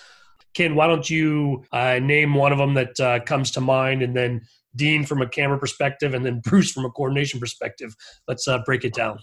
Ken, 0.54 0.74
why 0.74 0.86
don't 0.86 1.08
you 1.08 1.64
uh, 1.72 1.98
name 2.00 2.34
one 2.34 2.52
of 2.52 2.58
them 2.58 2.74
that 2.74 2.98
uh, 3.00 3.20
comes 3.20 3.50
to 3.52 3.60
mind, 3.60 4.02
and 4.02 4.16
then 4.16 4.40
Dean 4.74 5.04
from 5.04 5.22
a 5.22 5.28
camera 5.28 5.58
perspective, 5.58 6.14
and 6.14 6.24
then 6.24 6.40
Bruce 6.40 6.72
from 6.72 6.84
a 6.84 6.90
coordination 6.90 7.38
perspective. 7.38 7.94
Let's 8.26 8.48
uh, 8.48 8.58
break 8.64 8.84
it 8.84 8.94
down. 8.94 9.18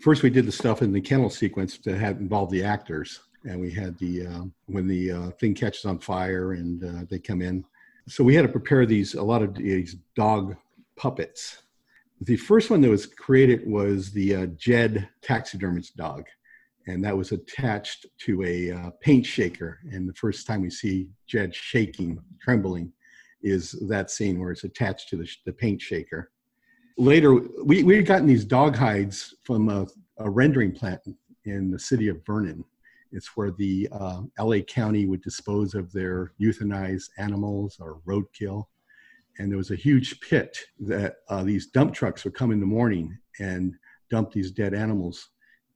First, 0.00 0.22
we 0.22 0.30
did 0.30 0.46
the 0.46 0.52
stuff 0.52 0.82
in 0.82 0.92
the 0.92 1.00
kennel 1.00 1.30
sequence 1.30 1.78
that 1.78 1.98
had 1.98 2.18
involved 2.18 2.52
the 2.52 2.62
actors 2.62 3.20
and 3.44 3.60
we 3.60 3.70
had 3.70 3.96
the 3.98 4.26
uh, 4.26 4.42
when 4.66 4.86
the 4.86 5.12
uh, 5.12 5.30
thing 5.32 5.54
catches 5.54 5.84
on 5.84 5.98
fire 5.98 6.52
and 6.52 6.84
uh, 6.84 7.04
they 7.08 7.18
come 7.18 7.42
in. 7.42 7.64
So 8.08 8.24
we 8.24 8.34
had 8.34 8.42
to 8.42 8.48
prepare 8.48 8.86
these 8.86 9.14
a 9.14 9.22
lot 9.22 9.42
of 9.42 9.54
these 9.54 9.96
dog 10.16 10.56
puppets. 10.96 11.62
The 12.22 12.36
first 12.36 12.70
one 12.70 12.80
that 12.80 12.90
was 12.90 13.06
created 13.06 13.68
was 13.68 14.10
the 14.10 14.48
Jed 14.48 15.08
taxidermist 15.22 15.96
dog, 15.96 16.24
and 16.88 17.04
that 17.04 17.16
was 17.16 17.32
attached 17.32 18.06
to 18.18 18.42
a 18.42 18.72
uh, 18.72 18.90
paint 19.00 19.24
shaker. 19.24 19.78
And 19.92 20.08
the 20.08 20.14
first 20.14 20.46
time 20.46 20.62
we 20.62 20.70
see 20.70 21.08
Jed 21.26 21.54
shaking, 21.54 22.18
trembling, 22.40 22.92
is 23.42 23.72
that 23.88 24.10
scene 24.10 24.40
where 24.40 24.50
it's 24.50 24.64
attached 24.64 25.08
to 25.10 25.16
the, 25.16 25.28
the 25.46 25.52
paint 25.52 25.80
shaker. 25.80 26.32
Later, 26.96 27.34
we 27.64 27.84
we 27.84 27.94
had 27.94 28.06
gotten 28.06 28.26
these 28.26 28.44
dog 28.44 28.74
hides 28.74 29.36
from 29.44 29.68
a, 29.68 29.86
a 30.18 30.28
rendering 30.28 30.72
plant 30.72 31.00
in 31.44 31.70
the 31.70 31.78
city 31.78 32.08
of 32.08 32.24
Vernon 32.26 32.64
it's 33.12 33.36
where 33.36 33.50
the 33.50 33.88
uh, 33.92 34.22
LA 34.38 34.58
County 34.60 35.06
would 35.06 35.22
dispose 35.22 35.74
of 35.74 35.92
their 35.92 36.32
euthanized 36.40 37.10
animals 37.18 37.78
or 37.80 38.00
roadkill. 38.06 38.64
And 39.38 39.50
there 39.50 39.58
was 39.58 39.70
a 39.70 39.76
huge 39.76 40.20
pit 40.20 40.58
that 40.80 41.16
uh, 41.28 41.44
these 41.44 41.68
dump 41.68 41.94
trucks 41.94 42.24
would 42.24 42.34
come 42.34 42.50
in 42.50 42.60
the 42.60 42.66
morning 42.66 43.16
and 43.38 43.74
dump 44.10 44.32
these 44.32 44.50
dead 44.50 44.74
animals. 44.74 45.30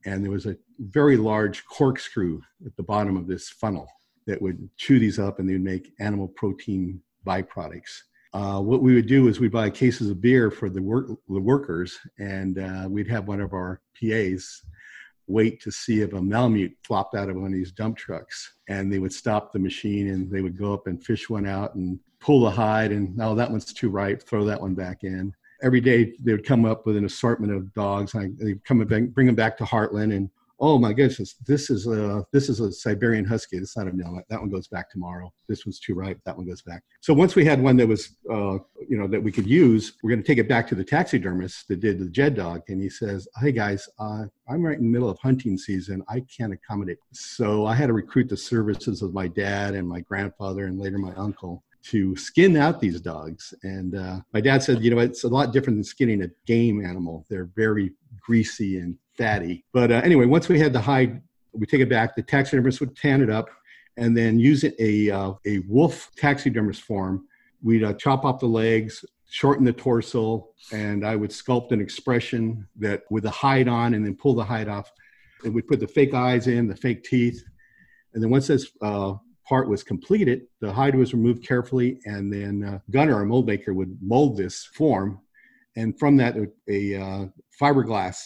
And 0.05 0.23
there 0.23 0.31
was 0.31 0.45
a 0.45 0.57
very 0.79 1.17
large 1.17 1.65
corkscrew 1.65 2.41
at 2.65 2.75
the 2.75 2.83
bottom 2.83 3.17
of 3.17 3.27
this 3.27 3.49
funnel 3.49 3.87
that 4.27 4.41
would 4.41 4.69
chew 4.77 4.99
these 4.99 5.19
up 5.19 5.39
and 5.39 5.47
they 5.47 5.53
would 5.53 5.63
make 5.63 5.93
animal 5.99 6.27
protein 6.27 7.01
byproducts. 7.25 8.01
Uh, 8.33 8.59
what 8.59 8.81
we 8.81 8.95
would 8.95 9.07
do 9.07 9.27
is 9.27 9.39
we'd 9.39 9.51
buy 9.51 9.69
cases 9.69 10.09
of 10.09 10.19
beer 10.19 10.49
for 10.49 10.69
the, 10.69 10.81
work, 10.81 11.07
the 11.29 11.39
workers, 11.39 11.99
and 12.17 12.57
uh, 12.57 12.87
we'd 12.89 13.07
have 13.07 13.27
one 13.27 13.39
of 13.39 13.53
our 13.53 13.79
PAs 13.99 14.63
wait 15.27 15.61
to 15.61 15.71
see 15.71 16.01
if 16.01 16.13
a 16.13 16.21
Malamute 16.21 16.75
flopped 16.83 17.15
out 17.15 17.29
of 17.29 17.35
one 17.35 17.45
of 17.45 17.53
these 17.53 17.71
dump 17.71 17.95
trucks. 17.95 18.55
And 18.67 18.91
they 18.91 18.99
would 18.99 19.13
stop 19.13 19.51
the 19.51 19.59
machine 19.59 20.09
and 20.09 20.31
they 20.31 20.41
would 20.41 20.57
go 20.57 20.73
up 20.73 20.87
and 20.87 21.03
fish 21.03 21.29
one 21.29 21.45
out 21.45 21.75
and 21.75 21.99
pull 22.19 22.41
the 22.41 22.49
hide 22.49 22.91
and, 22.91 23.21
oh, 23.21 23.35
that 23.35 23.51
one's 23.51 23.71
too 23.71 23.89
ripe, 23.89 24.23
throw 24.23 24.45
that 24.45 24.61
one 24.61 24.73
back 24.73 25.03
in. 25.03 25.33
Every 25.63 25.81
day 25.81 26.13
they 26.19 26.33
would 26.33 26.45
come 26.45 26.65
up 26.65 26.85
with 26.85 26.97
an 26.97 27.05
assortment 27.05 27.53
of 27.53 27.73
dogs. 27.73 28.11
They'd 28.11 28.63
come 28.65 28.81
and 28.81 29.13
bring 29.13 29.27
them 29.27 29.35
back 29.35 29.57
to 29.57 29.63
Heartland 29.63 30.15
and 30.15 30.29
oh 30.63 30.77
my 30.77 30.93
goodness, 30.93 31.35
this 31.45 31.69
is 31.69 31.87
a 31.87 32.25
this 32.31 32.47
is 32.47 32.61
a 32.61 32.71
Siberian 32.71 33.25
Husky. 33.25 33.57
It's 33.57 33.75
not 33.75 33.87
a 33.87 33.95
no. 33.95 34.21
That 34.29 34.39
one 34.39 34.49
goes 34.49 34.69
back 34.69 34.89
tomorrow. 34.89 35.31
This 35.49 35.65
one's 35.65 35.79
too 35.79 35.93
ripe. 35.93 36.19
That 36.25 36.37
one 36.37 36.45
goes 36.45 36.61
back. 36.61 36.83
So 37.01 37.13
once 37.13 37.35
we 37.35 37.43
had 37.43 37.61
one 37.61 37.75
that 37.77 37.87
was, 37.87 38.15
uh, 38.31 38.59
you 38.87 38.97
know, 38.97 39.07
that 39.07 39.21
we 39.21 39.31
could 39.31 39.45
use, 39.45 39.93
we're 40.01 40.11
going 40.11 40.21
to 40.21 40.27
take 40.27 40.37
it 40.37 40.47
back 40.47 40.65
to 40.69 40.75
the 40.75 40.83
taxidermist 40.83 41.67
that 41.67 41.81
did 41.81 41.99
the 41.99 42.09
Jed 42.09 42.35
dog, 42.35 42.61
and 42.69 42.81
he 42.81 42.89
says, 42.89 43.27
"Hey 43.41 43.51
guys, 43.51 43.89
uh, 43.99 44.25
I'm 44.47 44.63
right 44.63 44.77
in 44.77 44.85
the 44.85 44.89
middle 44.89 45.09
of 45.09 45.19
hunting 45.19 45.57
season. 45.57 46.01
I 46.07 46.21
can't 46.35 46.53
accommodate." 46.53 46.97
So 47.11 47.65
I 47.65 47.75
had 47.75 47.87
to 47.87 47.93
recruit 47.93 48.29
the 48.29 48.37
services 48.37 49.01
of 49.01 49.13
my 49.13 49.27
dad 49.27 49.75
and 49.75 49.87
my 49.87 49.99
grandfather, 49.99 50.65
and 50.65 50.79
later 50.79 50.97
my 50.97 51.13
uncle 51.15 51.61
to 51.83 52.15
skin 52.15 52.55
out 52.55 52.79
these 52.79 53.01
dogs. 53.01 53.53
And 53.63 53.95
uh, 53.95 54.19
my 54.33 54.41
dad 54.41 54.63
said, 54.63 54.83
you 54.83 54.91
know, 54.91 54.99
it's 54.99 55.23
a 55.23 55.27
lot 55.27 55.51
different 55.51 55.77
than 55.77 55.83
skinning 55.83 56.23
a 56.23 56.29
game 56.45 56.83
animal. 56.83 57.25
They're 57.29 57.49
very 57.55 57.91
greasy 58.21 58.79
and 58.79 58.97
fatty. 59.17 59.65
But 59.73 59.91
uh, 59.91 60.01
anyway, 60.03 60.25
once 60.25 60.49
we 60.49 60.59
had 60.59 60.73
the 60.73 60.81
hide, 60.81 61.21
we 61.51 61.65
take 61.65 61.81
it 61.81 61.89
back. 61.89 62.15
The 62.15 62.23
taxidermist 62.23 62.79
would 62.79 62.95
tan 62.95 63.21
it 63.21 63.29
up, 63.29 63.49
and 63.97 64.17
then 64.17 64.39
using 64.39 64.73
a 64.79 65.11
uh, 65.11 65.33
a 65.45 65.59
wolf 65.67 66.09
taxidermist 66.17 66.81
form, 66.81 67.27
we'd 67.61 67.83
uh, 67.83 67.93
chop 67.93 68.25
off 68.25 68.39
the 68.39 68.47
legs, 68.47 69.05
shorten 69.29 69.63
the 69.63 69.73
torso, 69.73 70.49
and 70.71 71.05
I 71.05 71.15
would 71.15 71.29
sculpt 71.29 71.71
an 71.71 71.81
expression 71.81 72.67
that 72.77 73.03
with 73.11 73.23
the 73.23 73.29
hide 73.29 73.67
on, 73.67 73.93
and 73.93 74.05
then 74.05 74.15
pull 74.15 74.33
the 74.33 74.43
hide 74.43 74.67
off. 74.67 74.91
And 75.43 75.53
we'd 75.53 75.67
put 75.67 75.79
the 75.79 75.87
fake 75.87 76.13
eyes 76.13 76.47
in, 76.47 76.67
the 76.67 76.75
fake 76.75 77.03
teeth, 77.03 77.43
and 78.13 78.23
then 78.23 78.31
once 78.31 78.47
this 78.47 78.71
uh, 78.81 79.13
part 79.53 79.69
was 79.69 79.83
completed, 79.83 80.47
the 80.61 80.73
hide 80.73 80.95
was 80.95 81.13
removed 81.13 81.45
carefully, 81.45 81.99
and 82.05 82.33
then 82.33 82.63
uh, 82.63 82.79
Gunner, 82.89 83.13
our 83.13 83.23
mold 83.23 83.45
maker, 83.45 83.71
would 83.75 83.95
mold 84.01 84.35
this 84.35 84.65
form, 84.65 85.19
and 85.75 85.87
from 85.99 86.17
that, 86.17 86.35
a, 86.67 86.95
uh, 86.95 87.25
fiberglass 87.61 88.17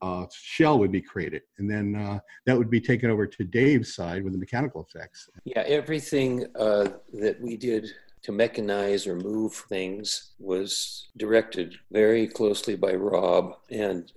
uh, 0.00 0.26
shell 0.32 0.78
would 0.78 0.92
be 0.92 1.00
created, 1.02 1.42
and 1.58 1.68
then 1.68 1.96
uh, 1.96 2.20
that 2.46 2.56
would 2.56 2.70
be 2.70 2.80
taken 2.80 3.10
over 3.10 3.26
to 3.26 3.42
Dave's 3.42 3.96
side 3.96 4.22
with 4.22 4.32
the 4.32 4.38
mechanical 4.38 4.86
effects. 4.88 5.28
Yeah, 5.42 5.62
everything 5.62 6.46
uh, 6.54 6.90
that 7.14 7.40
we 7.40 7.56
did 7.56 7.90
to 8.22 8.30
mechanize 8.30 9.08
or 9.08 9.16
move 9.16 9.54
things 9.68 10.34
was 10.38 11.08
directed 11.16 11.74
very 11.90 12.28
closely 12.28 12.76
by 12.76 12.94
Rob. 12.94 13.56
And 13.70 14.12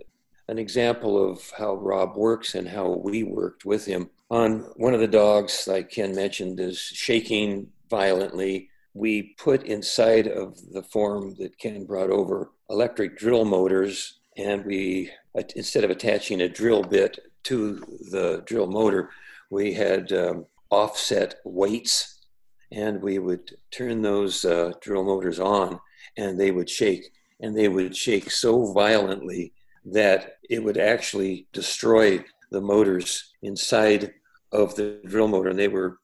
an 0.50 0.60
example 0.60 1.14
of 1.18 1.52
how 1.58 1.78
Rob 1.78 2.16
works 2.16 2.54
and 2.54 2.68
how 2.68 2.90
we 2.90 3.24
worked 3.24 3.66
with 3.66 3.86
him 3.88 4.12
on 4.34 4.62
one 4.78 4.96
of 4.96 5.00
the 5.00 5.08
dogs, 5.08 5.68
like 5.68 5.92
Ken 5.92 6.16
mentioned, 6.16 6.60
is 6.60 6.80
shaking 6.80 7.68
violently. 7.88 8.68
We 8.96 9.36
put 9.38 9.62
inside 9.68 10.28
of 10.28 10.58
the 10.72 10.82
form 10.82 11.36
that 11.38 11.60
Ken 11.60 11.86
brought 11.86 12.10
over 12.10 12.50
electric 12.68 13.16
drill 13.16 13.46
motors 13.46 14.22
and 14.36 14.66
we 14.66 15.12
instead 15.56 15.84
of 15.84 15.92
attaching 15.92 16.42
a 16.42 16.50
drill 16.50 16.82
bit 16.82 17.20
to 17.44 17.76
the 18.10 18.42
drill 18.48 18.66
motor, 18.66 19.12
we 19.52 19.72
had 19.72 20.12
um, 20.12 20.48
offset 20.72 21.36
weights, 21.46 22.26
and 22.72 23.04
we 23.04 23.20
would 23.20 23.56
turn 23.70 24.02
those 24.02 24.46
uh, 24.46 24.72
drill 24.82 25.04
motors 25.04 25.40
on, 25.40 25.80
and 26.18 26.40
they 26.40 26.50
would 26.50 26.70
shake, 26.70 27.04
and 27.40 27.56
they 27.56 27.68
would 27.68 27.96
shake 27.96 28.32
so 28.32 28.74
violently 28.74 29.54
that 29.86 30.38
it 30.50 30.64
would 30.64 30.80
actually 30.80 31.46
destroy 31.54 32.24
the 32.50 32.62
motors 32.62 33.34
inside 33.44 34.12
of 34.54 34.76
the 34.76 35.02
drill 35.06 35.28
motor, 35.28 35.50
and 35.50 35.60
they 35.60 35.68
were 35.68 36.00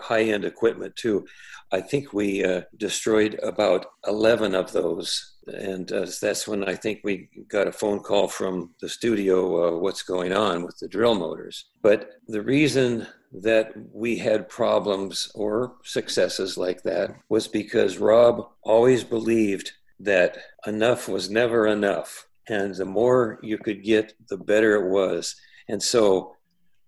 high-end 0.00 0.44
equipment 0.44 0.94
too. 0.96 1.26
I 1.72 1.80
think 1.80 2.12
we 2.12 2.44
uh, 2.44 2.62
destroyed 2.76 3.38
about 3.42 3.86
11 4.06 4.54
of 4.54 4.72
those. 4.72 5.36
And 5.46 5.90
uh, 5.90 6.06
that's 6.20 6.46
when 6.46 6.68
I 6.68 6.74
think 6.74 7.00
we 7.02 7.28
got 7.48 7.66
a 7.66 7.72
phone 7.72 8.00
call 8.00 8.28
from 8.28 8.74
the 8.80 8.88
studio 8.88 9.76
uh, 9.76 9.78
what's 9.78 10.02
going 10.02 10.32
on 10.32 10.64
with 10.64 10.78
the 10.78 10.88
drill 10.88 11.14
motors. 11.14 11.66
But 11.82 12.10
the 12.28 12.42
reason 12.42 13.06
that 13.32 13.72
we 13.92 14.18
had 14.18 14.48
problems 14.48 15.30
or 15.34 15.76
successes 15.84 16.56
like 16.56 16.82
that 16.82 17.10
was 17.28 17.48
because 17.48 17.98
Rob 17.98 18.48
always 18.62 19.04
believed 19.04 19.72
that 20.00 20.36
enough 20.66 21.08
was 21.08 21.30
never 21.30 21.66
enough. 21.66 22.26
And 22.48 22.74
the 22.74 22.84
more 22.84 23.38
you 23.42 23.58
could 23.58 23.84
get, 23.84 24.14
the 24.28 24.38
better 24.38 24.74
it 24.74 24.90
was. 24.90 25.36
And 25.68 25.82
so, 25.82 26.36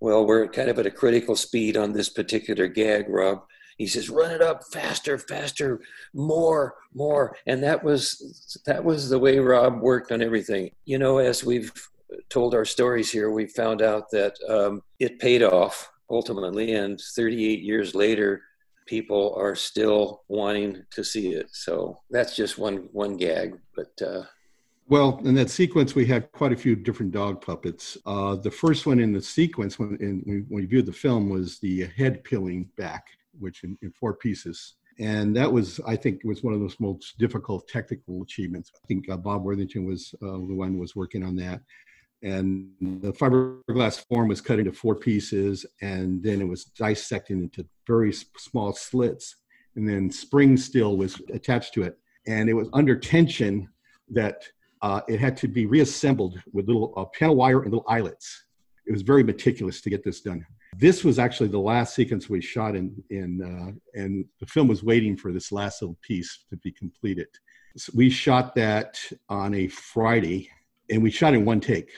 well, 0.02 0.26
we're 0.26 0.48
kind 0.48 0.68
of 0.68 0.80
at 0.80 0.86
a 0.86 0.90
critical 0.90 1.36
speed 1.36 1.76
on 1.76 1.92
this 1.92 2.08
particular 2.08 2.66
gag, 2.66 3.08
Rob. 3.08 3.44
He 3.78 3.86
says 3.86 4.10
run 4.10 4.32
it 4.32 4.42
up 4.42 4.64
faster 4.72 5.16
faster 5.16 5.80
more 6.12 6.74
more. 6.92 7.36
And 7.46 7.62
that 7.62 7.84
was 7.84 8.60
that 8.66 8.82
was 8.82 9.08
the 9.08 9.18
way 9.18 9.38
rob 9.38 9.80
worked 9.80 10.10
on 10.10 10.20
everything. 10.20 10.72
You 10.86 10.98
know 10.98 11.18
as 11.18 11.44
we've 11.44 11.72
told 12.28 12.52
our 12.52 12.64
stories 12.64 13.12
here 13.12 13.30
we 13.30 13.46
found 13.46 13.80
out 13.80 14.10
that 14.10 14.34
um, 14.48 14.82
it 14.98 15.20
paid 15.20 15.44
off 15.44 15.90
ultimately 16.10 16.74
and 16.74 17.00
38 17.14 17.62
years 17.62 17.94
later 17.94 18.42
people 18.86 19.34
are 19.38 19.54
still 19.54 20.22
wanting 20.26 20.82
to 20.90 21.04
see 21.04 21.28
it. 21.32 21.46
So 21.52 22.00
that's 22.10 22.34
just 22.34 22.58
one 22.58 22.88
one 22.92 23.16
gag 23.16 23.56
but 23.76 23.92
uh, 24.04 24.24
well, 24.92 25.22
in 25.24 25.34
that 25.36 25.48
sequence, 25.48 25.94
we 25.94 26.04
had 26.04 26.30
quite 26.32 26.52
a 26.52 26.56
few 26.56 26.76
different 26.76 27.12
dog 27.12 27.40
puppets. 27.40 27.96
Uh, 28.04 28.36
the 28.36 28.50
first 28.50 28.84
one 28.84 29.00
in 29.00 29.10
the 29.10 29.22
sequence, 29.22 29.78
when, 29.78 29.96
in, 30.00 30.22
when 30.26 30.46
we 30.50 30.66
viewed 30.66 30.84
the 30.84 30.92
film, 30.92 31.30
was 31.30 31.58
the 31.60 31.86
head 31.96 32.22
peeling 32.24 32.68
back 32.76 33.06
which 33.38 33.64
in, 33.64 33.78
in 33.80 33.90
four 33.92 34.12
pieces. 34.12 34.74
And 34.98 35.34
that 35.34 35.50
was, 35.50 35.80
I 35.86 35.96
think, 35.96 36.20
was 36.24 36.42
one 36.42 36.52
of 36.52 36.60
those 36.60 36.78
most 36.78 37.16
difficult 37.16 37.66
technical 37.68 38.22
achievements. 38.22 38.70
I 38.76 38.86
think 38.86 39.08
uh, 39.08 39.16
Bob 39.16 39.44
Worthington 39.44 39.86
was 39.86 40.14
uh, 40.20 40.26
the 40.26 40.54
one 40.54 40.76
was 40.78 40.94
working 40.94 41.24
on 41.24 41.36
that. 41.36 41.62
And 42.22 42.68
the 42.82 43.14
fiberglass 43.14 44.04
form 44.06 44.28
was 44.28 44.42
cut 44.42 44.58
into 44.58 44.72
four 44.72 44.94
pieces, 44.94 45.64
and 45.80 46.22
then 46.22 46.42
it 46.42 46.46
was 46.46 46.64
dissected 46.64 47.38
into 47.38 47.66
very 47.86 48.12
small 48.36 48.74
slits. 48.74 49.36
And 49.74 49.88
then 49.88 50.10
spring 50.10 50.58
steel 50.58 50.98
was 50.98 51.18
attached 51.32 51.72
to 51.74 51.82
it, 51.82 51.96
and 52.26 52.50
it 52.50 52.52
was 52.52 52.68
under 52.74 52.94
tension 52.94 53.70
that 54.10 54.42
uh, 54.82 55.00
it 55.08 55.20
had 55.20 55.36
to 55.38 55.48
be 55.48 55.66
reassembled 55.66 56.40
with 56.52 56.66
little 56.66 56.92
uh, 56.96 57.04
panel 57.06 57.36
wire 57.36 57.62
and 57.62 57.72
little 57.72 57.86
eyelets. 57.88 58.44
It 58.86 58.92
was 58.92 59.02
very 59.02 59.22
meticulous 59.22 59.80
to 59.82 59.90
get 59.90 60.02
this 60.04 60.20
done. 60.20 60.44
This 60.76 61.04
was 61.04 61.18
actually 61.18 61.50
the 61.50 61.58
last 61.58 61.94
sequence 61.94 62.28
we 62.28 62.40
shot 62.40 62.74
in, 62.74 63.02
in 63.10 63.42
uh, 63.42 64.00
and 64.00 64.24
the 64.40 64.46
film 64.46 64.68
was 64.68 64.82
waiting 64.82 65.16
for 65.16 65.32
this 65.32 65.52
last 65.52 65.82
little 65.82 65.98
piece 66.02 66.44
to 66.50 66.56
be 66.56 66.72
completed. 66.72 67.28
So 67.76 67.92
we 67.94 68.10
shot 68.10 68.54
that 68.56 69.00
on 69.28 69.54
a 69.54 69.68
Friday, 69.68 70.50
and 70.90 71.02
we 71.02 71.10
shot 71.10 71.34
in 71.34 71.44
one 71.44 71.60
take. 71.60 71.90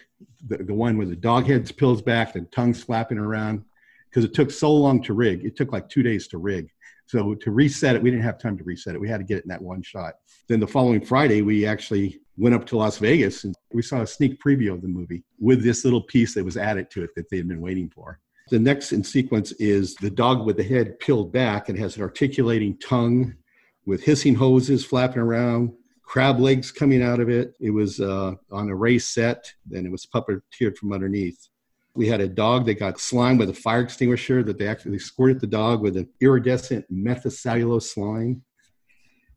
The, 0.47 0.59
the 0.59 0.74
one 0.74 0.99
where 0.99 1.07
the 1.07 1.16
dog 1.16 1.47
heads 1.47 1.72
pills 1.72 2.03
back, 2.03 2.32
the 2.32 2.43
tongue's 2.53 2.82
flapping 2.82 3.18
around, 3.18 3.64
because 4.11 4.24
it 4.24 4.35
took 4.35 4.51
so 4.51 4.72
long 4.72 5.03
to 5.05 5.14
rig. 5.14 5.45
It 5.45 5.57
took 5.57 5.72
like 5.72 5.89
two 5.89 6.03
days 6.03 6.28
to 6.28 6.39
rig. 6.39 6.68
So 7.07 7.35
to 7.35 7.51
reset 7.51 7.97
it, 7.97 8.03
we 8.03 8.11
didn't 8.11 8.24
have 8.24 8.39
time 8.39 8.57
to 8.59 8.64
reset 8.64 8.95
it. 8.95 9.01
We 9.01 9.09
had 9.09 9.18
to 9.18 9.24
get 9.24 9.39
it 9.39 9.45
in 9.45 9.49
that 9.49 9.62
one 9.62 9.82
shot. 9.82 10.14
Then 10.49 10.61
the 10.61 10.66
following 10.66 11.01
Friday, 11.01 11.43
we 11.43 11.66
actually 11.66 12.20
went 12.37 12.55
up 12.55 12.66
to 12.66 12.76
Las 12.76 12.99
Vegas 12.99 13.45
and 13.45 13.55
we 13.72 13.82
saw 13.82 14.03
a 14.03 14.07
sneak 14.07 14.43
preview 14.43 14.72
of 14.72 14.82
the 14.82 14.89
movie 14.89 15.22
with 15.39 15.62
this 15.62 15.85
little 15.85 16.03
piece 16.03 16.35
that 16.35 16.45
was 16.45 16.57
added 16.57 16.91
to 16.91 17.03
it 17.03 17.11
that 17.14 17.28
they 17.30 17.37
had 17.37 17.49
been 17.49 17.61
waiting 17.61 17.91
for. 17.91 18.18
The 18.51 18.59
next 18.59 18.93
in 18.93 19.03
sequence 19.03 19.53
is 19.53 19.95
the 19.97 20.11
dog 20.11 20.45
with 20.45 20.57
the 20.57 20.64
head 20.64 20.99
peeled 20.99 21.32
back 21.32 21.68
and 21.68 21.78
has 21.78 21.97
an 21.97 22.03
articulating 22.03 22.76
tongue 22.78 23.35
with 23.87 24.03
hissing 24.03 24.35
hoses 24.35 24.85
flapping 24.85 25.22
around, 25.22 25.72
crab 26.03 26.41
legs 26.41 26.70
coming 26.70 27.03
out 27.03 27.20
of 27.20 27.28
it. 27.28 27.55
It 27.61 27.70
was 27.70 28.01
uh, 28.01 28.35
on 28.51 28.68
a 28.68 28.74
race 28.74 29.07
set, 29.07 29.51
then 29.66 29.87
it 29.87 29.93
was 29.93 30.07
puppeteered 30.07 30.76
from 30.76 30.93
underneath. 30.93 31.49
We 31.95 32.09
had 32.09 32.20
a 32.20 32.28
dog 32.28 32.66
that 32.66 32.80
got 32.80 32.99
slime 32.99 33.39
with 33.39 33.51
a 33.51 33.55
fire 33.55 33.80
extinguisher 33.80 34.43
that 34.43 34.59
they 34.59 34.66
actually 34.66 34.99
squirted 34.99 35.41
the 35.41 35.47
dog 35.47 35.80
with 35.80 35.97
an 35.97 36.09
iridescent 36.20 36.85
methylcellulose 36.93 37.95
slime. 37.95 38.43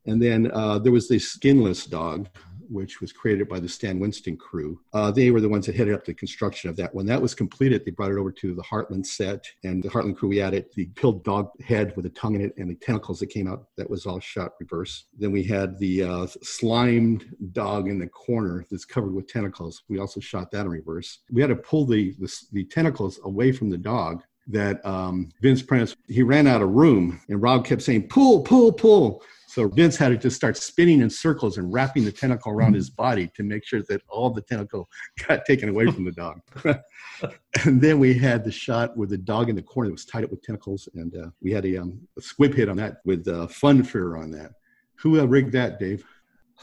And 0.05 0.21
then 0.21 0.49
uh, 0.51 0.79
there 0.79 0.91
was 0.91 1.07
this 1.07 1.29
skinless 1.29 1.85
dog 1.85 2.29
which 2.69 3.01
was 3.01 3.11
created 3.11 3.47
by 3.47 3.59
the 3.59 3.69
Stan 3.69 3.99
Winston 3.99 4.37
crew. 4.37 4.79
Uh, 4.93 5.11
they 5.11 5.31
were 5.31 5.41
the 5.41 5.49
ones 5.49 5.65
that 5.65 5.75
headed 5.75 5.93
up 5.93 6.05
the 6.05 6.13
construction 6.13 6.69
of 6.69 6.75
that. 6.77 6.93
When 6.93 7.05
that 7.07 7.21
was 7.21 7.35
completed, 7.35 7.83
they 7.83 7.91
brought 7.91 8.11
it 8.11 8.17
over 8.17 8.31
to 8.31 8.53
the 8.53 8.63
Heartland 8.63 9.05
set, 9.05 9.45
and 9.63 9.83
the 9.83 9.89
Heartland 9.89 10.17
crew 10.17 10.29
we 10.29 10.41
added 10.41 10.65
the 10.75 10.85
peeled 10.87 11.23
dog 11.23 11.49
head 11.61 11.93
with 11.95 12.05
a 12.05 12.09
tongue 12.11 12.35
in 12.35 12.41
it 12.41 12.53
and 12.57 12.69
the 12.69 12.75
tentacles 12.75 13.19
that 13.19 13.27
came 13.27 13.47
out. 13.47 13.67
That 13.77 13.89
was 13.89 14.05
all 14.05 14.19
shot 14.19 14.53
reverse. 14.59 15.05
Then 15.17 15.31
we 15.31 15.43
had 15.43 15.77
the 15.79 16.03
uh, 16.03 16.27
slimed 16.43 17.35
dog 17.51 17.87
in 17.87 17.99
the 17.99 18.07
corner 18.07 18.65
that's 18.69 18.85
covered 18.85 19.13
with 19.13 19.27
tentacles. 19.27 19.83
We 19.89 19.99
also 19.99 20.19
shot 20.19 20.51
that 20.51 20.61
in 20.61 20.69
reverse. 20.69 21.19
We 21.31 21.41
had 21.41 21.49
to 21.49 21.55
pull 21.55 21.85
the, 21.85 22.15
the, 22.19 22.33
the 22.51 22.63
tentacles 22.65 23.19
away 23.23 23.51
from 23.51 23.69
the 23.69 23.77
dog 23.77 24.23
that 24.47 24.85
um, 24.85 25.29
Vince 25.41 25.61
Prentice, 25.61 25.95
he 26.07 26.23
ran 26.23 26.47
out 26.47 26.61
of 26.61 26.69
room 26.69 27.21
and 27.29 27.41
Rob 27.41 27.65
kept 27.65 27.81
saying, 27.81 28.07
pull, 28.07 28.41
pull, 28.41 28.71
pull. 28.71 29.21
So 29.57 29.67
Vince 29.67 29.97
had 29.97 30.09
to 30.09 30.17
just 30.17 30.35
start 30.35 30.55
spinning 30.55 31.01
in 31.01 31.09
circles 31.09 31.57
and 31.57 31.73
wrapping 31.73 32.05
the 32.05 32.11
tentacle 32.11 32.51
around 32.51 32.75
his 32.75 32.91
body 32.91 33.31
to 33.35 33.41
make 33.41 33.65
sure 33.65 33.81
that 33.89 34.03
all 34.07 34.29
the 34.29 34.43
tentacle 34.43 34.87
got 35.27 35.45
taken 35.45 35.67
away 35.67 35.89
from 35.89 36.05
the 36.05 36.11
dog. 36.11 36.41
and 37.65 37.81
then 37.81 37.97
we 37.97 38.13
had 38.13 38.43
the 38.43 38.51
shot 38.51 38.95
with 38.95 39.09
the 39.09 39.17
dog 39.17 39.49
in 39.49 39.55
the 39.55 39.61
corner 39.63 39.89
that 39.89 39.93
was 39.93 40.05
tied 40.05 40.23
up 40.23 40.29
with 40.29 40.43
tentacles, 40.43 40.87
and 40.93 41.17
uh, 41.17 41.29
we 41.41 41.51
had 41.51 41.65
a, 41.65 41.77
um, 41.77 41.99
a, 42.19 42.21
squib 42.21 42.53
hit 42.53 42.69
on 42.69 42.77
that 42.77 42.97
with 43.03 43.27
uh, 43.27 43.47
fun 43.47 43.81
fear 43.81 44.15
on 44.17 44.29
that. 44.29 44.51
Who 44.97 45.19
uh, 45.19 45.25
rigged 45.25 45.53
that, 45.53 45.79
Dave? 45.79 46.05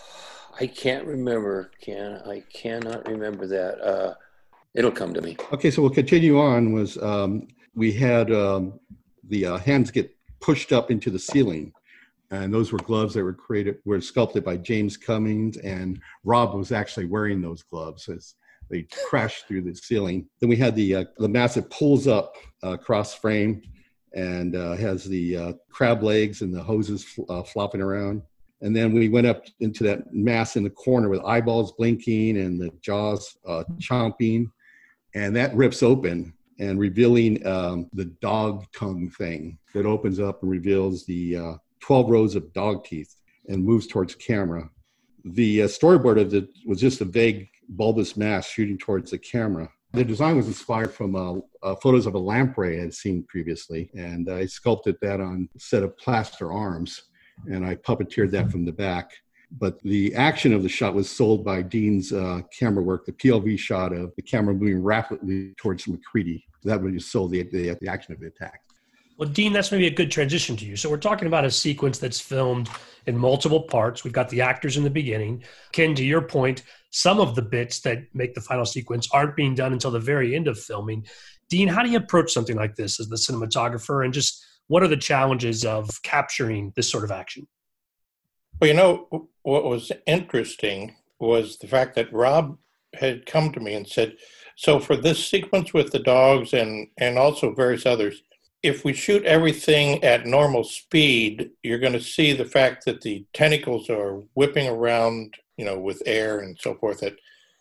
I 0.60 0.68
can't 0.68 1.04
remember. 1.04 1.72
Can 1.80 2.22
I 2.24 2.44
cannot 2.52 3.08
remember 3.08 3.48
that. 3.48 3.80
Uh, 3.80 4.14
It'll 4.72 4.92
come 4.92 5.12
to 5.14 5.20
me. 5.20 5.36
Okay, 5.52 5.72
so 5.72 5.82
we'll 5.82 5.90
continue 5.90 6.38
on. 6.38 6.72
Was 6.72 6.96
um, 7.02 7.48
we 7.74 7.90
had 7.90 8.30
um, 8.30 8.78
the 9.24 9.46
uh, 9.46 9.56
hands 9.56 9.90
get 9.90 10.14
pushed 10.40 10.70
up 10.70 10.92
into 10.92 11.10
the 11.10 11.18
ceiling, 11.18 11.72
and 12.42 12.52
those 12.52 12.72
were 12.72 12.78
gloves 12.78 13.14
that 13.14 13.24
were 13.24 13.32
created 13.32 13.76
were 13.84 14.00
sculpted 14.00 14.44
by 14.44 14.56
James 14.56 14.96
Cummins, 14.96 15.56
and 15.58 16.00
Rob 16.24 16.54
was 16.54 16.72
actually 16.72 17.06
wearing 17.06 17.40
those 17.40 17.62
gloves 17.62 18.08
as 18.08 18.34
they 18.70 18.86
crashed 19.08 19.46
through 19.46 19.62
the 19.62 19.74
ceiling. 19.74 20.26
Then 20.40 20.48
we 20.48 20.56
had 20.56 20.74
the 20.74 20.94
uh, 20.94 21.04
the 21.18 21.28
massive 21.28 21.68
pulls 21.70 22.06
up 22.06 22.34
uh, 22.62 22.76
cross 22.76 23.14
frame, 23.14 23.62
and 24.14 24.56
uh, 24.56 24.76
has 24.76 25.04
the 25.04 25.36
uh, 25.36 25.52
crab 25.70 26.02
legs 26.02 26.42
and 26.42 26.54
the 26.54 26.62
hoses 26.62 27.06
uh, 27.28 27.42
flopping 27.42 27.80
around. 27.80 28.22
And 28.60 28.74
then 28.74 28.94
we 28.94 29.08
went 29.08 29.26
up 29.26 29.44
into 29.60 29.84
that 29.84 30.12
mass 30.14 30.56
in 30.56 30.64
the 30.64 30.70
corner 30.70 31.10
with 31.10 31.20
eyeballs 31.24 31.72
blinking 31.72 32.38
and 32.38 32.58
the 32.58 32.70
jaws 32.80 33.36
uh, 33.46 33.64
chomping 33.78 34.46
and 35.14 35.34
that 35.36 35.54
rips 35.54 35.82
open 35.82 36.32
and 36.58 36.78
revealing 36.78 37.44
um, 37.46 37.88
the 37.92 38.06
dog 38.20 38.64
tongue 38.76 39.10
thing 39.10 39.58
that 39.74 39.86
opens 39.86 40.20
up 40.20 40.42
and 40.42 40.50
reveals 40.50 41.04
the 41.06 41.36
12 41.84 42.08
rows 42.08 42.34
of 42.34 42.50
dog 42.54 42.82
teeth 42.84 43.14
and 43.46 43.62
moves 43.62 43.86
towards 43.86 44.14
camera. 44.14 44.70
The 45.26 45.62
uh, 45.62 45.66
storyboard 45.66 46.18
of 46.18 46.32
it 46.32 46.48
was 46.66 46.80
just 46.80 47.02
a 47.02 47.04
vague 47.04 47.46
bulbous 47.68 48.16
mass 48.16 48.48
shooting 48.48 48.78
towards 48.78 49.10
the 49.10 49.18
camera. 49.18 49.68
The 49.92 50.02
design 50.02 50.36
was 50.36 50.46
inspired 50.46 50.92
from 50.92 51.14
uh, 51.14 51.40
uh 51.62 51.76
photos 51.76 52.06
of 52.06 52.14
a 52.14 52.18
lamprey 52.18 52.78
I 52.78 52.84
had 52.84 52.94
seen 52.94 53.24
previously, 53.28 53.90
and 53.94 54.30
I 54.30 54.46
sculpted 54.46 54.96
that 55.02 55.20
on 55.20 55.48
a 55.54 55.60
set 55.60 55.82
of 55.82 55.96
plaster 55.98 56.50
arms, 56.50 57.02
and 57.46 57.66
I 57.66 57.74
puppeteered 57.76 58.30
that 58.30 58.50
from 58.50 58.64
the 58.64 58.72
back 58.72 59.12
but 59.58 59.80
the 59.82 60.14
action 60.16 60.52
of 60.52 60.62
the 60.62 60.68
shot 60.68 60.94
was 60.94 61.08
sold 61.08 61.44
by 61.44 61.62
Dean's 61.62 62.12
uh, 62.12 62.40
camera 62.56 62.82
work, 62.82 63.06
the 63.06 63.12
POV 63.12 63.56
shot 63.56 63.92
of 63.92 64.12
the 64.16 64.22
camera 64.22 64.52
moving 64.52 64.82
rapidly 64.82 65.54
towards 65.56 65.86
MacReady. 65.86 66.44
That 66.64 66.82
just 66.92 67.12
sold 67.12 67.30
the, 67.30 67.42
the, 67.44 67.76
the 67.80 67.88
action 67.88 68.14
of 68.14 68.20
the 68.20 68.26
attack. 68.26 68.63
Well, 69.16 69.28
Dean, 69.28 69.52
that's 69.52 69.70
maybe 69.70 69.86
a 69.86 69.94
good 69.94 70.10
transition 70.10 70.56
to 70.56 70.64
you. 70.64 70.76
So 70.76 70.90
we're 70.90 70.96
talking 70.96 71.28
about 71.28 71.44
a 71.44 71.50
sequence 71.50 71.98
that's 71.98 72.20
filmed 72.20 72.68
in 73.06 73.16
multiple 73.16 73.62
parts. 73.62 74.02
We've 74.02 74.12
got 74.12 74.28
the 74.28 74.40
actors 74.40 74.76
in 74.76 74.82
the 74.82 74.90
beginning. 74.90 75.44
Ken, 75.70 75.94
to 75.94 76.04
your 76.04 76.22
point, 76.22 76.62
some 76.90 77.20
of 77.20 77.36
the 77.36 77.42
bits 77.42 77.80
that 77.80 78.02
make 78.12 78.34
the 78.34 78.40
final 78.40 78.64
sequence 78.64 79.08
aren't 79.12 79.36
being 79.36 79.54
done 79.54 79.72
until 79.72 79.92
the 79.92 80.00
very 80.00 80.34
end 80.34 80.48
of 80.48 80.58
filming. 80.58 81.06
Dean, 81.48 81.68
how 81.68 81.82
do 81.82 81.90
you 81.90 81.98
approach 81.98 82.32
something 82.32 82.56
like 82.56 82.74
this 82.74 82.98
as 82.98 83.08
the 83.08 83.16
cinematographer, 83.16 84.04
and 84.04 84.12
just 84.12 84.44
what 84.66 84.82
are 84.82 84.88
the 84.88 84.96
challenges 84.96 85.64
of 85.64 86.02
capturing 86.02 86.72
this 86.74 86.90
sort 86.90 87.04
of 87.04 87.12
action? 87.12 87.46
Well, 88.60 88.68
you 88.68 88.74
know, 88.74 89.28
what 89.42 89.64
was 89.64 89.92
interesting 90.06 90.96
was 91.20 91.58
the 91.58 91.66
fact 91.68 91.94
that 91.96 92.12
Rob 92.12 92.58
had 92.94 93.26
come 93.26 93.52
to 93.52 93.60
me 93.60 93.74
and 93.74 93.86
said, 93.86 94.16
so 94.56 94.78
for 94.78 94.96
this 94.96 95.24
sequence 95.24 95.74
with 95.74 95.92
the 95.92 95.98
dogs 95.98 96.52
and, 96.52 96.88
and 96.96 97.18
also 97.18 97.52
various 97.52 97.86
others, 97.86 98.22
if 98.64 98.82
we 98.82 98.94
shoot 98.94 99.22
everything 99.26 100.02
at 100.02 100.26
normal 100.26 100.64
speed, 100.64 101.50
you're 101.62 101.78
going 101.78 101.92
to 101.92 102.00
see 102.00 102.32
the 102.32 102.46
fact 102.46 102.86
that 102.86 103.02
the 103.02 103.26
tentacles 103.34 103.90
are 103.90 104.22
whipping 104.34 104.66
around, 104.66 105.34
you 105.58 105.66
know, 105.66 105.78
with 105.78 106.02
air 106.06 106.40
and 106.40 106.58
so 106.58 106.74
forth 106.74 107.02
at, 107.02 107.14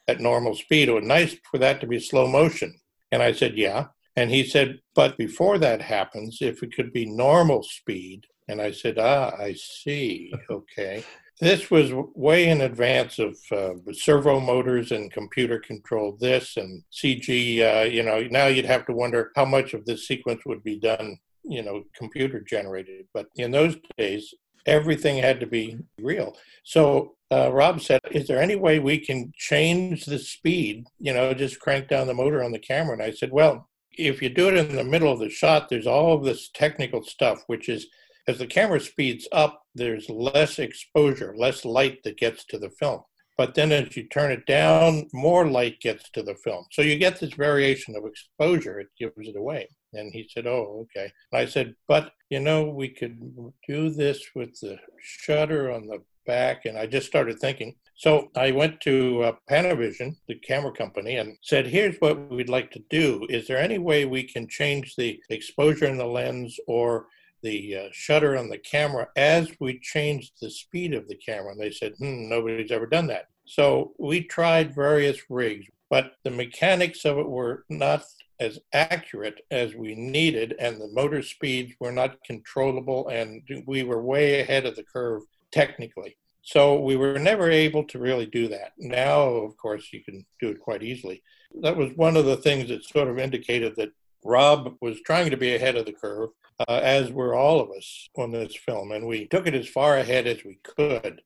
at 0.07 0.21
normal 0.21 0.55
speed. 0.55 0.87
It 0.87 0.93
was 0.93 1.03
nice 1.03 1.35
for 1.51 1.57
that 1.57 1.81
to 1.81 1.87
be 1.87 1.99
slow 1.99 2.25
motion. 2.25 2.79
And 3.11 3.21
I 3.21 3.33
said, 3.33 3.57
yeah. 3.57 3.87
And 4.15 4.31
he 4.31 4.45
said, 4.45 4.79
but 4.95 5.17
before 5.17 5.57
that 5.57 5.81
happens, 5.81 6.37
if 6.39 6.63
it 6.63 6.73
could 6.73 6.93
be 6.93 7.05
normal 7.05 7.63
speed, 7.63 8.25
and 8.47 8.61
I 8.61 8.71
said, 8.71 8.97
Ah, 8.99 9.31
I 9.37 9.53
see. 9.53 10.33
Okay. 10.49 11.03
This 11.39 11.71
was 11.71 11.91
way 12.15 12.47
in 12.47 12.61
advance 12.61 13.19
of 13.19 13.37
uh, 13.51 13.73
servo 13.91 14.39
motors 14.39 14.91
and 14.91 15.11
computer 15.11 15.59
controlled 15.59 16.19
this 16.19 16.57
and 16.57 16.83
CG. 16.91 17.59
Uh, 17.59 17.85
you 17.85 18.03
know, 18.03 18.21
now 18.29 18.47
you'd 18.47 18.65
have 18.65 18.85
to 18.85 18.93
wonder 18.93 19.31
how 19.35 19.45
much 19.45 19.73
of 19.73 19.85
this 19.85 20.07
sequence 20.07 20.41
would 20.45 20.63
be 20.63 20.79
done, 20.79 21.17
you 21.43 21.63
know, 21.63 21.83
computer 21.95 22.39
generated. 22.39 23.07
But 23.13 23.27
in 23.35 23.51
those 23.51 23.75
days, 23.97 24.33
everything 24.65 25.17
had 25.17 25.39
to 25.39 25.47
be 25.47 25.77
real. 25.99 26.37
So 26.63 27.15
uh, 27.31 27.51
Rob 27.51 27.81
said, 27.81 28.01
Is 28.11 28.27
there 28.27 28.41
any 28.41 28.55
way 28.55 28.79
we 28.79 28.99
can 28.99 29.31
change 29.35 30.05
the 30.05 30.19
speed? 30.19 30.85
You 30.99 31.13
know, 31.13 31.33
just 31.33 31.59
crank 31.59 31.87
down 31.87 32.07
the 32.07 32.13
motor 32.13 32.43
on 32.43 32.51
the 32.51 32.59
camera. 32.59 32.93
And 32.93 33.03
I 33.03 33.11
said, 33.11 33.31
Well, 33.31 33.67
if 33.91 34.21
you 34.21 34.29
do 34.29 34.49
it 34.49 34.57
in 34.57 34.75
the 34.75 34.83
middle 34.83 35.11
of 35.11 35.19
the 35.19 35.29
shot, 35.29 35.69
there's 35.69 35.87
all 35.87 36.13
of 36.13 36.23
this 36.23 36.49
technical 36.49 37.03
stuff, 37.03 37.43
which 37.47 37.69
is 37.69 37.87
as 38.27 38.37
the 38.37 38.47
camera 38.47 38.79
speeds 38.79 39.27
up, 39.31 39.63
there's 39.75 40.09
less 40.09 40.59
exposure, 40.59 41.33
less 41.37 41.65
light 41.65 42.03
that 42.03 42.17
gets 42.17 42.45
to 42.45 42.57
the 42.57 42.69
film. 42.69 43.01
But 43.37 43.55
then 43.55 43.71
as 43.71 43.97
you 43.97 44.07
turn 44.07 44.31
it 44.31 44.45
down, 44.45 45.07
more 45.11 45.47
light 45.47 45.79
gets 45.81 46.09
to 46.11 46.23
the 46.23 46.35
film. 46.35 46.65
So 46.71 46.81
you 46.81 46.97
get 46.97 47.19
this 47.19 47.33
variation 47.33 47.95
of 47.95 48.05
exposure, 48.05 48.79
it 48.79 48.89
gives 48.99 49.27
it 49.27 49.35
away. 49.35 49.69
And 49.93 50.13
he 50.13 50.29
said, 50.29 50.47
Oh, 50.47 50.85
okay. 50.85 51.11
And 51.31 51.41
I 51.41 51.45
said, 51.45 51.75
But 51.87 52.11
you 52.29 52.39
know, 52.39 52.65
we 52.65 52.89
could 52.89 53.19
do 53.67 53.89
this 53.89 54.23
with 54.35 54.59
the 54.59 54.77
shutter 55.01 55.71
on 55.71 55.87
the 55.87 56.03
back. 56.25 56.65
And 56.65 56.77
I 56.77 56.85
just 56.85 57.07
started 57.07 57.39
thinking. 57.39 57.75
So 57.95 58.29
I 58.35 58.51
went 58.51 58.81
to 58.81 59.23
uh, 59.23 59.31
Panavision, 59.49 60.15
the 60.27 60.35
camera 60.35 60.71
company, 60.71 61.17
and 61.17 61.37
said, 61.41 61.65
Here's 61.65 61.97
what 61.97 62.31
we'd 62.31 62.49
like 62.49 62.71
to 62.71 62.83
do. 62.89 63.25
Is 63.29 63.47
there 63.47 63.57
any 63.57 63.79
way 63.79 64.05
we 64.05 64.23
can 64.23 64.47
change 64.47 64.95
the 64.95 65.19
exposure 65.29 65.85
in 65.85 65.97
the 65.97 66.05
lens 66.05 66.59
or 66.67 67.07
the 67.43 67.77
uh, 67.77 67.89
shutter 67.91 68.37
on 68.37 68.49
the 68.49 68.57
camera 68.57 69.07
as 69.15 69.49
we 69.59 69.79
changed 69.79 70.33
the 70.41 70.49
speed 70.49 70.93
of 70.93 71.07
the 71.07 71.15
camera. 71.15 71.51
And 71.51 71.61
they 71.61 71.71
said, 71.71 71.93
hmm, 71.97 72.29
nobody's 72.29 72.71
ever 72.71 72.87
done 72.87 73.07
that. 73.07 73.27
So 73.45 73.93
we 73.99 74.23
tried 74.23 74.73
various 74.73 75.19
rigs, 75.29 75.67
but 75.89 76.13
the 76.23 76.31
mechanics 76.31 77.05
of 77.05 77.17
it 77.17 77.29
were 77.29 77.65
not 77.69 78.03
as 78.39 78.59
accurate 78.73 79.41
as 79.51 79.75
we 79.75 79.95
needed, 79.95 80.55
and 80.59 80.79
the 80.79 80.87
motor 80.87 81.21
speeds 81.21 81.73
were 81.79 81.91
not 81.91 82.23
controllable, 82.25 83.07
and 83.09 83.41
we 83.67 83.83
were 83.83 84.01
way 84.01 84.39
ahead 84.39 84.65
of 84.65 84.75
the 84.75 84.83
curve 84.83 85.21
technically. 85.51 86.17
So 86.41 86.79
we 86.79 86.97
were 86.97 87.17
never 87.19 87.49
able 87.49 87.85
to 87.85 87.99
really 87.99 88.25
do 88.25 88.49
that. 88.49 88.73
Now, 88.77 89.21
of 89.21 89.55
course, 89.55 89.93
you 89.93 90.03
can 90.03 90.25
do 90.41 90.49
it 90.49 90.59
quite 90.59 90.83
easily. 90.83 91.23
That 91.61 91.77
was 91.77 91.91
one 91.95 92.17
of 92.17 92.25
the 92.25 92.37
things 92.37 92.67
that 92.69 92.83
sort 92.83 93.07
of 93.07 93.17
indicated 93.17 93.75
that 93.77 93.91
Rob 94.23 94.75
was 94.81 95.01
trying 95.01 95.31
to 95.31 95.37
be 95.37 95.55
ahead 95.55 95.75
of 95.75 95.85
the 95.85 95.93
curve, 95.93 96.29
uh, 96.67 96.79
as 96.83 97.11
were 97.11 97.35
all 97.35 97.59
of 97.59 97.69
us 97.71 98.09
on 98.17 98.31
this 98.31 98.55
film. 98.55 98.91
And 98.91 99.07
we 99.07 99.27
took 99.27 99.47
it 99.47 99.53
as 99.53 99.67
far 99.67 99.97
ahead 99.97 100.27
as 100.27 100.43
we 100.43 100.59
could. 100.63 101.21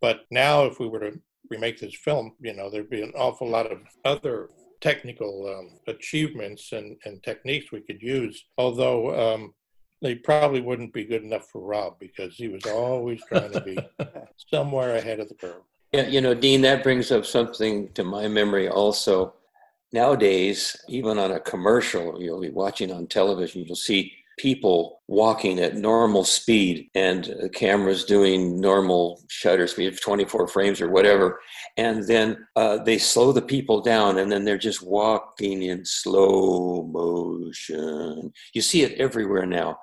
But 0.00 0.26
now, 0.30 0.64
if 0.64 0.78
we 0.78 0.88
were 0.88 1.00
to 1.00 1.20
remake 1.50 1.80
this 1.80 1.94
film, 1.94 2.32
you 2.40 2.54
know, 2.54 2.70
there'd 2.70 2.90
be 2.90 3.02
an 3.02 3.12
awful 3.16 3.48
lot 3.48 3.70
of 3.70 3.78
other 4.04 4.50
technical 4.80 5.48
um, 5.48 5.78
achievements 5.86 6.72
and, 6.72 6.96
and 7.04 7.22
techniques 7.22 7.72
we 7.72 7.80
could 7.80 8.02
use. 8.02 8.44
Although 8.58 9.34
um, 9.34 9.54
they 10.02 10.14
probably 10.14 10.60
wouldn't 10.60 10.92
be 10.92 11.04
good 11.04 11.22
enough 11.22 11.48
for 11.50 11.62
Rob 11.62 11.98
because 11.98 12.34
he 12.36 12.48
was 12.48 12.66
always 12.66 13.22
trying 13.26 13.52
to 13.52 13.60
be 13.60 13.78
somewhere 14.50 14.96
ahead 14.96 15.20
of 15.20 15.28
the 15.28 15.34
curve. 15.34 15.62
Yeah, 15.92 16.06
you 16.08 16.20
know, 16.20 16.34
Dean, 16.34 16.60
that 16.62 16.82
brings 16.82 17.10
up 17.12 17.24
something 17.24 17.90
to 17.92 18.04
my 18.04 18.28
memory 18.28 18.68
also. 18.68 19.32
Nowadays, 19.94 20.76
even 20.88 21.20
on 21.20 21.30
a 21.30 21.38
commercial, 21.38 22.20
you'll 22.20 22.40
be 22.40 22.50
watching 22.50 22.90
on 22.90 23.06
television, 23.06 23.62
you'll 23.64 23.76
see 23.76 24.12
people 24.40 25.02
walking 25.06 25.60
at 25.60 25.76
normal 25.76 26.24
speed 26.24 26.90
and 26.96 27.32
the 27.40 27.48
camera's 27.48 28.04
doing 28.04 28.60
normal 28.60 29.22
shutter 29.28 29.68
speed 29.68 29.86
of 29.86 30.00
24 30.00 30.48
frames 30.48 30.80
or 30.80 30.90
whatever. 30.90 31.38
And 31.76 32.04
then 32.08 32.44
uh, 32.56 32.78
they 32.78 32.98
slow 32.98 33.30
the 33.30 33.40
people 33.40 33.82
down 33.82 34.18
and 34.18 34.32
then 34.32 34.44
they're 34.44 34.58
just 34.58 34.82
walking 34.82 35.62
in 35.62 35.84
slow 35.84 36.82
motion. 36.90 38.32
You 38.52 38.62
see 38.62 38.82
it 38.82 38.98
everywhere 38.98 39.46
now. 39.46 39.78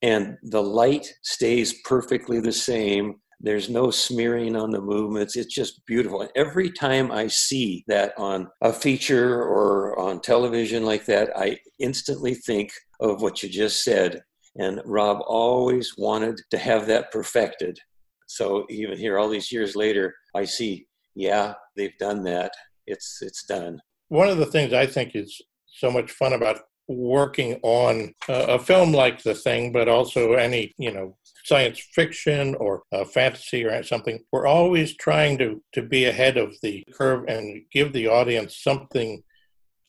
And 0.00 0.38
the 0.44 0.62
light 0.62 1.12
stays 1.22 1.80
perfectly 1.82 2.38
the 2.38 2.52
same 2.52 3.16
there's 3.40 3.68
no 3.68 3.90
smearing 3.90 4.56
on 4.56 4.70
the 4.70 4.80
movements. 4.80 5.36
It's 5.36 5.54
just 5.54 5.84
beautiful. 5.86 6.22
And 6.22 6.30
every 6.34 6.70
time 6.70 7.12
I 7.12 7.26
see 7.26 7.84
that 7.86 8.14
on 8.16 8.48
a 8.62 8.72
feature 8.72 9.42
or 9.42 9.98
on 9.98 10.20
television 10.20 10.84
like 10.84 11.04
that, 11.06 11.36
I 11.36 11.58
instantly 11.78 12.34
think 12.34 12.70
of 13.00 13.20
what 13.20 13.42
you 13.42 13.48
just 13.48 13.84
said. 13.84 14.22
And 14.56 14.80
Rob 14.86 15.18
always 15.26 15.94
wanted 15.98 16.40
to 16.50 16.58
have 16.58 16.86
that 16.86 17.12
perfected. 17.12 17.78
So 18.26 18.66
even 18.70 18.98
here, 18.98 19.18
all 19.18 19.28
these 19.28 19.52
years 19.52 19.76
later, 19.76 20.14
I 20.34 20.44
see, 20.44 20.86
yeah, 21.14 21.54
they've 21.76 21.96
done 21.98 22.22
that. 22.24 22.52
It's 22.86 23.18
it's 23.20 23.44
done. 23.44 23.80
One 24.08 24.28
of 24.28 24.38
the 24.38 24.46
things 24.46 24.72
I 24.72 24.86
think 24.86 25.14
is 25.14 25.40
so 25.66 25.90
much 25.90 26.10
fun 26.12 26.32
about 26.32 26.60
working 26.88 27.58
on 27.62 28.14
a, 28.28 28.54
a 28.54 28.58
film 28.58 28.92
like 28.92 29.22
The 29.22 29.34
Thing, 29.34 29.72
but 29.72 29.88
also 29.88 30.34
any 30.34 30.72
you 30.78 30.92
know 30.92 31.16
science 31.46 31.78
fiction 31.92 32.56
or 32.56 32.82
uh, 32.92 33.04
fantasy 33.04 33.64
or 33.64 33.82
something, 33.84 34.18
we're 34.32 34.48
always 34.48 34.96
trying 34.96 35.38
to, 35.38 35.62
to 35.72 35.82
be 35.82 36.06
ahead 36.06 36.36
of 36.36 36.56
the 36.62 36.82
curve 36.92 37.24
and 37.28 37.62
give 37.72 37.92
the 37.92 38.08
audience 38.08 38.56
something 38.56 39.22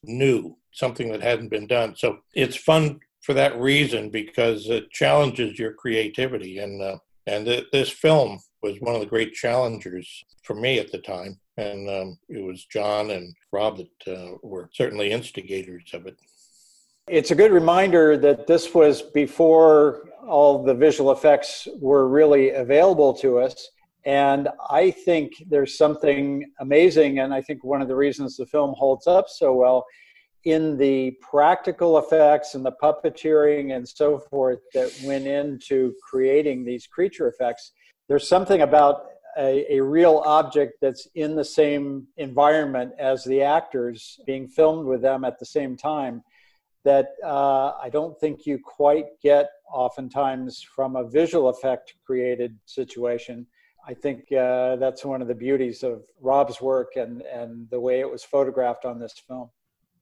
new, 0.03 0.55
something 0.71 1.11
that 1.11 1.23
hadn't 1.23 1.49
been 1.49 1.65
done. 1.65 1.95
So 1.95 2.19
it's 2.35 2.55
fun 2.55 2.99
for 3.21 3.33
that 3.33 3.59
reason 3.59 4.11
because 4.11 4.69
it 4.69 4.91
challenges 4.91 5.57
your 5.57 5.73
creativity. 5.73 6.59
And, 6.59 6.79
uh, 6.81 6.97
and 7.25 7.45
th- 7.47 7.65
this 7.71 7.89
film 7.89 8.39
was 8.61 8.79
one 8.79 8.93
of 8.93 9.01
the 9.01 9.07
great 9.07 9.33
challengers 9.33 10.23
for 10.43 10.53
me 10.53 10.77
at 10.77 10.91
the 10.91 10.99
time. 10.99 11.39
and 11.57 11.89
um, 11.89 12.19
it 12.29 12.43
was 12.43 12.65
John 12.65 13.09
and 13.09 13.33
Rob 13.51 13.77
that 13.77 14.15
uh, 14.15 14.37
were 14.43 14.69
certainly 14.73 15.09
instigators 15.09 15.89
of 15.93 16.05
it. 16.05 16.17
It's 17.07 17.31
a 17.31 17.35
good 17.35 17.51
reminder 17.51 18.17
that 18.17 18.47
this 18.47 18.75
was 18.75 19.01
before 19.01 20.06
all 20.27 20.63
the 20.63 20.73
visual 20.73 21.11
effects 21.11 21.67
were 21.79 22.07
really 22.07 22.51
available 22.51 23.13
to 23.15 23.39
us. 23.39 23.69
And 24.05 24.47
I 24.69 24.91
think 24.91 25.33
there's 25.49 25.77
something 25.77 26.45
amazing, 26.59 27.19
and 27.19 27.33
I 27.33 27.41
think 27.41 27.63
one 27.63 27.81
of 27.81 27.87
the 27.87 27.95
reasons 27.95 28.37
the 28.37 28.45
film 28.45 28.73
holds 28.77 29.07
up 29.07 29.27
so 29.27 29.53
well 29.53 29.85
in 30.45 30.77
the 30.77 31.11
practical 31.19 31.97
effects 31.97 32.55
and 32.55 32.65
the 32.65 32.71
puppeteering 32.81 33.75
and 33.75 33.87
so 33.87 34.17
forth 34.17 34.59
that 34.73 34.97
went 35.03 35.27
into 35.27 35.93
creating 36.01 36.63
these 36.63 36.87
creature 36.87 37.27
effects. 37.27 37.73
There's 38.07 38.27
something 38.29 38.61
about 38.61 39.07
a, 39.37 39.75
a, 39.75 39.83
real 39.83 40.23
object 40.25 40.77
that's 40.81 41.07
in 41.15 41.35
the 41.35 41.43
same 41.43 42.07
environment 42.15 42.93
as 42.97 43.25
the 43.25 43.41
actors 43.41 44.19
being 44.25 44.47
filmed 44.47 44.87
with 44.87 45.01
them 45.01 45.25
at 45.25 45.37
the 45.37 45.45
same 45.45 45.75
time 45.75 46.23
that 46.87 47.15
uh, 47.21 47.73
I 47.83 47.89
don't 47.91 48.17
think 48.17 48.45
you 48.45 48.57
quite 48.63 49.07
get 49.21 49.49
oftentimes 49.69 50.65
from 50.73 50.95
a 50.95 51.05
visual 51.05 51.49
effect 51.49 51.95
created 52.05 52.57
situation. 52.65 53.45
I 53.85 53.93
think 53.93 54.31
uh, 54.31 54.77
that's 54.77 55.03
one 55.03 55.21
of 55.21 55.27
the 55.27 55.35
beauties 55.35 55.83
of 55.83 56.03
Rob's 56.21 56.61
work 56.61 56.95
and, 56.95 57.23
and 57.23 57.69
the 57.71 57.79
way 57.87 57.99
it 57.99 58.09
was 58.09 58.23
photographed 58.23 58.85
on 58.85 58.99
this 58.99 59.15
film. 59.27 59.49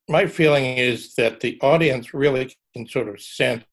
My 0.07 0.27
feeling 0.27 0.77
is 0.77 1.15
that 1.15 1.39
the 1.39 1.57
audience 1.61 2.13
really 2.13 2.55
can 2.75 2.87
sort 2.87 3.09
of 3.09 3.19
sense 3.19 3.65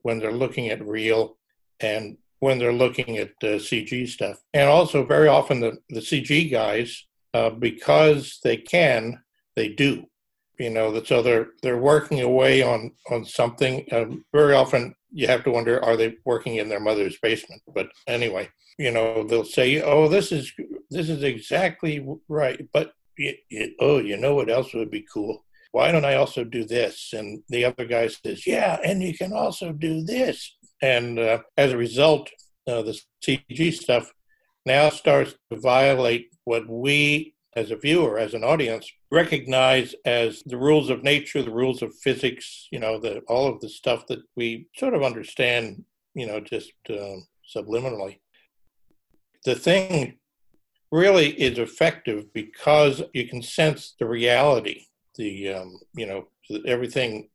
when 0.00 0.18
they're 0.18 0.32
looking 0.32 0.70
at 0.70 0.82
real 0.86 1.36
and 1.80 2.16
when 2.40 2.58
they're 2.58 2.80
looking 2.84 3.18
at 3.18 3.32
uh, 3.42 3.58
CG 3.68 4.08
stuff. 4.08 4.42
And 4.54 4.70
also, 4.70 5.04
very 5.04 5.28
often, 5.28 5.60
the, 5.60 5.76
the 5.90 6.00
CG 6.00 6.50
guys, 6.50 7.06
uh, 7.34 7.50
because 7.50 8.40
they 8.42 8.56
can, 8.56 9.22
they 9.54 9.68
do. 9.68 10.06
You 10.58 10.70
know, 10.70 10.92
that 10.92 11.06
so 11.06 11.22
they're 11.22 11.48
they're 11.62 11.78
working 11.78 12.20
away 12.20 12.62
on 12.62 12.92
on 13.10 13.24
something. 13.24 13.86
Uh, 13.90 14.06
very 14.32 14.54
often, 14.54 14.94
you 15.10 15.26
have 15.26 15.44
to 15.44 15.50
wonder, 15.50 15.84
are 15.84 15.96
they 15.96 16.16
working 16.24 16.56
in 16.56 16.68
their 16.68 16.80
mother's 16.80 17.18
basement? 17.18 17.62
But 17.74 17.88
anyway, 18.06 18.48
you 18.78 18.90
know 18.90 19.24
they'll 19.24 19.44
say 19.44 19.80
oh 19.82 20.08
this 20.08 20.32
is 20.32 20.52
this 20.90 21.08
is 21.08 21.22
exactly 21.22 22.06
right 22.28 22.66
but 22.72 22.92
it, 23.16 23.38
it, 23.50 23.72
oh 23.80 23.98
you 23.98 24.16
know 24.16 24.34
what 24.34 24.50
else 24.50 24.74
would 24.74 24.90
be 24.90 25.06
cool 25.12 25.44
why 25.72 25.92
don't 25.92 26.04
i 26.04 26.14
also 26.14 26.44
do 26.44 26.64
this 26.64 27.10
and 27.12 27.42
the 27.48 27.64
other 27.64 27.84
guy 27.84 28.08
says 28.08 28.46
yeah 28.46 28.78
and 28.84 29.02
you 29.02 29.16
can 29.16 29.32
also 29.32 29.72
do 29.72 30.02
this 30.02 30.56
and 30.82 31.18
uh, 31.18 31.38
as 31.56 31.72
a 31.72 31.76
result 31.76 32.30
uh, 32.66 32.82
the 32.82 32.98
cg 33.24 33.72
stuff 33.72 34.12
now 34.66 34.88
starts 34.88 35.34
to 35.50 35.60
violate 35.60 36.28
what 36.44 36.68
we 36.68 37.33
as 37.56 37.70
a 37.70 37.76
viewer 37.76 38.18
as 38.18 38.34
an 38.34 38.44
audience 38.44 38.90
recognize 39.10 39.94
as 40.04 40.42
the 40.46 40.56
rules 40.56 40.90
of 40.90 41.02
nature 41.02 41.42
the 41.42 41.50
rules 41.50 41.82
of 41.82 41.94
physics 41.96 42.68
you 42.70 42.78
know 42.78 42.98
the 42.98 43.20
all 43.28 43.46
of 43.46 43.60
the 43.60 43.68
stuff 43.68 44.06
that 44.06 44.20
we 44.36 44.66
sort 44.76 44.94
of 44.94 45.02
understand 45.02 45.84
you 46.14 46.26
know 46.26 46.40
just 46.40 46.72
um, 46.90 47.26
subliminally 47.54 48.18
the 49.44 49.54
thing 49.54 50.18
really 50.90 51.30
is 51.30 51.58
effective 51.58 52.32
because 52.32 53.02
you 53.12 53.26
can 53.28 53.42
sense 53.42 53.94
the 53.98 54.06
reality. 54.06 54.86
The 55.16 55.54
um, 55.54 55.80
you 55.94 56.06
know 56.06 56.28
everything 56.66 57.28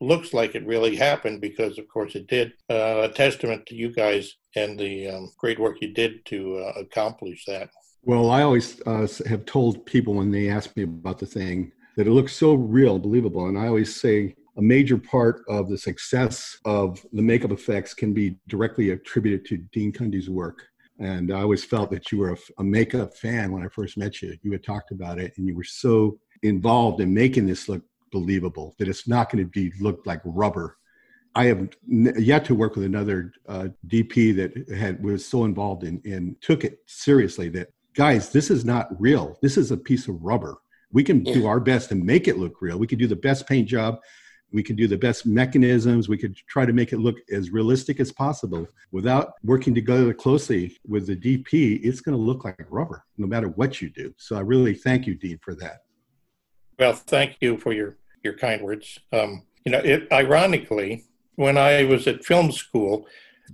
looks 0.00 0.34
like 0.34 0.54
it 0.54 0.66
really 0.66 0.94
happened 0.94 1.40
because 1.40 1.78
of 1.78 1.88
course 1.88 2.14
it 2.14 2.26
did. 2.26 2.52
Uh, 2.70 3.08
a 3.08 3.08
testament 3.08 3.64
to 3.66 3.74
you 3.74 3.90
guys 3.90 4.36
and 4.54 4.78
the 4.78 5.08
um, 5.08 5.32
great 5.38 5.58
work 5.58 5.78
you 5.80 5.92
did 5.92 6.24
to 6.26 6.58
uh, 6.58 6.72
accomplish 6.78 7.44
that. 7.46 7.70
Well, 8.06 8.30
I 8.30 8.42
always 8.42 8.80
uh, 8.86 9.08
have 9.26 9.46
told 9.46 9.84
people 9.84 10.14
when 10.14 10.30
they 10.30 10.48
ask 10.48 10.76
me 10.76 10.84
about 10.84 11.18
the 11.18 11.26
thing 11.26 11.72
that 11.96 12.06
it 12.06 12.12
looks 12.12 12.36
so 12.36 12.54
real, 12.54 13.00
believable, 13.00 13.48
and 13.48 13.58
I 13.58 13.66
always 13.66 14.00
say 14.00 14.32
a 14.56 14.62
major 14.62 14.96
part 14.96 15.42
of 15.48 15.68
the 15.68 15.76
success 15.76 16.56
of 16.64 17.04
the 17.12 17.20
makeup 17.20 17.50
effects 17.50 17.94
can 17.94 18.12
be 18.12 18.36
directly 18.46 18.90
attributed 18.90 19.44
to 19.46 19.56
Dean 19.72 19.90
Cundey's 19.90 20.30
work. 20.30 20.68
And 21.00 21.32
I 21.32 21.40
always 21.40 21.64
felt 21.64 21.90
that 21.90 22.12
you 22.12 22.18
were 22.18 22.34
a, 22.34 22.36
a, 22.60 22.64
makeup 22.64 23.16
fan 23.16 23.50
when 23.50 23.64
I 23.64 23.68
first 23.68 23.98
met 23.98 24.22
you. 24.22 24.36
You 24.40 24.52
had 24.52 24.62
talked 24.62 24.92
about 24.92 25.18
it, 25.18 25.32
and 25.36 25.44
you 25.44 25.56
were 25.56 25.64
so 25.64 26.16
involved 26.44 27.00
in 27.00 27.12
making 27.12 27.46
this 27.46 27.68
look 27.68 27.82
believable 28.12 28.76
that 28.78 28.86
it's 28.86 29.08
not 29.08 29.32
going 29.32 29.44
to 29.44 29.50
be 29.50 29.72
looked 29.80 30.06
like 30.06 30.20
rubber. 30.24 30.76
I 31.34 31.46
have 31.46 31.70
yet 31.88 32.44
to 32.44 32.54
work 32.54 32.76
with 32.76 32.84
another 32.84 33.32
uh, 33.48 33.68
DP 33.88 34.36
that 34.36 34.76
had 34.78 35.02
was 35.02 35.26
so 35.26 35.44
involved 35.44 35.82
in 35.82 36.00
and 36.04 36.40
took 36.40 36.62
it 36.62 36.78
seriously 36.86 37.48
that 37.48 37.68
guys, 37.96 38.30
this 38.30 38.50
is 38.50 38.64
not 38.64 38.88
real. 39.00 39.38
This 39.42 39.56
is 39.56 39.72
a 39.72 39.76
piece 39.76 40.06
of 40.06 40.22
rubber. 40.22 40.58
We 40.92 41.02
can 41.02 41.24
yeah. 41.24 41.34
do 41.34 41.46
our 41.46 41.58
best 41.58 41.88
to 41.88 41.96
make 41.96 42.28
it 42.28 42.38
look 42.38 42.62
real. 42.62 42.78
We 42.78 42.86
can 42.86 42.98
do 42.98 43.08
the 43.08 43.16
best 43.16 43.48
paint 43.48 43.66
job 43.66 43.98
we 44.52 44.62
can 44.62 44.76
do 44.76 44.86
the 44.86 44.96
best 44.96 45.26
mechanisms 45.26 46.08
we 46.08 46.16
could 46.16 46.36
try 46.48 46.64
to 46.64 46.72
make 46.72 46.92
it 46.92 46.98
look 46.98 47.16
as 47.30 47.50
realistic 47.50 48.00
as 48.00 48.12
possible 48.12 48.66
without 48.92 49.34
working 49.42 49.74
together 49.74 50.14
closely 50.14 50.76
with 50.86 51.06
the 51.06 51.16
dp 51.16 51.80
it's 51.82 52.00
going 52.00 52.16
to 52.16 52.22
look 52.22 52.44
like 52.44 52.56
rubber 52.70 53.04
no 53.18 53.26
matter 53.26 53.48
what 53.50 53.80
you 53.80 53.90
do 53.90 54.14
so 54.16 54.36
i 54.36 54.40
really 54.40 54.74
thank 54.74 55.06
you 55.06 55.14
dean 55.14 55.38
for 55.42 55.54
that 55.54 55.78
well 56.78 56.92
thank 56.92 57.36
you 57.40 57.56
for 57.56 57.72
your 57.72 57.96
your 58.22 58.34
kind 58.34 58.62
words 58.62 58.98
um, 59.12 59.42
you 59.64 59.72
know 59.72 59.78
it 59.78 60.10
ironically 60.12 61.04
when 61.36 61.58
i 61.58 61.84
was 61.84 62.06
at 62.06 62.24
film 62.24 62.52
school 62.52 63.06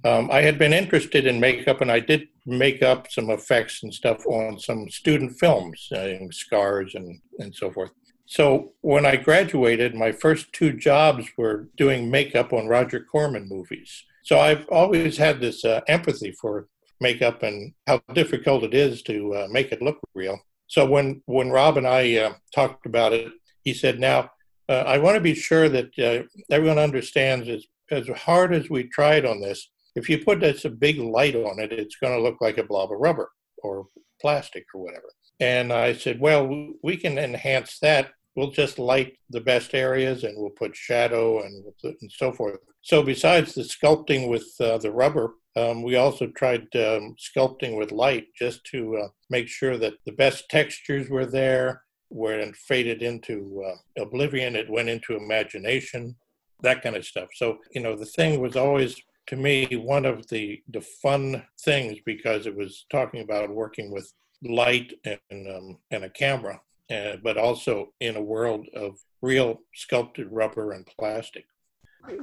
um, 0.05 0.30
i 0.30 0.40
had 0.40 0.59
been 0.59 0.72
interested 0.72 1.26
in 1.26 1.38
makeup 1.40 1.80
and 1.80 1.90
i 1.90 2.01
did 2.01 2.28
make 2.47 2.82
up 2.82 3.11
some 3.11 3.30
effects 3.30 3.82
and 3.82 3.93
stuff 3.93 4.26
on 4.26 4.59
some 4.59 4.88
student 4.88 5.32
films 5.38 5.88
uh, 5.93 6.14
scars 6.30 6.95
and 6.95 7.20
and 7.38 7.55
so 7.55 7.70
forth 7.70 7.90
so 8.32 8.72
when 8.80 9.05
I 9.05 9.16
graduated, 9.16 9.95
my 9.95 10.11
first 10.11 10.55
two 10.55 10.72
jobs 10.72 11.26
were 11.36 11.68
doing 11.76 12.11
makeup 12.11 12.55
on 12.55 12.66
Roger 12.66 13.01
Corman 13.01 13.47
movies. 13.47 14.05
So 14.24 14.40
I've 14.40 14.66
always 14.70 15.18
had 15.18 15.38
this 15.38 15.66
uh, 15.66 15.82
empathy 15.86 16.32
for 16.32 16.66
makeup 16.99 17.43
and 17.43 17.74
how 17.86 18.01
difficult 18.14 18.64
it 18.64 18.72
is 18.72 19.03
to 19.03 19.34
uh, 19.34 19.49
make 19.51 19.70
it 19.70 19.82
look 19.82 19.99
real. 20.14 20.38
So 20.66 20.86
when 20.86 21.22
when 21.26 21.51
Rob 21.51 21.76
and 21.76 21.86
I 21.86 22.16
uh, 22.16 22.32
talked 22.55 22.86
about 22.86 23.12
it, 23.12 23.30
he 23.64 23.74
said, 23.74 24.01
"Now 24.01 24.30
uh, 24.66 24.84
I 24.86 24.97
want 24.97 25.16
to 25.16 25.20
be 25.20 25.34
sure 25.34 25.68
that 25.68 25.90
uh, 25.99 26.22
everyone 26.51 26.78
understands 26.78 27.51
as 27.51 27.66
as 27.90 28.09
hard 28.09 28.55
as 28.55 28.70
we 28.70 28.84
tried 28.84 29.26
on 29.26 29.43
this. 29.43 29.68
If 29.95 30.09
you 30.09 30.18
put 30.18 30.40
this 30.40 30.64
a 30.64 30.70
big 30.70 30.99
light 30.99 31.36
on 31.36 31.59
it, 31.61 31.72
it's 31.72 31.97
going 31.97 32.16
to 32.16 32.22
look 32.22 32.40
like 32.40 32.59
a 32.59 32.64
blob 32.64 32.93
of 32.93 32.99
rubber 32.99 33.30
or 33.62 33.86
plastic 34.20 34.64
or 34.74 34.82
whatever." 34.82 35.12
And 35.40 35.72
I 35.72 35.95
said, 35.95 36.20
"Well, 36.20 36.72
we 36.82 36.97
can 36.97 37.18
enhance 37.18 37.78
that 37.80 38.11
we'll 38.34 38.51
just 38.51 38.78
light 38.78 39.16
the 39.30 39.40
best 39.40 39.74
areas 39.74 40.24
and 40.24 40.34
we'll 40.36 40.51
put 40.51 40.74
shadow 40.74 41.43
and, 41.43 41.64
and 41.84 42.11
so 42.11 42.32
forth. 42.32 42.59
So 42.80 43.03
besides 43.03 43.55
the 43.55 43.62
sculpting 43.62 44.28
with 44.28 44.47
uh, 44.61 44.78
the 44.78 44.90
rubber, 44.90 45.34
um, 45.55 45.82
we 45.82 45.97
also 45.97 46.28
tried 46.28 46.62
um, 46.76 47.14
sculpting 47.18 47.76
with 47.76 47.93
light 47.93 48.26
just 48.36 48.64
to 48.66 48.97
uh, 48.97 49.09
make 49.28 49.49
sure 49.49 49.76
that 49.76 49.95
the 50.07 50.12
best 50.12 50.49
textures 50.49 51.11
were 51.11 51.26
there, 51.26 51.82
where 52.09 52.40
it 52.40 52.57
faded 52.57 53.03
into 53.03 53.62
uh, 53.66 54.03
oblivion, 54.03 54.57
it 54.57 54.70
went 54.70 54.88
into 54.88 55.16
imagination, 55.16 56.16
that 56.62 56.82
kind 56.82 56.97
of 56.97 57.05
stuff. 57.05 57.28
So, 57.34 57.59
you 57.72 57.82
know, 57.82 57.97
the 57.97 58.07
thing 58.07 58.40
was 58.40 58.57
always 58.57 59.01
to 59.28 59.36
me 59.36 59.66
one 59.76 60.04
of 60.04 60.28
the 60.28 60.62
the 60.68 60.80
fun 60.80 61.44
things 61.60 61.98
because 62.04 62.46
it 62.46 62.56
was 62.56 62.86
talking 62.90 63.22
about 63.22 63.50
working 63.50 63.90
with 63.90 64.12
light 64.42 64.92
and 65.04 65.48
um, 65.48 65.78
and 65.90 66.04
a 66.04 66.10
camera 66.10 66.60
uh, 66.92 67.16
but 67.22 67.36
also 67.36 67.92
in 68.00 68.16
a 68.16 68.22
world 68.22 68.66
of 68.74 68.98
real 69.22 69.60
sculpted 69.74 70.28
rubber 70.30 70.72
and 70.72 70.86
plastic. 70.98 71.46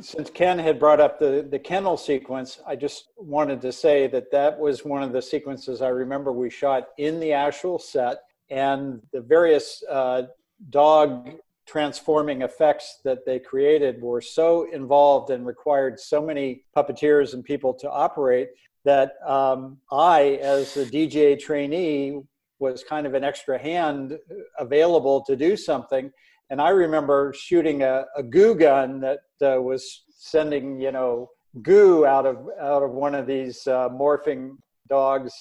Since 0.02 0.30
Ken 0.32 0.60
had 0.60 0.78
brought 0.78 1.00
up 1.00 1.20
the, 1.20 1.48
the 1.50 1.58
kennel 1.58 1.96
sequence, 1.96 2.60
I 2.68 2.76
just 2.76 3.08
wanted 3.16 3.62
to 3.62 3.72
say 3.72 4.08
that 4.08 4.30
that 4.32 4.60
was 4.60 4.84
one 4.84 5.02
of 5.02 5.14
the 5.14 5.22
sequences 5.22 5.82
I 5.82 5.88
remember 5.88 6.34
we 6.34 6.50
shot 6.50 6.90
in 6.98 7.20
the 7.20 7.32
actual 7.32 7.80
set, 7.80 8.20
and 8.50 9.02
the 9.14 9.22
various 9.22 9.82
uh, 9.90 10.24
dog 10.70 11.32
transforming 11.70 12.42
effects 12.42 13.00
that 13.04 13.26
they 13.26 13.38
created 13.38 14.02
were 14.02 14.22
so 14.22 14.70
involved 14.72 15.30
and 15.30 15.46
required 15.46 16.00
so 16.00 16.20
many 16.20 16.64
puppeteers 16.76 17.34
and 17.36 17.44
people 17.44 17.74
to 17.76 17.90
operate 17.90 18.50
that 18.86 19.14
um, 19.28 19.78
I, 19.92 20.40
as 20.42 20.76
a 20.78 20.86
DGA 20.86 21.40
trainee, 21.40 22.22
was 22.58 22.84
kind 22.84 23.06
of 23.06 23.14
an 23.14 23.24
extra 23.24 23.60
hand 23.60 24.18
available 24.58 25.24
to 25.26 25.36
do 25.36 25.56
something. 25.56 26.12
And 26.50 26.60
I 26.60 26.70
remember 26.70 27.34
shooting 27.38 27.84
a, 27.84 28.06
a 28.18 28.24
goo 28.24 28.56
gun 28.56 29.00
that 29.02 29.20
uh, 29.42 29.62
was 29.62 30.04
sending, 30.10 30.82
you 30.82 30.92
know, 30.92 31.30
goo 31.62 32.06
out 32.06 32.26
of 32.26 32.38
out 32.60 32.84
of 32.84 32.92
one 32.92 33.14
of 33.14 33.28
these 33.28 33.68
uh, 33.68 33.90
morphing 33.90 34.56
dogs, 34.88 35.32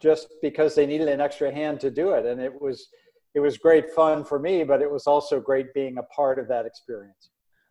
just 0.00 0.28
because 0.40 0.74
they 0.74 0.86
needed 0.86 1.08
an 1.08 1.20
extra 1.20 1.52
hand 1.52 1.80
to 1.80 1.90
do 1.90 2.10
it. 2.12 2.24
And 2.24 2.40
it 2.40 2.60
was 2.60 2.88
it 3.36 3.40
was 3.40 3.58
great 3.58 3.90
fun 3.90 4.24
for 4.24 4.38
me, 4.38 4.64
but 4.64 4.80
it 4.80 4.90
was 4.90 5.06
also 5.06 5.38
great 5.38 5.74
being 5.74 5.98
a 5.98 6.02
part 6.04 6.38
of 6.38 6.48
that 6.48 6.64
experience. 6.64 7.28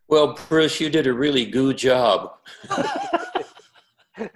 Well, 0.08 0.38
Bruce, 0.48 0.80
you 0.80 0.92
did 0.92 1.08
a 1.08 1.14
really 1.14 1.48
good 1.48 1.76
job. 1.76 2.34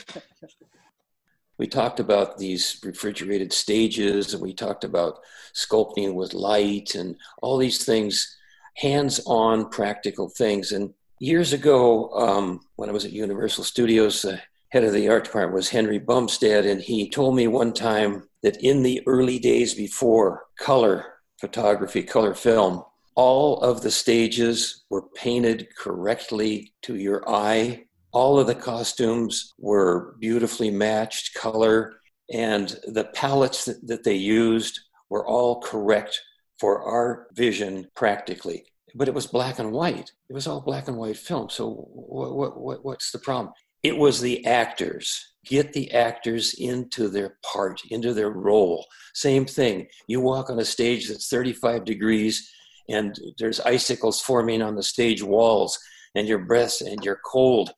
we 1.59 1.67
talked 1.67 1.99
about 1.99 2.39
these 2.39 2.79
refrigerated 2.83 3.53
stages 3.53 4.33
and 4.33 4.41
we 4.41 4.55
talked 4.55 4.83
about 4.83 5.19
sculpting 5.53 6.15
with 6.15 6.33
light 6.33 6.95
and 6.95 7.15
all 7.43 7.59
these 7.59 7.85
things, 7.85 8.35
hands 8.77 9.21
on 9.27 9.69
practical 9.69 10.29
things. 10.29 10.71
And 10.71 10.95
years 11.19 11.53
ago, 11.53 12.09
um, 12.13 12.61
when 12.75 12.89
I 12.89 12.91
was 12.91 13.05
at 13.05 13.11
Universal 13.11 13.65
Studios, 13.65 14.23
the 14.23 14.41
head 14.69 14.83
of 14.83 14.93
the 14.93 15.07
art 15.09 15.25
department 15.25 15.53
was 15.53 15.69
Henry 15.69 15.99
Bumstead, 15.99 16.65
and 16.65 16.81
he 16.81 17.07
told 17.07 17.35
me 17.35 17.47
one 17.47 17.73
time 17.73 18.27
that 18.41 18.57
in 18.63 18.81
the 18.81 19.03
early 19.05 19.37
days 19.37 19.75
before 19.75 20.45
color 20.57 21.18
photography, 21.39 22.03
color 22.03 22.33
film, 22.33 22.83
all 23.15 23.59
of 23.61 23.81
the 23.81 23.91
stages 23.91 24.85
were 24.89 25.09
painted 25.15 25.67
correctly 25.75 26.73
to 26.83 26.95
your 26.95 27.27
eye 27.29 27.83
all 28.11 28.39
of 28.39 28.47
the 28.47 28.55
costumes 28.55 29.53
were 29.57 30.15
beautifully 30.19 30.71
matched 30.71 31.35
color, 31.35 31.99
and 32.31 32.75
the 32.87 33.05
palettes 33.13 33.65
that, 33.65 33.85
that 33.87 34.03
they 34.03 34.15
used 34.15 34.79
were 35.09 35.27
all 35.27 35.61
correct 35.61 36.19
for 36.59 36.83
our 36.83 37.27
vision 37.33 37.87
practically. 37.95 38.65
But 38.95 39.07
it 39.07 39.13
was 39.13 39.27
black 39.27 39.59
and 39.59 39.71
white. 39.71 40.11
It 40.29 40.33
was 40.33 40.47
all 40.47 40.61
black 40.61 40.87
and 40.87 40.97
white 40.97 41.17
film. 41.17 41.49
So 41.49 41.69
what, 41.69 42.35
what, 42.35 42.59
what, 42.59 42.85
what's 42.85 43.11
the 43.11 43.19
problem? 43.19 43.53
It 43.83 43.97
was 43.97 44.21
the 44.21 44.45
actors. 44.45 45.33
Get 45.45 45.73
the 45.73 45.91
actors 45.91 46.53
into 46.57 47.07
their 47.07 47.37
part, 47.43 47.81
into 47.89 48.13
their 48.13 48.29
role. 48.29 48.85
Same 49.13 49.45
thing. 49.45 49.87
You 50.07 50.19
walk 50.19 50.49
on 50.49 50.59
a 50.59 50.65
stage 50.65 51.07
that's 51.07 51.29
35 51.29 51.85
degrees 51.85 52.51
and 52.89 53.17
there's 53.37 53.59
icicles 53.61 54.19
forming 54.19 54.61
on 54.61 54.75
the 54.75 54.83
stage 54.83 55.23
walls 55.23 55.79
and 56.15 56.27
your 56.27 56.39
breath 56.39 56.81
and 56.81 57.03
you're 57.03 57.21
cold 57.25 57.71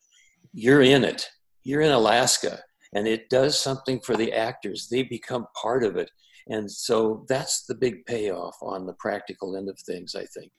you're 0.52 0.82
in 0.82 1.04
it. 1.04 1.28
You're 1.64 1.80
in 1.80 1.92
Alaska, 1.92 2.60
and 2.94 3.06
it 3.06 3.30
does 3.30 3.58
something 3.58 4.00
for 4.00 4.16
the 4.16 4.32
actors. 4.32 4.88
They 4.90 5.02
become 5.02 5.46
part 5.60 5.84
of 5.84 5.96
it. 5.96 6.10
And 6.48 6.70
so 6.70 7.24
that's 7.28 7.64
the 7.66 7.74
big 7.74 8.04
payoff 8.06 8.56
on 8.60 8.86
the 8.86 8.94
practical 8.94 9.56
end 9.56 9.68
of 9.68 9.78
things, 9.80 10.14
I 10.14 10.26
think. 10.26 10.50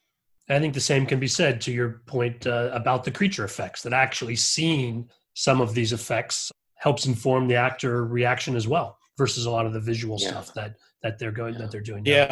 I 0.50 0.60
think 0.60 0.74
the 0.74 0.80
same 0.80 1.06
can 1.06 1.20
be 1.20 1.28
said 1.28 1.62
to 1.62 1.72
your 1.72 2.02
point 2.06 2.48
uh, 2.48 2.70
about 2.74 3.04
the 3.04 3.12
creature 3.12 3.44
effects, 3.44 3.84
that 3.84 3.94
actually 3.94 4.36
seeing 4.36 5.10
some 5.34 5.62
of 5.62 5.74
these 5.74 5.94
effects 5.94 6.52
helps 6.76 7.06
inform 7.06 7.48
the 7.48 7.56
actor 7.56 8.06
reaction 8.06 8.56
as 8.56 8.68
well 8.68 8.98
versus 9.18 9.46
a 9.46 9.52
lot 9.52 9.66
of 9.66 9.74
the 9.74 9.80
visual 9.80 10.18
yeah. 10.20 10.30
stuff 10.30 10.54
that 10.54 10.76
that 11.02 11.20
they're 11.20 11.32
going 11.32 11.54
yeah. 11.54 11.62
that 11.62 11.72
they're 11.72 11.82
doing. 11.82 12.04
Now. 12.04 12.12
Yeah, 12.12 12.28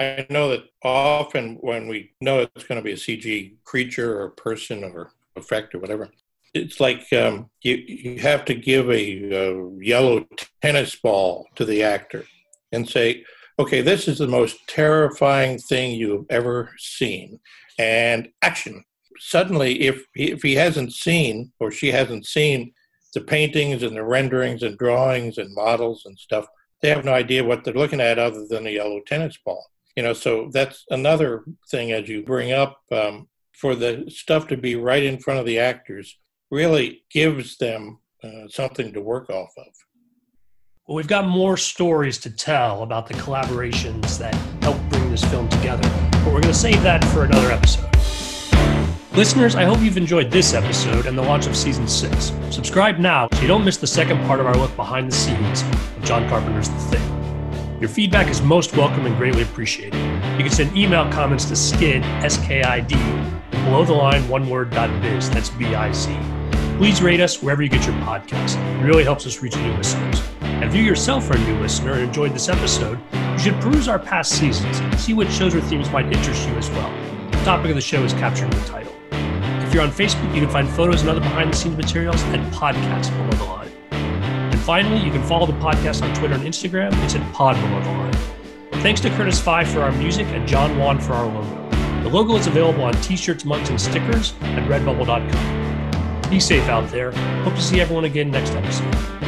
I, 0.00 0.04
I 0.04 0.26
know 0.30 0.50
that 0.50 0.64
often 0.82 1.56
when 1.60 1.88
we 1.88 2.12
know 2.20 2.40
it's 2.40 2.64
going 2.64 2.80
to 2.80 2.84
be 2.84 2.92
a 2.92 2.96
CG 2.96 3.54
creature 3.64 4.20
or 4.20 4.30
person 4.30 4.84
or 4.84 5.12
effect 5.36 5.74
or 5.74 5.78
whatever, 5.78 6.10
it's 6.52 6.80
like 6.80 7.12
um, 7.12 7.48
you, 7.62 7.74
you 7.74 8.18
have 8.20 8.44
to 8.46 8.54
give 8.54 8.90
a, 8.90 9.32
a 9.32 9.70
yellow 9.80 10.26
tennis 10.60 10.96
ball 10.96 11.46
to 11.54 11.64
the 11.64 11.82
actor 11.82 12.24
and 12.72 12.88
say, 12.88 13.24
okay, 13.58 13.80
this 13.80 14.08
is 14.08 14.18
the 14.18 14.26
most 14.26 14.56
terrifying 14.66 15.58
thing 15.58 15.92
you've 15.92 16.26
ever 16.30 16.74
seen, 16.78 17.38
and 17.78 18.28
action. 18.42 18.84
Suddenly, 19.18 19.82
if 19.82 20.04
if 20.14 20.42
he 20.42 20.54
hasn't 20.54 20.92
seen 20.92 21.52
or 21.60 21.70
she 21.70 21.92
hasn't 21.92 22.26
seen 22.26 22.72
the 23.14 23.20
paintings 23.20 23.82
and 23.82 23.96
the 23.96 24.04
renderings 24.04 24.62
and 24.62 24.76
drawings 24.78 25.38
and 25.38 25.54
models 25.54 26.02
and 26.04 26.18
stuff, 26.18 26.46
they 26.82 26.88
have 26.90 27.04
no 27.04 27.12
idea 27.12 27.44
what 27.44 27.64
they're 27.64 27.74
looking 27.74 28.00
at 28.00 28.18
other 28.18 28.46
than 28.46 28.66
a 28.66 28.70
yellow 28.70 29.00
tennis 29.06 29.38
ball. 29.44 29.64
You 29.96 30.02
know, 30.02 30.12
so 30.12 30.50
that's 30.52 30.84
another 30.90 31.44
thing 31.70 31.92
as 31.92 32.08
you 32.08 32.22
bring 32.22 32.52
up 32.52 32.82
um, 32.92 33.28
for 33.52 33.74
the 33.74 34.04
stuff 34.08 34.46
to 34.48 34.56
be 34.56 34.76
right 34.76 35.02
in 35.02 35.18
front 35.18 35.40
of 35.40 35.46
the 35.46 35.58
actors 35.58 36.18
really 36.50 37.04
gives 37.10 37.56
them 37.56 37.98
uh, 38.22 38.48
something 38.48 38.92
to 38.92 39.00
work 39.00 39.30
off 39.30 39.52
of. 39.56 39.66
Well, 40.86 40.96
we've 40.96 41.08
got 41.08 41.26
more 41.26 41.56
stories 41.56 42.18
to 42.18 42.30
tell 42.30 42.82
about 42.82 43.08
the 43.08 43.14
collaborations 43.14 44.18
that 44.18 44.34
help 44.62 44.78
bring 44.88 45.10
this 45.10 45.24
film 45.24 45.48
together, 45.48 45.88
but 46.12 46.26
we're 46.26 46.42
going 46.42 46.42
to 46.42 46.54
save 46.54 46.82
that 46.82 47.04
for 47.06 47.24
another 47.24 47.50
episode. 47.50 47.95
Listeners, 49.16 49.54
I 49.54 49.64
hope 49.64 49.80
you've 49.80 49.96
enjoyed 49.96 50.30
this 50.30 50.52
episode 50.52 51.06
and 51.06 51.16
the 51.16 51.22
launch 51.22 51.46
of 51.46 51.56
season 51.56 51.88
six. 51.88 52.32
Subscribe 52.50 52.98
now 52.98 53.28
so 53.32 53.40
you 53.40 53.48
don't 53.48 53.64
miss 53.64 53.78
the 53.78 53.86
second 53.86 54.18
part 54.26 54.40
of 54.40 54.46
our 54.46 54.54
look 54.54 54.76
behind 54.76 55.10
the 55.10 55.16
scenes 55.16 55.62
of 55.62 56.04
John 56.04 56.28
Carpenter's 56.28 56.68
The 56.68 56.98
Thing. 56.98 57.80
Your 57.80 57.88
feedback 57.88 58.28
is 58.28 58.42
most 58.42 58.76
welcome 58.76 59.06
and 59.06 59.16
greatly 59.16 59.40
appreciated. 59.40 59.98
You 60.32 60.44
can 60.44 60.50
send 60.50 60.76
email 60.76 61.10
comments 61.10 61.46
to 61.46 61.56
skid, 61.56 62.02
S-K-I-D, 62.02 62.94
below 63.64 63.86
the 63.86 63.94
line 63.94 64.28
one 64.28 64.50
word 64.50 64.68
biz. 64.68 65.30
That's 65.30 65.48
B-I-Z. 65.48 66.14
Please 66.76 67.00
rate 67.00 67.20
us 67.20 67.42
wherever 67.42 67.62
you 67.62 67.70
get 67.70 67.86
your 67.86 67.96
podcast. 68.00 68.58
It 68.78 68.84
really 68.84 69.04
helps 69.04 69.26
us 69.26 69.40
reach 69.40 69.56
new 69.56 69.72
listeners. 69.78 70.20
And 70.42 70.64
if 70.64 70.74
you 70.74 70.82
yourself 70.82 71.30
are 71.30 71.36
a 71.36 71.38
new 71.38 71.58
listener 71.60 71.94
and 71.94 72.02
enjoyed 72.02 72.34
this 72.34 72.50
episode, 72.50 73.00
you 73.32 73.38
should 73.38 73.58
peruse 73.62 73.88
our 73.88 73.98
past 73.98 74.32
seasons 74.32 74.78
and 74.78 75.00
see 75.00 75.14
what 75.14 75.32
shows 75.32 75.54
or 75.54 75.62
themes 75.62 75.90
might 75.90 76.04
interest 76.12 76.46
you 76.46 76.54
as 76.56 76.68
well. 76.68 76.92
The 77.30 77.44
topic 77.44 77.70
of 77.70 77.76
the 77.76 77.80
show 77.80 78.04
is 78.04 78.12
captured 78.12 78.52
in 78.52 78.60
the 78.60 78.66
title. 78.66 78.85
You're 79.76 79.84
on 79.84 79.90
Facebook, 79.90 80.34
you 80.34 80.40
can 80.40 80.48
find 80.48 80.66
photos 80.70 81.02
and 81.02 81.10
other 81.10 81.20
behind 81.20 81.52
the 81.52 81.56
scenes 81.58 81.76
materials 81.76 82.22
at 82.22 82.40
Podcast 82.50 83.14
Below 83.14 83.30
the 83.32 83.44
Line. 83.44 83.68
And 83.90 84.58
finally, 84.60 85.04
you 85.04 85.10
can 85.10 85.22
follow 85.24 85.44
the 85.44 85.52
podcast 85.52 86.00
on 86.00 86.14
Twitter 86.14 86.32
and 86.32 86.44
Instagram. 86.44 86.94
It's 87.04 87.14
at 87.14 87.34
Pod 87.34 87.56
Below 87.56 87.82
the 87.82 87.90
Line. 87.90 88.12
Thanks 88.82 89.02
to 89.02 89.10
Curtis 89.10 89.38
Five 89.38 89.68
for 89.68 89.82
our 89.82 89.92
music 89.92 90.26
and 90.28 90.48
John 90.48 90.78
Wan 90.78 90.98
for 90.98 91.12
our 91.12 91.26
logo. 91.26 91.70
The 92.04 92.08
logo 92.08 92.36
is 92.36 92.46
available 92.46 92.84
on 92.84 92.94
t 93.02 93.18
shirts, 93.18 93.44
mugs, 93.44 93.68
and 93.68 93.78
stickers 93.78 94.32
at 94.40 94.66
redbubble.com. 94.66 96.30
Be 96.30 96.40
safe 96.40 96.66
out 96.70 96.88
there. 96.88 97.12
Hope 97.42 97.54
to 97.56 97.60
see 97.60 97.78
everyone 97.78 98.06
again 98.06 98.30
next 98.30 98.52
episode. 98.52 99.25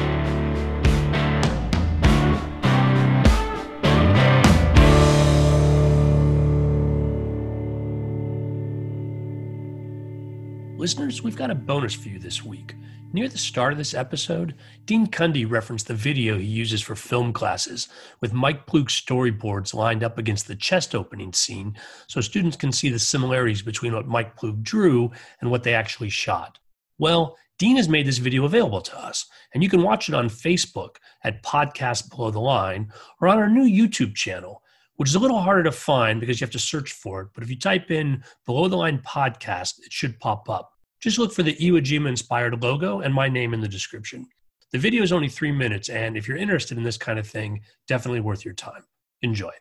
Listeners, 10.78 11.24
we've 11.24 11.34
got 11.34 11.50
a 11.50 11.56
bonus 11.56 11.92
for 11.92 12.08
you 12.08 12.20
this 12.20 12.44
week. 12.44 12.76
Near 13.12 13.26
the 13.26 13.36
start 13.36 13.72
of 13.72 13.78
this 13.78 13.94
episode, 13.94 14.54
Dean 14.86 15.08
Cundey 15.08 15.44
referenced 15.44 15.88
the 15.88 15.94
video 15.94 16.38
he 16.38 16.44
uses 16.44 16.80
for 16.80 16.94
film 16.94 17.32
classes 17.32 17.88
with 18.20 18.32
Mike 18.32 18.64
Ploog's 18.64 18.94
storyboards 18.94 19.74
lined 19.74 20.04
up 20.04 20.18
against 20.18 20.46
the 20.46 20.54
chest 20.54 20.94
opening 20.94 21.32
scene 21.32 21.76
so 22.06 22.20
students 22.20 22.56
can 22.56 22.70
see 22.70 22.90
the 22.90 22.98
similarities 23.00 23.60
between 23.60 23.92
what 23.92 24.06
Mike 24.06 24.36
Ploog 24.36 24.62
drew 24.62 25.10
and 25.40 25.50
what 25.50 25.64
they 25.64 25.74
actually 25.74 26.10
shot. 26.10 26.60
Well, 26.96 27.36
Dean 27.58 27.76
has 27.76 27.88
made 27.88 28.06
this 28.06 28.18
video 28.18 28.44
available 28.44 28.82
to 28.82 28.96
us, 28.96 29.26
and 29.52 29.64
you 29.64 29.68
can 29.68 29.82
watch 29.82 30.08
it 30.08 30.14
on 30.14 30.28
Facebook 30.28 30.98
at 31.24 31.42
Podcast 31.42 32.08
Below 32.08 32.30
the 32.30 32.38
Line 32.38 32.92
or 33.20 33.26
on 33.26 33.38
our 33.38 33.50
new 33.50 33.64
YouTube 33.64 34.14
channel, 34.14 34.62
which 34.98 35.08
is 35.08 35.14
a 35.14 35.18
little 35.18 35.40
harder 35.40 35.62
to 35.62 35.72
find 35.72 36.20
because 36.20 36.40
you 36.40 36.44
have 36.44 36.52
to 36.52 36.58
search 36.58 36.92
for 36.92 37.22
it. 37.22 37.28
But 37.32 37.44
if 37.44 37.50
you 37.50 37.58
type 37.58 37.90
in 37.92 38.22
Below 38.46 38.66
the 38.66 38.76
Line 38.76 38.98
Podcast, 38.98 39.78
it 39.84 39.92
should 39.92 40.18
pop 40.18 40.50
up. 40.50 40.72
Just 41.00 41.18
look 41.18 41.32
for 41.32 41.44
the 41.44 41.54
Iwo 41.54 41.80
Jima 41.80 42.08
inspired 42.08 42.60
logo 42.60 43.00
and 43.00 43.14
my 43.14 43.28
name 43.28 43.54
in 43.54 43.60
the 43.60 43.68
description. 43.68 44.26
The 44.72 44.78
video 44.78 45.04
is 45.04 45.12
only 45.12 45.28
three 45.28 45.52
minutes, 45.52 45.88
and 45.88 46.16
if 46.16 46.26
you're 46.26 46.36
interested 46.36 46.76
in 46.76 46.82
this 46.82 46.98
kind 46.98 47.18
of 47.18 47.26
thing, 47.26 47.60
definitely 47.86 48.20
worth 48.20 48.44
your 48.44 48.54
time. 48.54 48.82
Enjoy. 49.22 49.52